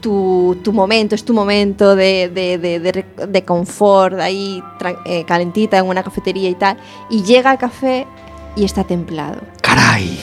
tu, 0.00 0.58
tu 0.62 0.72
momento, 0.72 1.14
es 1.14 1.24
tu 1.24 1.32
momento 1.32 1.96
de, 1.96 2.28
de, 2.28 2.58
de, 2.58 3.04
de 3.26 3.44
confort, 3.44 4.18
ahí 4.20 4.62
eh, 5.06 5.24
calentita 5.24 5.78
en 5.78 5.86
una 5.86 6.02
cafetería 6.02 6.50
y 6.50 6.54
tal, 6.54 6.76
y 7.08 7.22
llega 7.22 7.52
el 7.52 7.58
café 7.58 8.06
y 8.56 8.64
está 8.64 8.84
templado. 8.84 9.40
¡Caray! 9.62 10.18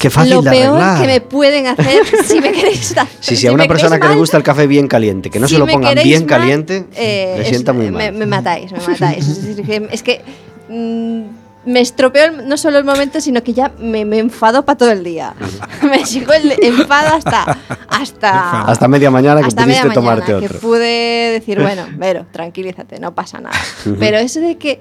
Qué 0.00 0.10
fácil 0.10 0.34
lo 0.34 0.42
de 0.42 0.50
peor 0.50 1.00
que 1.00 1.06
me 1.06 1.20
pueden 1.20 1.66
hacer 1.66 2.02
si 2.26 2.40
me 2.40 2.52
queréis 2.52 2.94
dar. 2.94 3.06
Sí, 3.20 3.36
sí, 3.36 3.46
a 3.46 3.52
una 3.52 3.64
me 3.64 3.68
persona 3.68 3.96
que 3.96 4.04
le 4.04 4.08
mal, 4.10 4.18
gusta 4.18 4.36
el 4.36 4.42
café 4.42 4.66
bien 4.66 4.88
caliente, 4.88 5.30
que 5.30 5.38
no 5.38 5.46
si 5.48 5.54
se 5.54 5.58
lo 5.58 5.66
me 5.66 5.72
pongan 5.72 5.94
bien 6.02 6.20
mal, 6.22 6.28
caliente, 6.28 6.84
eh, 6.94 7.34
le 7.36 7.42
es- 7.42 7.48
sienta 7.48 7.72
muy 7.72 7.86
Me, 7.90 8.10
mal. 8.10 8.12
me 8.14 8.26
matáis, 8.26 8.72
me 8.72 8.78
matáis. 8.88 9.26
es 9.28 9.44
decir, 9.46 9.64
que, 9.66 9.88
es 9.90 10.02
que 10.02 10.22
mm, 10.68 11.70
me 11.70 11.80
estropeo 11.80 12.24
el- 12.26 12.48
no 12.48 12.56
solo 12.56 12.78
el 12.78 12.84
momento, 12.84 13.20
sino 13.20 13.42
que 13.42 13.52
ya 13.52 13.72
me, 13.78 14.04
me 14.04 14.18
enfado 14.18 14.64
para 14.64 14.78
todo 14.78 14.90
el 14.90 15.04
día. 15.04 15.34
me 15.82 16.06
sigo 16.06 16.32
el 16.32 16.52
enfado 16.62 17.14
hasta 17.14 17.58
hasta 17.88 18.62
Hasta 18.62 18.88
media 18.88 19.10
mañana 19.10 19.40
que 19.40 19.48
hasta 19.48 19.64
pudiste 19.64 19.82
media 19.84 19.94
mañana, 20.00 20.24
tomarte 20.24 20.26
que 20.40 20.46
otro. 20.54 20.60
pude 20.60 21.30
decir, 21.32 21.60
bueno, 21.60 21.86
Vero, 21.96 22.26
tranquilízate, 22.32 22.98
no 23.00 23.14
pasa 23.14 23.40
nada. 23.40 23.56
Pero 23.98 24.18
eso 24.18 24.40
de 24.40 24.56
que 24.56 24.80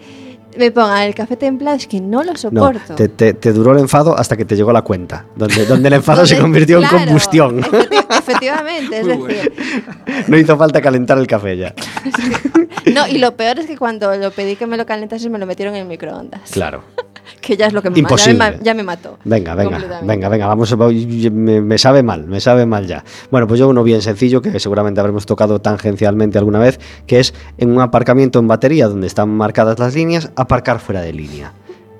me 0.57 0.71
pongan 0.71 1.03
el 1.03 1.13
café 1.15 1.35
templado 1.35 1.77
es 1.77 1.87
que 1.87 1.99
no 1.99 2.23
lo 2.23 2.31
No, 2.33 2.37
soporto. 2.37 2.95
te, 2.95 3.09
te- 3.09 3.33
te 3.33 3.53
duró 3.53 3.73
el 3.73 3.79
enfado 3.79 4.17
hasta 4.17 4.37
que 4.37 4.45
te 4.45 4.55
llegó 4.55 4.71
la 4.71 4.81
cuenta, 4.81 5.25
donde, 5.35 5.65
donde 5.65 5.87
el 5.87 5.93
enfado 5.95 6.25
se 6.25 6.37
convirtió 6.39 6.79
claro, 6.79 6.97
en 6.97 7.03
combustión. 7.05 7.61
efecti- 7.61 8.05
efectivamente, 8.19 8.99
es 8.99 9.07
decir, 9.07 9.53
No 10.27 10.37
hizo 10.37 10.57
falta 10.57 10.81
calentar 10.81 11.17
el 11.17 11.27
café 11.27 11.57
ya. 11.57 11.73
no, 12.93 13.07
y 13.07 13.17
lo 13.17 13.35
peor 13.35 13.59
es 13.59 13.65
que 13.67 13.77
cuando 13.77 14.15
lo 14.15 14.31
pedí 14.31 14.55
que 14.55 14.67
me 14.67 14.77
lo 14.77 14.85
calentasen 14.85 15.31
me 15.31 15.39
lo 15.39 15.45
metieron 15.45 15.75
en 15.75 15.81
el 15.81 15.87
microondas. 15.87 16.41
Claro. 16.51 16.83
Que 17.41 17.57
ya 17.57 17.67
es 17.67 17.73
lo 17.73 17.81
que 17.81 17.89
me, 17.89 17.99
Imposible. 17.99 18.37
ya 18.39 18.51
me, 18.51 18.59
ya 18.63 18.73
me 18.73 18.83
mató. 18.83 19.19
Venga, 19.25 19.53
venga, 19.53 19.79
venga, 20.01 20.29
venga, 20.29 20.47
vamos, 20.47 20.73
me, 20.77 21.61
me 21.61 21.77
sabe 21.77 22.01
mal, 22.01 22.25
me 22.25 22.39
sabe 22.39 22.65
mal 22.65 22.87
ya. 22.87 23.03
Bueno, 23.29 23.47
pues 23.47 23.59
yo 23.59 23.67
uno 23.67 23.83
bien 23.83 24.01
sencillo 24.01 24.41
que 24.41 24.57
seguramente 24.61 25.01
habremos 25.01 25.25
tocado 25.25 25.59
tangencialmente 25.59 26.37
alguna 26.37 26.59
vez, 26.59 26.79
que 27.05 27.19
es 27.19 27.33
en 27.57 27.71
un 27.71 27.81
aparcamiento 27.81 28.39
en 28.39 28.47
batería 28.47 28.87
donde 28.87 29.07
están 29.07 29.29
marcadas 29.29 29.77
las 29.77 29.93
líneas, 29.93 30.31
aparcar 30.47 30.79
fuera 30.79 31.01
de 31.01 31.13
línea. 31.13 31.53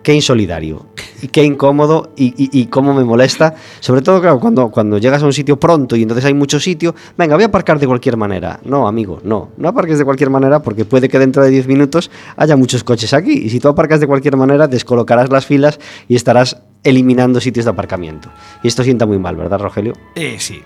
Qué 0.04 0.14
insolidario 0.14 0.86
y 1.22 1.28
qué 1.28 1.44
incómodo 1.44 2.14
y, 2.16 2.28
y- 2.42 2.62
y 2.62 2.68
cómo 2.68 2.94
me 2.94 3.04
molesta. 3.04 3.56
Sobre 3.82 4.02
todo, 4.02 4.22
claro, 4.22 4.40
cuando, 4.40 4.70
cuando 4.72 4.98
llegas 5.00 5.22
a 5.22 5.26
un 5.26 5.34
sitio 5.34 5.60
pronto 5.60 5.98
y 5.98 6.04
entonces 6.04 6.24
hay 6.24 6.34
mucho 6.34 6.62
sitio, 6.62 6.96
venga, 7.18 7.36
voy 7.36 7.44
a 7.44 7.48
aparcar 7.48 7.78
de 7.78 7.88
cualquier 7.88 8.16
manera. 8.16 8.58
No, 8.64 8.88
amigo, 8.88 9.20
no, 9.26 9.50
no 9.58 9.68
aparques 9.68 9.98
de 9.98 10.06
cualquier 10.06 10.30
manera 10.30 10.62
porque 10.62 10.86
puede 10.86 11.10
que 11.10 11.20
dentro 11.20 11.44
de 11.44 11.50
10 11.50 11.68
minutos 11.68 12.10
haya 12.38 12.56
muchos 12.56 12.86
coches 12.86 13.14
aquí. 13.14 13.34
Y 13.34 13.50
si 13.50 13.60
tú 13.60 13.68
aparcas 13.68 14.00
de 14.00 14.08
cualquier 14.08 14.38
manera, 14.38 14.68
descolocarás 14.70 15.30
las 15.30 15.46
filas 15.46 15.78
y 16.08 16.16
estarás 16.16 16.56
eliminando 16.86 17.42
sitios 17.42 17.66
de 17.66 17.72
aparcamiento. 17.72 18.30
Y 18.64 18.70
esto 18.70 18.84
sienta 18.84 19.06
muy 19.06 19.20
mal, 19.20 19.36
¿verdad, 19.36 19.60
Rogelio? 19.60 19.92
Eh, 20.16 20.38
sí. 20.40 20.62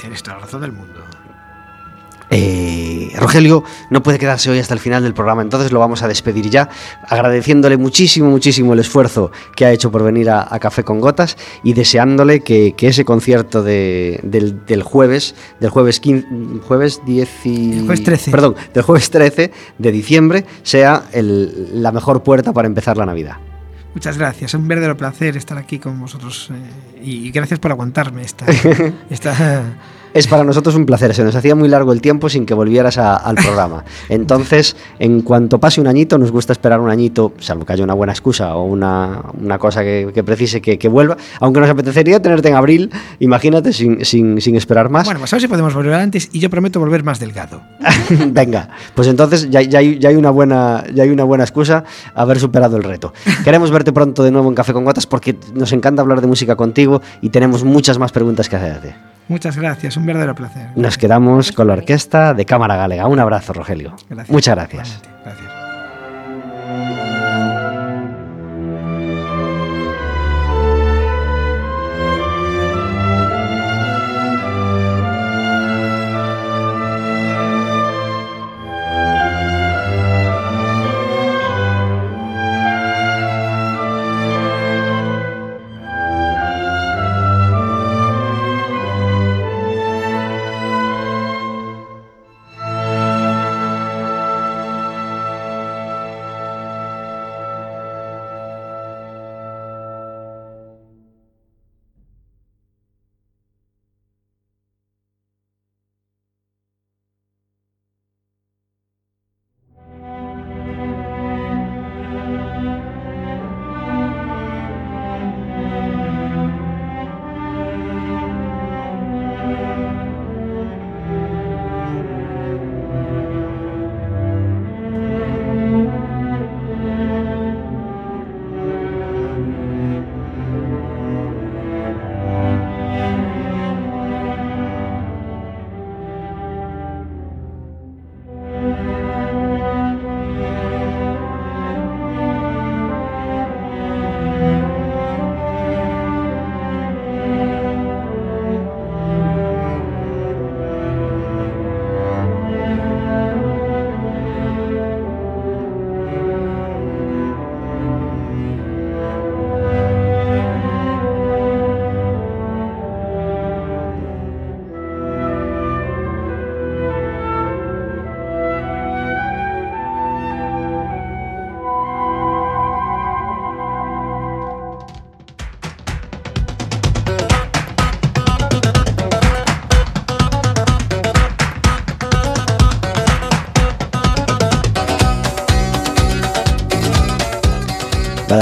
Tienes 0.00 0.24
toda 0.24 0.38
la 0.38 0.42
razón 0.42 0.60
del 0.62 0.72
mundo. 0.72 0.98
Eh, 2.30 2.71
Rogelio 3.16 3.64
no 3.90 4.02
puede 4.02 4.18
quedarse 4.18 4.50
hoy 4.50 4.58
hasta 4.58 4.74
el 4.74 4.80
final 4.80 5.02
del 5.02 5.14
programa, 5.14 5.42
entonces 5.42 5.72
lo 5.72 5.78
vamos 5.78 6.02
a 6.02 6.08
despedir 6.08 6.50
ya, 6.50 6.68
agradeciéndole 7.08 7.76
muchísimo, 7.76 8.30
muchísimo 8.30 8.72
el 8.72 8.80
esfuerzo 8.80 9.30
que 9.56 9.66
ha 9.66 9.72
hecho 9.72 9.90
por 9.90 10.02
venir 10.02 10.30
a, 10.30 10.48
Café 10.62 10.84
con 10.84 11.00
Gotas 11.00 11.36
y 11.64 11.72
deseándole 11.72 12.40
que, 12.40 12.74
ese 12.78 13.04
concierto 13.04 13.62
del, 13.62 14.82
jueves, 14.84 15.34
del 15.60 15.70
jueves, 15.70 15.98
15, 15.98 16.26
jueves 16.66 17.00
10 17.04 17.28
13. 18.04 18.30
Perdón, 18.30 18.54
del 18.72 18.82
jueves 18.82 19.10
13 19.10 19.50
de 19.78 19.92
diciembre 19.92 20.44
sea 20.62 21.04
la 21.12 21.90
mejor 21.90 22.22
puerta 22.22 22.52
para 22.52 22.68
empezar 22.68 22.96
la 22.96 23.06
Navidad. 23.06 23.36
Muchas 23.94 24.16
gracias, 24.16 24.50
es 24.50 24.54
un 24.54 24.66
verdadero 24.66 24.96
placer 24.96 25.36
estar 25.36 25.58
aquí 25.58 25.78
con 25.78 26.00
vosotros 26.00 26.50
eh, 26.50 27.02
y 27.02 27.30
gracias 27.30 27.60
por 27.60 27.72
aguantarme 27.72 28.22
esta, 28.22 28.46
esta 29.10 29.74
es 30.14 30.26
para 30.26 30.44
nosotros 30.44 30.74
un 30.74 30.86
placer. 30.86 31.14
Se 31.14 31.24
nos 31.24 31.34
hacía 31.34 31.54
muy 31.54 31.68
largo 31.68 31.92
el 31.92 32.00
tiempo 32.00 32.28
sin 32.28 32.46
que 32.46 32.54
volvieras 32.54 32.98
al 32.98 33.34
programa. 33.36 33.84
Entonces, 34.08 34.76
en 34.98 35.22
cuanto 35.22 35.58
pase 35.58 35.80
un 35.80 35.86
añito, 35.86 36.18
nos 36.18 36.30
gusta 36.30 36.52
esperar 36.52 36.80
un 36.80 36.90
añito, 36.90 37.32
salvo 37.38 37.64
que 37.64 37.72
haya 37.72 37.84
una 37.84 37.94
buena 37.94 38.12
excusa 38.12 38.54
o 38.56 38.64
una, 38.64 39.22
cosa 39.58 39.82
que, 39.82 40.22
precise 40.24 40.60
que, 40.60 40.88
vuelva. 40.88 41.16
Aunque 41.40 41.60
nos 41.60 41.70
apetecería 41.70 42.20
tenerte 42.20 42.48
en 42.48 42.54
abril, 42.54 42.90
imagínate, 43.18 43.72
sin, 43.72 44.04
sin, 44.04 44.56
esperar 44.56 44.90
más. 44.90 45.04
Bueno, 45.04 45.20
pues 45.20 45.32
a 45.32 45.36
ver 45.36 45.42
si 45.42 45.48
podemos 45.48 45.74
volver 45.74 45.94
antes 45.94 46.28
y 46.32 46.38
yo 46.38 46.50
prometo 46.50 46.80
volver 46.80 47.02
más 47.02 47.18
delgado. 47.18 47.62
Venga, 48.28 48.68
pues 48.94 49.08
entonces 49.08 49.48
ya, 49.50 49.62
ya, 49.62 49.78
hay, 49.78 49.98
ya, 49.98 50.10
hay, 50.10 50.16
una 50.16 50.30
buena, 50.30 50.84
ya 50.94 51.04
hay 51.04 51.10
una 51.10 51.24
buena 51.24 51.44
excusa 51.44 51.84
haber 52.14 52.38
superado 52.38 52.76
el 52.76 52.82
reto. 52.82 53.12
Queremos 53.44 53.70
verte 53.70 53.92
pronto 53.92 54.22
de 54.22 54.30
nuevo 54.30 54.48
en 54.48 54.54
Café 54.54 54.72
con 54.72 54.84
Gotas 54.84 55.06
porque 55.06 55.36
nos 55.54 55.72
encanta 55.72 56.02
hablar 56.02 56.20
de 56.20 56.26
música 56.26 56.56
contigo 56.56 57.00
y 57.20 57.30
tenemos 57.30 57.64
muchas 57.64 57.98
más 57.98 58.12
preguntas 58.12 58.48
que 58.48 58.56
hacerte. 58.56 59.11
Muchas 59.28 59.56
gracias, 59.56 59.96
un 59.96 60.06
verdadero 60.06 60.34
placer. 60.34 60.68
Nos 60.76 60.98
quedamos 60.98 61.52
con 61.52 61.66
la 61.68 61.74
orquesta 61.74 62.34
de 62.34 62.44
Cámara 62.44 62.76
Galega. 62.76 63.06
Un 63.06 63.18
abrazo, 63.18 63.52
Rogelio. 63.52 63.94
Muchas 64.28 64.56
gracias. 64.56 65.00
gracias. 65.24 65.51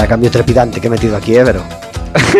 Vaya 0.01 0.09
cambio 0.09 0.31
trepidante 0.31 0.81
que 0.81 0.87
he 0.87 0.89
metido 0.89 1.15
aquí, 1.15 1.35
¿eh? 1.35 1.43
Pero... 1.45 1.61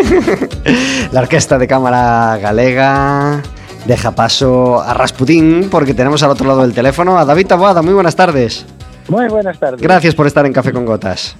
la 1.11 1.19
orquesta 1.21 1.59
de 1.59 1.67
cámara 1.67 2.39
galega 2.39 3.39
deja 3.85 4.15
paso 4.15 4.81
a 4.81 4.95
Rasputín 4.95 5.67
porque 5.69 5.93
tenemos 5.93 6.23
al 6.23 6.31
otro 6.31 6.47
lado 6.47 6.63
del 6.63 6.73
teléfono 6.73 7.19
a 7.19 7.23
David 7.23 7.45
Taboada. 7.45 7.83
Muy 7.83 7.93
buenas 7.93 8.15
tardes. 8.15 8.65
Muy 9.07 9.27
buenas 9.27 9.59
tardes. 9.59 9.79
Gracias 9.79 10.15
por 10.15 10.25
estar 10.25 10.43
en 10.47 10.53
Café 10.53 10.73
con 10.73 10.87
Gotas. 10.87 11.35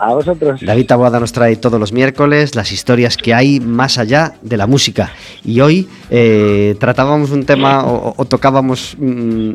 A 0.00 0.14
vosotros. 0.14 0.62
David 0.62 0.86
Taboada 0.86 1.20
nos 1.20 1.30
trae 1.32 1.56
todos 1.56 1.78
los 1.78 1.92
miércoles 1.92 2.54
las 2.54 2.72
historias 2.72 3.18
que 3.18 3.34
hay 3.34 3.60
más 3.60 3.98
allá 3.98 4.32
de 4.40 4.56
la 4.56 4.66
música. 4.66 5.12
Y 5.44 5.60
hoy 5.60 5.88
eh, 6.08 6.74
tratábamos 6.80 7.30
un 7.32 7.44
tema 7.44 7.84
o, 7.84 8.24
tocábamos, 8.24 8.96
mm, 8.98 9.52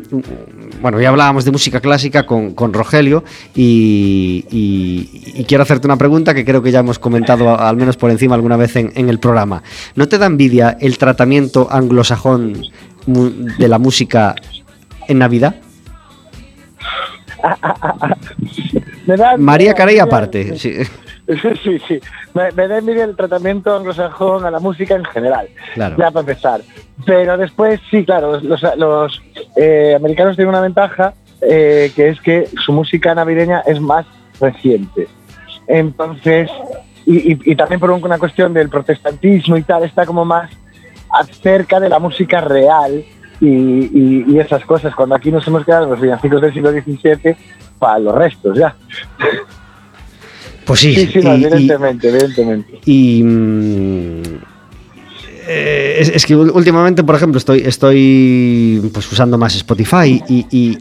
bueno, 0.80 1.00
ya 1.00 1.08
hablábamos 1.08 1.44
de 1.44 1.50
música 1.50 1.80
clásica 1.80 2.24
con, 2.26 2.72
Rogelio 2.72 3.24
y, 3.56 5.44
quiero 5.48 5.64
hacerte 5.64 5.88
una 5.88 5.96
pregunta 5.96 6.32
que 6.32 6.44
creo 6.44 6.62
que 6.62 6.70
ya 6.70 6.78
hemos 6.78 7.00
comentado 7.00 7.58
al 7.58 7.76
menos 7.76 7.96
por 7.96 8.12
encima 8.12 8.36
alguna 8.36 8.56
vez 8.56 8.76
en, 8.76 8.92
en 8.94 9.08
el 9.08 9.18
programa. 9.18 9.64
¿No 9.96 10.06
te 10.06 10.16
da 10.16 10.26
envidia 10.26 10.76
el 10.80 10.96
tratamiento 10.96 11.66
anglosajón 11.72 12.62
de 13.06 13.68
la 13.68 13.78
música 13.78 14.36
en 15.08 15.18
Navidad? 15.18 15.56
María 19.38 19.74
Carey 19.74 19.98
aparte. 19.98 20.56
Sí. 20.58 20.84
sí, 21.62 21.78
sí. 21.86 22.00
Me, 22.34 22.50
da 22.50 22.78
envidia 22.78 23.04
el 23.04 23.16
tratamiento 23.16 23.76
anglosajón 23.76 24.44
a 24.44 24.50
la 24.50 24.60
música 24.60 24.94
en 24.94 25.04
general. 25.04 25.48
Claro. 25.74 25.96
Ya 25.98 26.10
para 26.10 26.20
empezar. 26.20 26.60
Pero 27.04 27.36
después, 27.36 27.80
sí, 27.90 28.04
claro, 28.04 28.40
los, 28.40 29.22
eh, 29.56 29.94
americanos 29.96 30.36
tienen 30.36 30.50
una 30.50 30.60
ventaja 30.60 31.14
eh, 31.40 31.92
que 31.94 32.08
es 32.08 32.20
que 32.20 32.48
su 32.64 32.72
música 32.72 33.14
navideña 33.14 33.60
es 33.66 33.80
más 33.80 34.06
reciente. 34.40 35.08
Entonces, 35.66 36.50
y, 37.04 37.54
también 37.54 37.80
por 37.80 37.90
una 37.90 38.18
cuestión 38.18 38.52
del 38.52 38.68
protestantismo 38.68 39.56
y 39.56 39.62
tal, 39.62 39.84
está 39.84 40.06
como 40.06 40.24
más 40.24 40.50
cerca 41.42 41.80
de 41.80 41.88
la 41.88 41.98
música 41.98 42.40
real 42.40 43.04
y, 43.40 44.38
esas 44.38 44.64
cosas. 44.64 44.94
Cuando 44.94 45.14
aquí 45.14 45.30
nos 45.30 45.46
hemos 45.46 45.64
quedado 45.64 45.86
los 45.86 46.00
villancicos 46.00 46.40
del 46.40 46.52
siglo 46.52 46.70
XVII 46.70 47.36
para 47.78 47.98
los 47.98 48.14
restos 48.14 48.58
ya. 48.58 48.74
Pues 50.64 50.80
sí, 50.80 50.94
sí, 50.94 51.06
sí 51.06 51.18
evidentemente, 51.18 52.08
evidentemente. 52.08 52.80
Y 52.86 53.22
mm, 53.22 54.15
eh, 55.48 56.10
es, 56.12 56.26
que 56.26 56.34
últimamente, 56.34 57.04
por 57.04 57.14
ejemplo, 57.14 57.38
estoy, 57.38 58.90
pues 58.92 59.12
usando 59.12 59.38
más 59.38 59.54
Spotify 59.54 60.20
y, 60.28 60.78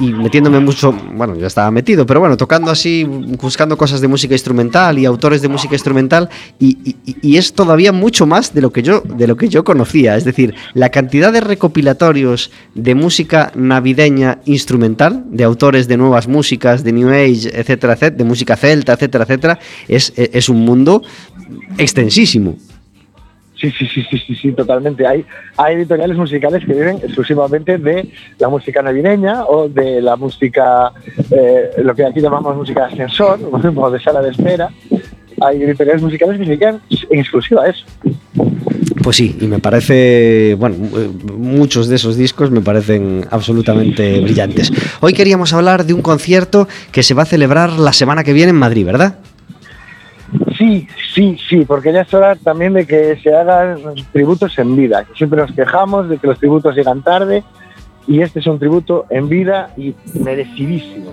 metiéndome 0.00 0.58
mucho, 0.58 0.92
bueno, 0.92 1.36
ya 1.36 1.46
estaba 1.46 1.70
metido, 1.70 2.04
pero 2.04 2.18
bueno, 2.18 2.36
tocando 2.36 2.72
así, 2.72 3.04
buscando 3.04 3.76
cosas 3.76 4.00
de 4.00 4.08
música 4.08 4.34
instrumental 4.34 4.98
y 4.98 5.04
autores 5.04 5.42
de 5.42 5.48
música 5.48 5.74
instrumental 5.74 6.28
y, 6.58 6.96
es 7.36 7.52
todavía 7.52 7.92
mucho 7.92 8.26
más 8.26 8.52
de 8.52 8.60
lo 8.60 8.72
que 8.72 8.82
yo 8.82 9.64
conocía, 9.64 10.16
es 10.16 10.24
decir, 10.24 10.54
la 10.74 10.90
cantidad 10.90 11.32
de 11.32 11.40
recopilatorios 11.40 12.50
de 12.74 12.94
música 12.94 13.52
navideña 13.54 14.40
instrumental, 14.44 15.24
de 15.30 15.44
autores 15.44 15.86
de 15.86 15.96
nuevas 15.96 16.26
músicas, 16.26 16.82
de 16.82 16.92
New 16.92 17.08
Age, 17.08 17.48
etcétera, 17.54 17.92
etcétera, 17.92 18.16
de 18.16 18.24
música 18.24 18.56
celta, 18.56 18.94
etcétera, 18.94 19.24
etcétera, 19.24 19.58
es 19.86 20.48
un 20.48 20.64
mundo 20.64 21.02
extensísimo. 21.78 22.56
Sí, 23.62 23.70
sí, 23.70 23.86
sí, 23.86 24.04
sí, 24.10 24.18
sí, 24.18 24.34
sí, 24.34 24.52
totalmente. 24.52 25.06
Hay, 25.06 25.24
hay 25.56 25.76
editoriales 25.76 26.16
musicales 26.16 26.64
que 26.64 26.72
viven 26.72 26.96
exclusivamente 26.96 27.78
de 27.78 28.08
la 28.40 28.48
música 28.48 28.82
navideña 28.82 29.44
o 29.44 29.68
de 29.68 30.02
la 30.02 30.16
música, 30.16 30.90
eh, 31.30 31.70
lo 31.78 31.94
que 31.94 32.04
aquí 32.04 32.20
llamamos 32.20 32.56
música 32.56 32.88
de 32.88 32.92
ascensor 32.94 33.38
o 33.76 33.90
de 33.92 34.00
sala 34.00 34.20
de 34.20 34.30
espera. 34.30 34.68
Hay 35.40 35.62
editoriales 35.62 36.02
musicales 36.02 36.38
que 36.38 36.44
se 36.44 36.50
dedican 36.50 36.80
en 36.90 37.20
exclusiva 37.20 37.62
a 37.62 37.68
eso. 37.68 37.84
Pues 39.00 39.16
sí, 39.16 39.36
y 39.40 39.46
me 39.46 39.60
parece, 39.60 40.56
bueno, 40.58 40.74
muchos 41.36 41.86
de 41.86 41.96
esos 41.96 42.16
discos 42.16 42.50
me 42.50 42.62
parecen 42.62 43.26
absolutamente 43.30 44.20
brillantes. 44.20 44.72
Hoy 45.00 45.12
queríamos 45.12 45.52
hablar 45.52 45.86
de 45.86 45.94
un 45.94 46.02
concierto 46.02 46.66
que 46.90 47.04
se 47.04 47.14
va 47.14 47.22
a 47.22 47.26
celebrar 47.26 47.78
la 47.78 47.92
semana 47.92 48.24
que 48.24 48.32
viene 48.32 48.50
en 48.50 48.56
Madrid, 48.56 48.84
¿verdad? 48.84 49.18
Sí, 50.58 50.88
sí, 51.14 51.36
sí, 51.48 51.64
porque 51.64 51.92
ya 51.92 52.02
es 52.02 52.14
hora 52.14 52.36
también 52.36 52.72
de 52.72 52.86
que 52.86 53.16
se 53.22 53.34
hagan 53.34 53.78
tributos 54.12 54.58
en 54.58 54.76
vida. 54.76 55.04
Siempre 55.16 55.40
nos 55.40 55.52
quejamos 55.52 56.08
de 56.08 56.18
que 56.18 56.26
los 56.26 56.38
tributos 56.38 56.74
llegan 56.74 57.02
tarde 57.02 57.44
y 58.06 58.20
este 58.20 58.40
es 58.40 58.46
un 58.46 58.58
tributo 58.58 59.06
en 59.10 59.28
vida 59.28 59.72
y 59.76 59.94
merecidísimo. 60.14 61.12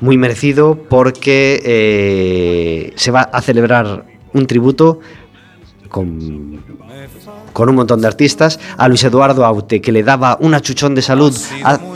Muy 0.00 0.18
merecido 0.18 0.78
porque 0.88 1.60
eh, 1.64 2.92
se 2.96 3.10
va 3.10 3.22
a 3.22 3.40
celebrar 3.40 4.04
un 4.32 4.46
tributo 4.46 5.00
con, 5.94 7.68
un 7.68 7.74
montón 7.76 8.00
de 8.00 8.08
artistas, 8.08 8.58
a 8.76 8.88
Luis 8.88 9.04
Eduardo 9.04 9.44
Aute, 9.44 9.80
que 9.80 9.92
le 9.92 10.02
daba 10.02 10.36
un 10.40 10.52
achuchón 10.52 10.96
de 10.96 11.02
salud, 11.02 11.32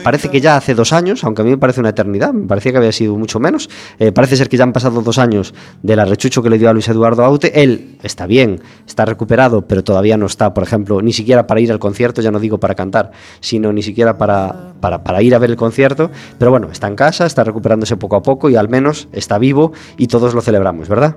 parece 0.05 0.29
que 0.29 0.41
ya 0.41 0.57
hace 0.57 0.77
dos 0.77 0.93
años, 0.93 1.25
aunque 1.25 1.43
a 1.43 1.45
mí 1.45 1.51
me 1.51 1.59
parece 1.59 1.81
una 1.81 1.89
eternidad, 1.89 2.33
me 2.33 2.47
parecía 2.47 2.71
que 2.71 2.79
había 2.79 2.93
sido 2.93 3.17
mucho 3.17 3.41
menos, 3.41 3.69
eh, 3.99 4.13
parece 4.13 4.37
ser 4.37 4.49
que 4.49 4.57
ya 4.57 4.63
han 4.63 4.73
pasado 4.73 5.03
dos 5.03 5.19
años 5.19 5.53
del 5.83 5.99
arrechucho 5.99 6.45
que 6.45 6.49
le 6.51 6.59
dio 6.59 6.71
a 6.71 6.73
Luis 6.73 6.87
Eduardo 6.87 7.25
Aute, 7.25 7.61
él 7.61 7.99
está 8.05 8.27
bien, 8.27 8.61
está 8.87 9.05
recuperado, 9.05 9.63
pero 9.63 9.83
todavía 9.83 10.17
no 10.17 10.27
está, 10.27 10.55
por 10.55 10.63
ejemplo, 10.63 11.03
ni 11.03 11.13
siquiera 11.13 11.49
para 11.49 11.61
ir 11.61 11.73
al 11.73 11.81
concierto, 11.81 12.23
ya 12.23 12.31
no 12.31 12.39
digo 12.39 12.61
para 12.61 12.77
cantar, 12.77 13.11
sino 13.41 13.73
ni 13.73 13.83
siquiera 13.83 14.17
para, 14.17 14.75
para 14.81 15.23
ir 15.23 15.35
a 15.35 15.41
ver 15.41 15.51
el 15.51 15.57
concierto, 15.57 16.13
pero 16.39 16.53
bueno, 16.53 16.69
está 16.71 16.87
en 16.87 16.95
casa, 16.95 17.27
está 17.27 17.43
recuperándose 17.43 17.97
poco 17.97 18.15
a 18.15 18.23
poco 18.23 18.49
y 18.49 18.55
al 18.55 18.69
menos 18.69 19.09
está 19.11 19.39
vivo 19.39 19.73
y 19.97 20.07
todos 20.07 20.35
lo 20.35 20.41
celebramos, 20.41 20.89
¿verdad? 20.89 21.17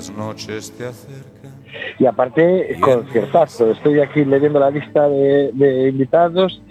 Las 0.00 0.16
noches 0.16 0.72
te 0.72 0.86
acercan. 0.86 1.52
Y 1.98 2.06
aparte, 2.06 2.78
conciertazo. 2.80 3.70
Estoy 3.70 4.00
aquí 4.00 4.24
leyendo 4.24 4.58
la 4.58 4.70
lista 4.70 5.06
de, 5.06 5.50
de 5.52 5.88
invitados. 5.90 6.62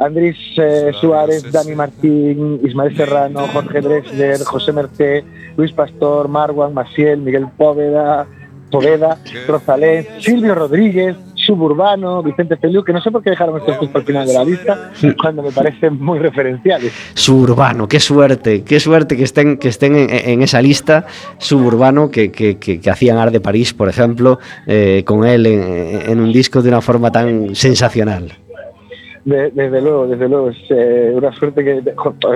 Andrés 0.00 0.36
eh, 0.56 0.90
Suárez, 1.00 1.52
Dani 1.52 1.76
Martín, 1.76 2.60
Ismael 2.64 2.96
Serrano, 2.96 3.46
Jorge 3.52 3.80
Drexler, 3.80 4.40
José 4.42 4.72
Mercé, 4.72 5.24
Luis 5.56 5.70
Pastor, 5.70 6.26
Marwan, 6.26 6.74
Maciel, 6.74 7.20
Miguel 7.20 7.46
Póveda, 7.56 8.26
Poveda, 8.72 9.16
Rosalén, 9.46 10.04
Silvio 10.18 10.56
Rodríguez, 10.56 11.16
Suburbano, 11.44 12.22
Vicente 12.22 12.56
Feliu, 12.56 12.84
que 12.84 12.92
no 12.92 13.00
sé 13.00 13.10
por 13.10 13.22
qué 13.22 13.30
dejaron 13.30 13.58
estos 13.58 13.80
dos 13.80 13.88
por 13.88 14.04
final 14.04 14.26
de 14.26 14.34
la 14.34 14.44
lista, 14.44 14.92
cuando 15.20 15.42
me 15.42 15.50
parecen 15.50 16.00
muy 16.00 16.18
referenciales. 16.18 16.92
Suburbano, 17.14 17.88
qué 17.88 18.00
suerte, 18.00 18.62
qué 18.62 18.80
suerte 18.80 19.16
que 19.16 19.24
estén, 19.24 19.58
que 19.58 19.68
estén 19.68 19.96
en, 19.96 20.42
esa 20.42 20.62
lista. 20.62 21.06
Suburbano, 21.38 22.10
que, 22.10 22.30
que, 22.30 22.58
que, 22.58 22.80
que 22.80 22.90
hacían 22.90 23.18
Art 23.18 23.32
de 23.32 23.40
París, 23.40 23.74
por 23.74 23.88
ejemplo, 23.88 24.38
eh, 24.66 25.02
con 25.04 25.24
él 25.24 25.46
en, 25.46 26.10
en 26.10 26.20
un 26.20 26.32
disco 26.32 26.62
de 26.62 26.68
una 26.68 26.80
forma 26.80 27.10
tan 27.10 27.54
sensacional. 27.54 28.41
De, 29.24 29.52
desde 29.52 29.80
luego, 29.80 30.08
desde 30.08 30.28
luego, 30.28 30.50
es 30.50 30.56
eh, 30.70 31.12
una 31.14 31.32
suerte 31.32 31.62
que, 31.62 31.80
de, 31.80 31.94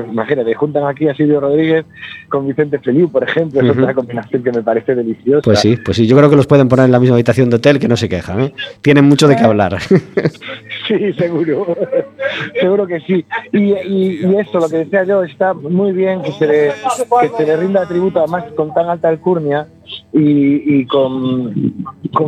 imagínate, 0.09 0.55
juntan 0.55 0.87
aquí 0.87 1.09
a 1.09 1.14
Silvio 1.14 1.41
Rodríguez 1.41 1.84
con 2.28 2.47
Vicente 2.47 2.78
Feliu, 2.78 3.11
por 3.11 3.24
ejemplo, 3.24 3.61
es 3.61 3.66
uh 3.66 3.72
-huh. 3.72 3.82
otra 3.82 3.95
combinación 3.95 4.43
que 4.45 4.53
me 4.53 4.62
parece 4.62 4.95
deliciosa. 4.95 5.43
Pues 5.43 5.59
sí, 5.59 5.76
pues 5.84 5.97
sí, 5.97 6.07
yo 6.07 6.16
creo 6.16 6.30
que 6.30 6.37
los 6.37 6.47
pueden 6.47 6.68
poner 6.68 6.84
en 6.84 6.93
la 6.93 7.01
misma 7.01 7.16
habitación 7.16 7.51
de 7.51 7.57
hotel 7.57 7.80
que 7.80 7.89
no 7.89 7.97
se 7.97 8.09
quejan, 8.09 8.41
¿eh? 8.41 8.55
Tienen 8.82 9.05
mucho 9.05 9.26
de 9.26 9.34
qué 9.34 9.43
hablar. 9.43 9.80
sí, 10.89 11.12
seguro, 11.14 11.76
seguro 12.61 12.87
que 12.87 13.01
sí. 13.01 13.24
Y, 13.53 13.72
y, 13.72 14.26
y, 14.26 14.37
eso, 14.37 14.61
lo 14.61 14.68
que 14.68 14.78
decía 14.78 15.03
yo, 15.03 15.24
está 15.24 15.55
muy 15.55 15.93
bien 15.93 16.22
que 16.22 16.32
se 16.32 16.47
le, 16.47 16.72
que 17.20 17.28
se 17.37 17.47
le 17.47 17.57
rinda 17.57 17.87
tributo, 17.87 18.20
además 18.20 18.45
con 18.55 18.72
tan 18.72 18.89
alta 18.89 19.09
alcurnia, 19.09 19.66
y, 20.12 20.87
con, 20.87 21.74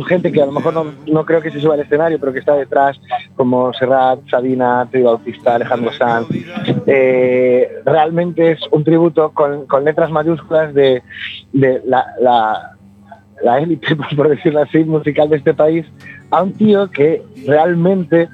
gente 0.07 0.31
que 0.31 0.41
a 0.41 0.45
lo 0.45 0.51
mejor 0.51 0.73
no, 0.73 0.85
no, 1.07 1.25
creo 1.25 1.41
que 1.41 1.51
se 1.51 1.59
suba 1.59 1.73
al 1.73 1.79
escenario, 1.81 2.19
pero 2.19 2.33
que 2.33 2.39
está 2.39 2.55
detrás, 2.55 2.99
como 3.35 3.73
Serrat, 3.73 4.19
Sabina, 4.29 4.87
Tri 4.91 5.01
Bautista, 5.01 5.55
Alejandro 5.55 5.91
Sanz. 5.93 6.27
Eh, 6.85 7.81
realmente 7.85 8.51
es 8.51 8.59
un 8.71 8.83
tributo 8.83 9.31
con, 9.31 9.65
con 9.65 9.83
letras 9.83 10.11
mayúsculas 10.11 10.73
de, 10.73 11.01
la, 11.53 12.05
la, 13.43 13.59
élite, 13.59 13.95
por 14.15 14.29
decirlo 14.29 14.61
así, 14.61 14.83
musical 14.83 15.29
de 15.29 15.37
este 15.37 15.53
país, 15.53 15.85
a 16.31 16.43
un 16.43 16.53
tío 16.53 16.89
que 16.91 17.23
realmente 17.47 18.29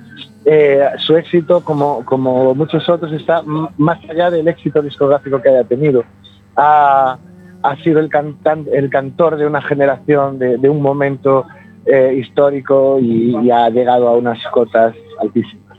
eh, 0.45 0.85
su 0.97 1.15
éxito, 1.15 1.63
como, 1.63 2.03
como 2.05 2.53
muchos 2.53 2.87
otros, 2.89 3.11
está 3.13 3.41
más 3.77 3.99
allá 4.09 4.29
del 4.29 4.47
éxito 4.47 4.81
discográfico 4.81 5.41
que 5.41 5.49
haya 5.49 5.63
tenido. 5.63 6.03
Ah, 6.55 7.17
ha 7.65 7.75
sido 7.77 7.99
el, 7.99 8.09
cantan, 8.09 8.65
el 8.71 8.89
cantor 8.89 9.37
de 9.37 9.47
una 9.47 9.61
generación, 9.61 10.37
de, 10.39 10.57
de 10.57 10.69
un 10.69 10.81
momento 10.81 11.45
eh, 11.85 12.15
histórico 12.19 12.99
y, 12.99 13.35
y, 13.37 13.51
ha 13.51 13.69
llegado 13.69 14.07
a 14.07 14.15
unas 14.15 14.39
cotas 14.51 14.95
altísimas. 15.19 15.77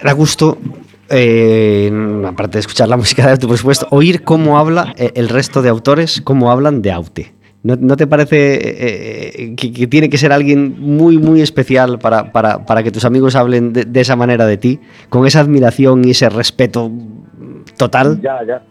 Era 0.00 0.12
gusto, 0.12 0.56
eh, 1.08 1.90
aparte 2.26 2.58
de 2.58 2.60
escuchar 2.60 2.88
la 2.88 2.96
música 2.96 3.24
de 3.24 3.32
Aute, 3.32 3.46
por 3.46 3.58
supuesto, 3.58 3.86
oír 3.90 4.22
cómo 4.22 4.58
habla 4.58 4.94
eh, 4.96 5.12
el 5.14 5.28
resto 5.28 5.62
de 5.62 5.68
autores, 5.68 6.20
cómo 6.22 6.50
hablan 6.50 6.82
de 6.82 6.92
Aute. 6.92 7.34
¿No, 7.62 7.76
¿No, 7.76 7.94
te 7.96 8.06
parece 8.06 8.58
eh, 8.62 9.54
que, 9.54 9.70
que, 9.70 9.86
tiene 9.86 10.08
que 10.08 10.16
ser 10.16 10.32
alguien 10.32 10.76
muy, 10.80 11.18
muy 11.18 11.42
especial 11.42 11.98
para, 11.98 12.32
para, 12.32 12.64
para 12.64 12.82
que 12.82 12.90
tus 12.90 13.04
amigos 13.04 13.36
hablen 13.36 13.74
de, 13.74 13.84
de, 13.84 14.00
esa 14.00 14.16
manera 14.16 14.46
de 14.46 14.56
ti, 14.56 14.80
con 15.10 15.26
esa 15.26 15.40
admiración 15.40 16.02
y 16.06 16.12
ese 16.12 16.30
respeto 16.30 16.90
total? 17.76 18.18
Ya, 18.22 18.42
ya. 18.46 18.62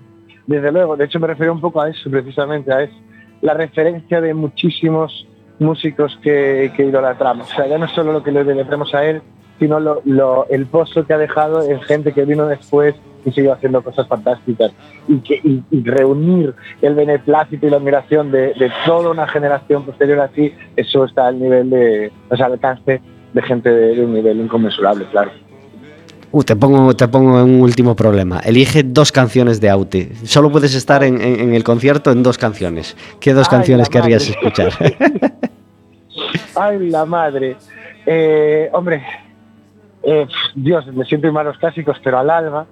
Desde 0.50 0.72
luego, 0.72 0.98
de 0.98 1.06
hecho 1.06 1.20
me 1.20 1.28
refiero 1.28 1.54
un 1.54 1.62
poco 1.62 1.80
a 1.80 1.90
eso, 1.90 2.10
precisamente, 2.10 2.74
a 2.74 2.82
eso. 2.82 2.96
La 3.42 3.54
referencia 3.54 4.20
de 4.20 4.34
muchísimos 4.34 5.28
músicos 5.60 6.18
que, 6.24 6.74
que 6.76 6.86
idolatramos. 6.86 7.52
O 7.52 7.56
sea, 7.56 7.68
ya 7.68 7.78
no 7.78 7.88
solo 7.88 8.14
lo 8.14 8.24
que 8.24 8.32
le 8.32 8.42
idolatramos 8.42 8.96
a 8.96 9.06
él, 9.06 9.22
sino 9.60 9.80
lo, 9.80 10.48
el 10.50 10.66
pozo 10.66 11.06
que 11.06 11.14
ha 11.14 11.20
dejado 11.20 11.62
en 11.62 11.80
gente 11.82 12.14
que 12.14 12.26
vino 12.26 12.48
después 12.48 12.96
y 13.26 13.32
siguió 13.32 13.54
haciendo 13.54 13.84
cosas 13.84 14.08
fantásticas. 14.08 14.72
Y, 15.08 15.20
que, 15.20 15.40
y 15.44 15.84
reunir 15.84 16.56
el 16.82 16.96
beneplácito 16.96 17.68
y 17.68 17.70
la 17.70 17.78
admiración 17.78 18.32
de, 18.32 18.56
de, 18.56 18.72
toda 18.88 19.12
una 19.12 19.28
generación 19.28 19.86
posterior 19.86 20.20
a 20.20 20.30
ti, 20.30 20.52
eso 20.76 21.06
está 21.06 21.28
al 21.28 21.40
nivel 21.40 21.70
de, 21.70 22.12
o 22.28 22.36
sea, 22.36 22.48
al 22.48 22.54
alcance 22.54 23.02
de 23.34 23.42
gente 23.44 23.70
de, 23.70 23.98
de 23.98 24.04
un 24.04 24.16
nivel 24.16 24.40
inconmensurable, 24.40 25.06
claro. 25.12 25.30
Uh, 26.32 26.44
te, 26.44 26.56
pongo, 26.56 26.96
te 26.96 27.08
pongo 27.08 27.44
un 27.44 27.62
último 27.62 27.96
problema. 27.96 28.40
Elige 28.40 28.84
dos 28.84 29.12
canciones 29.12 29.60
de 29.60 29.70
Aute. 29.70 30.12
Solo 30.26 30.52
puedes 30.52 30.76
estar 30.76 31.04
en, 31.04 31.20
en, 31.22 31.40
en 31.40 31.54
el 31.56 31.64
concierto 31.64 32.12
en 32.12 32.22
dos 32.22 32.38
canciones. 32.38 32.96
¿Qué 33.20 33.34
dos 33.34 33.48
Ay, 33.50 33.58
canciones 33.58 33.90
querrías 33.90 34.30
escuchar? 34.30 34.72
Ay, 36.56 36.90
la 36.90 37.06
madre. 37.06 37.56
Eh, 38.06 38.70
hombre, 38.74 39.04
eh, 40.04 40.28
Dios, 40.56 40.86
me 40.94 41.06
siento 41.06 41.28
en 41.28 41.34
malos 41.34 41.58
clásicos, 41.58 41.98
pero 42.04 42.20
al 42.20 42.30
alba. 42.30 42.66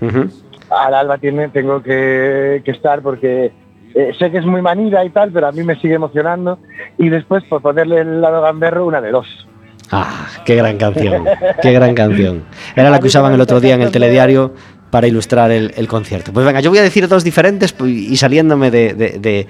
Uh 0.00 0.06
-huh. 0.06 0.30
Al 0.70 0.94
alba 0.94 1.18
tiene, 1.18 1.48
tengo 1.48 1.82
que, 1.82 2.60
que 2.64 2.70
estar 2.70 3.00
porque 3.00 3.52
eh, 3.94 4.12
sé 4.18 4.30
que 4.30 4.38
es 4.38 4.44
muy 4.44 4.60
manida 4.60 5.02
y 5.04 5.10
tal, 5.10 5.30
pero 5.32 5.46
a 5.46 5.52
mí 5.52 5.62
me 5.62 5.76
sigue 5.76 5.94
emocionando. 5.94 6.58
Y 6.98 7.08
después, 7.08 7.42
por 7.44 7.62
ponerle 7.62 8.00
el 8.00 8.20
lado 8.20 8.42
gamberro, 8.42 8.86
una 8.86 9.00
de 9.00 9.10
dos. 9.10 9.47
Ah, 9.90 10.26
qué 10.44 10.54
gran 10.54 10.76
canción, 10.76 11.24
qué 11.62 11.72
gran 11.72 11.94
canción. 11.94 12.44
Era 12.76 12.90
la 12.90 13.00
que 13.00 13.06
usaban 13.06 13.32
el 13.32 13.40
otro 13.40 13.60
día 13.60 13.74
en 13.74 13.82
el 13.82 13.90
telediario 13.90 14.54
para 14.90 15.06
ilustrar 15.06 15.50
el, 15.50 15.72
el, 15.76 15.86
concierto. 15.86 16.32
Pues 16.32 16.46
venga, 16.46 16.60
yo 16.60 16.70
voy 16.70 16.78
a 16.78 16.82
decir 16.82 17.08
dos 17.08 17.24
diferentes 17.24 17.74
y 17.84 18.16
saliéndome 18.16 18.70
de, 18.70 18.94
de, 18.94 19.18
de, 19.18 19.46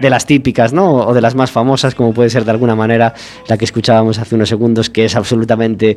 de, 0.00 0.10
las 0.10 0.26
típicas, 0.26 0.72
¿no? 0.72 1.06
O 1.06 1.14
de 1.14 1.20
las 1.20 1.34
más 1.34 1.50
famosas, 1.50 1.94
como 1.94 2.12
puede 2.12 2.30
ser 2.30 2.44
de 2.44 2.52
alguna 2.52 2.76
manera 2.76 3.14
la 3.48 3.56
que 3.56 3.64
escuchábamos 3.64 4.18
hace 4.18 4.34
unos 4.34 4.48
segundos, 4.48 4.88
que 4.88 5.04
es 5.04 5.16
absolutamente 5.16 5.96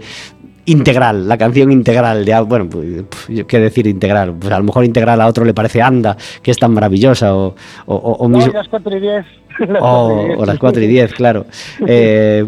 integral, 0.65 1.27
la 1.27 1.37
canción 1.37 1.71
integral 1.71 2.25
de 2.25 2.39
bueno, 2.41 2.67
pues, 2.67 3.45
qué 3.47 3.59
decir 3.59 3.85
integral, 3.85 4.33
pues 4.39 4.51
a 4.51 4.57
lo 4.57 4.63
mejor 4.63 4.83
integral 4.83 5.21
a 5.21 5.27
otro 5.27 5.45
le 5.45 5.53
parece 5.53 5.81
Anda, 5.81 6.17
que 6.41 6.49
es 6.49 6.57
tan 6.57 6.73
maravillosa, 6.73 7.35
o, 7.35 7.55
o, 7.85 7.95
o, 7.95 8.27
no, 8.27 8.39
las 8.47 8.67
4 8.67 8.97
y 8.97 8.99
10. 8.99 9.25
o, 9.79 10.35
o 10.37 10.45
las 10.45 10.57
4 10.57 10.81
y 10.81 10.87
10, 10.87 11.13
claro. 11.13 11.45
eh, 11.87 12.43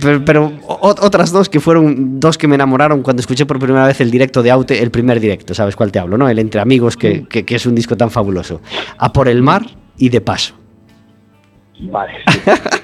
pero, 0.00 0.24
pero, 0.24 0.52
otras 0.66 1.32
dos 1.32 1.48
que 1.48 1.60
fueron 1.60 2.20
dos 2.20 2.36
que 2.38 2.46
me 2.46 2.54
enamoraron 2.54 3.02
cuando 3.02 3.20
escuché 3.20 3.46
por 3.46 3.58
primera 3.58 3.86
vez 3.86 4.00
el 4.00 4.10
directo 4.10 4.42
de 4.42 4.50
Aute, 4.50 4.82
el 4.82 4.90
primer 4.90 5.20
directo, 5.20 5.54
¿sabes 5.54 5.76
cuál 5.76 5.92
te 5.92 5.98
hablo? 5.98 6.18
¿no? 6.18 6.28
El 6.28 6.38
Entre 6.38 6.60
Amigos, 6.60 6.96
que, 6.96 7.24
que, 7.28 7.44
que 7.44 7.54
es 7.54 7.66
un 7.66 7.74
disco 7.74 7.96
tan 7.96 8.10
fabuloso. 8.10 8.60
A 8.98 9.12
por 9.12 9.28
el 9.28 9.42
mar 9.42 9.62
y 9.98 10.08
de 10.08 10.20
paso. 10.20 10.54
Vale. 11.80 12.12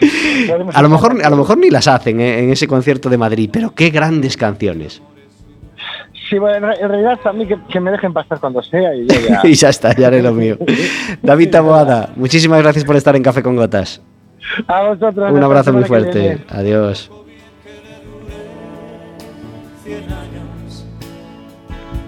Sí, 0.00 0.08
sí. 0.08 0.50
a, 0.50 0.82
lo 0.82 0.88
mejor, 0.88 1.24
a 1.24 1.30
lo 1.30 1.36
mejor 1.36 1.56
ni 1.56 1.70
las 1.70 1.86
hacen 1.86 2.20
¿eh? 2.20 2.40
en 2.40 2.50
ese 2.50 2.66
concierto 2.66 3.08
de 3.08 3.16
Madrid, 3.16 3.48
pero 3.52 3.72
qué 3.72 3.90
grandes 3.90 4.36
canciones. 4.36 5.00
Sí, 6.28 6.38
bueno, 6.38 6.72
en 6.72 6.88
realidad 6.88 7.20
a 7.24 7.32
mí 7.32 7.46
que, 7.46 7.80
me 7.80 7.92
dejen 7.92 8.12
pasar 8.12 8.40
cuando 8.40 8.62
sea 8.62 8.94
y 8.94 9.06
ya... 9.06 9.40
y 9.44 9.54
ya 9.54 9.68
está, 9.68 9.94
ya 9.94 10.08
haré 10.08 10.22
lo 10.22 10.32
mío. 10.32 10.58
David 11.22 11.50
Taboada, 11.50 12.10
muchísimas 12.16 12.62
gracias 12.62 12.84
por 12.84 12.96
estar 12.96 13.14
en 13.14 13.22
Café 13.22 13.44
con 13.44 13.54
Gotas. 13.54 14.00
A 14.66 14.82
vosotros. 14.82 15.32
Un 15.32 15.42
abrazo 15.42 15.72
muy 15.72 15.84
fuerte. 15.84 16.44
Adiós. 16.48 17.10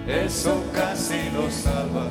Eso 0.07 0.63
casi 0.73 1.29
lo 1.33 1.49
salva. 1.49 2.07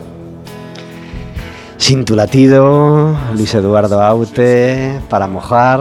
Sin 1.77 2.05
tu 2.05 2.15
latido, 2.15 3.17
Luis 3.35 3.55
Eduardo 3.55 4.03
Aute, 4.03 5.01
para 5.09 5.27
mojar 5.27 5.81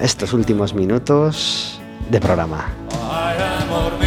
estos 0.00 0.32
últimos 0.32 0.74
minutos 0.74 1.80
de 2.10 2.20
programa. 2.20 2.64
Ay, 3.10 3.36
amor 3.62 4.03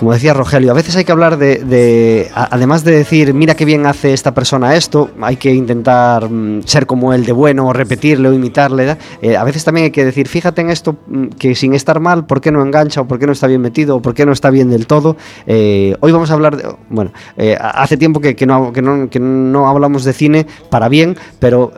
como 0.00 0.14
decía 0.14 0.32
Rogelio, 0.32 0.70
a 0.70 0.74
veces 0.74 0.96
hay 0.96 1.04
que 1.04 1.12
hablar 1.12 1.36
de, 1.36 2.30
además 2.34 2.84
de 2.84 2.92
decir, 2.92 3.34
mira 3.34 3.54
qué 3.54 3.66
bien 3.66 3.84
hace 3.84 4.14
esta 4.14 4.32
persona 4.32 4.74
esto, 4.74 5.10
hay 5.20 5.36
que 5.36 5.52
intentar 5.52 6.30
mm, 6.30 6.62
ser 6.62 6.86
como 6.86 7.12
él 7.12 7.26
de 7.26 7.32
bueno, 7.32 7.66
o 7.66 7.74
repetirle 7.74 8.30
o 8.30 8.32
imitarle. 8.32 8.96
Eh, 9.20 9.36
a 9.36 9.44
veces 9.44 9.62
también 9.62 9.84
hay 9.84 9.90
que 9.90 10.02
decir, 10.02 10.26
fíjate 10.26 10.62
en 10.62 10.70
esto, 10.70 10.96
mm, 11.06 11.26
que 11.38 11.54
sin 11.54 11.74
estar 11.74 12.00
mal, 12.00 12.24
¿por 12.24 12.40
qué 12.40 12.50
no 12.50 12.62
engancha 12.62 13.02
o 13.02 13.04
por 13.06 13.18
qué 13.18 13.26
no 13.26 13.32
está 13.32 13.46
bien 13.46 13.60
metido 13.60 13.96
o 13.96 14.00
por 14.00 14.14
qué 14.14 14.24
no 14.24 14.32
está 14.32 14.48
bien 14.48 14.70
del 14.70 14.86
todo? 14.86 15.18
Eh, 15.46 15.94
hoy 16.00 16.12
vamos 16.12 16.30
a 16.30 16.32
hablar, 16.32 16.56
de, 16.56 16.64
bueno, 16.88 17.12
eh, 17.36 17.58
hace 17.60 17.98
tiempo 17.98 18.20
que, 18.20 18.34
no, 18.46 18.72
que, 18.72 18.80
no, 18.80 19.10
que, 19.10 19.20
no, 19.20 19.68
hablamos 19.68 20.04
de 20.04 20.14
cine 20.14 20.46
para 20.70 20.88
bien, 20.88 21.14
pero 21.40 21.72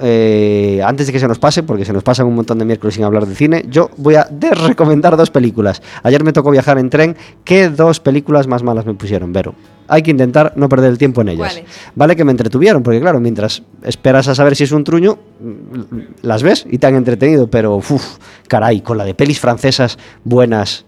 antes 0.84 1.08
de 1.08 1.12
que 1.12 1.18
se 1.18 1.26
nos 1.26 1.40
pase, 1.40 1.64
porque 1.64 1.84
se 1.84 1.92
nos 1.92 2.04
pasan 2.04 2.28
un 2.28 2.36
montón 2.36 2.60
de 2.60 2.66
miércoles 2.66 2.94
sin 2.94 3.02
hablar 3.02 3.26
de 3.26 3.34
cine, 3.34 3.64
yo 3.68 3.90
voy 3.96 4.14
a 4.14 4.28
recomendar 4.52 5.16
dos 5.16 5.30
películas. 5.30 5.82
Ayer 6.04 6.22
me 6.22 6.32
tocó 6.32 6.52
viajar 6.52 6.78
en 6.78 6.88
tren, 6.88 7.16
¿qué 7.42 7.68
dos 7.68 7.98
películas? 7.98 8.11
Películas 8.12 8.46
más 8.46 8.62
malas 8.62 8.84
me 8.84 8.92
pusieron, 8.92 9.32
pero 9.32 9.54
hay 9.88 10.02
que 10.02 10.10
intentar 10.10 10.52
no 10.54 10.68
perder 10.68 10.90
el 10.90 10.98
tiempo 10.98 11.22
en 11.22 11.30
ellas. 11.30 11.62
Vale, 11.94 12.14
que 12.14 12.24
me 12.24 12.30
entretuvieron, 12.30 12.82
porque 12.82 13.00
claro, 13.00 13.20
mientras 13.20 13.62
esperas 13.82 14.28
a 14.28 14.34
saber 14.34 14.54
si 14.54 14.64
es 14.64 14.72
un 14.72 14.84
truño, 14.84 15.18
mm, 15.40 15.98
las 16.20 16.42
ves 16.42 16.66
y 16.70 16.76
te 16.76 16.86
han 16.86 16.94
entretenido, 16.94 17.48
pero 17.48 17.76
uff, 17.76 18.18
caray, 18.48 18.82
con 18.82 18.98
la 18.98 19.04
de 19.06 19.14
pelis 19.14 19.40
francesas 19.40 19.98
buenas 20.24 20.84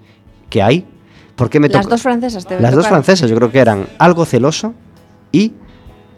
que 0.51 0.63
hay, 0.63 0.85
¿por 1.35 1.49
qué 1.49 1.61
me 1.61 1.71
Las 1.71 1.89
dos 1.89 2.03
francesas, 2.03 2.47
te 2.47 2.61
Las 2.61 2.75
dos 2.75 2.87
francesas, 2.87 3.31
yo 3.31 3.37
creo 3.37 3.51
que 3.51 3.59
eran 3.59 3.87
Algo 3.99 4.27
celoso 4.27 4.75
y 5.33 5.53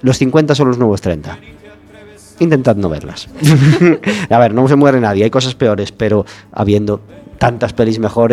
Los 0.02 0.18
50 0.18 0.56
son 0.56 0.68
los 0.68 0.78
nuevos 0.78 1.00
30 1.00 1.38
intentad 2.38 2.76
no 2.76 2.90
verlas. 2.90 3.28
a 4.30 4.38
ver, 4.38 4.52
no 4.52 4.68
se 4.68 4.76
muere 4.76 5.00
nadie, 5.00 5.24
hay 5.24 5.30
cosas 5.30 5.54
peores, 5.54 5.90
pero 5.90 6.26
habiendo 6.52 7.00
tantas 7.38 7.72
pelis 7.72 7.98
mejores. 7.98 8.24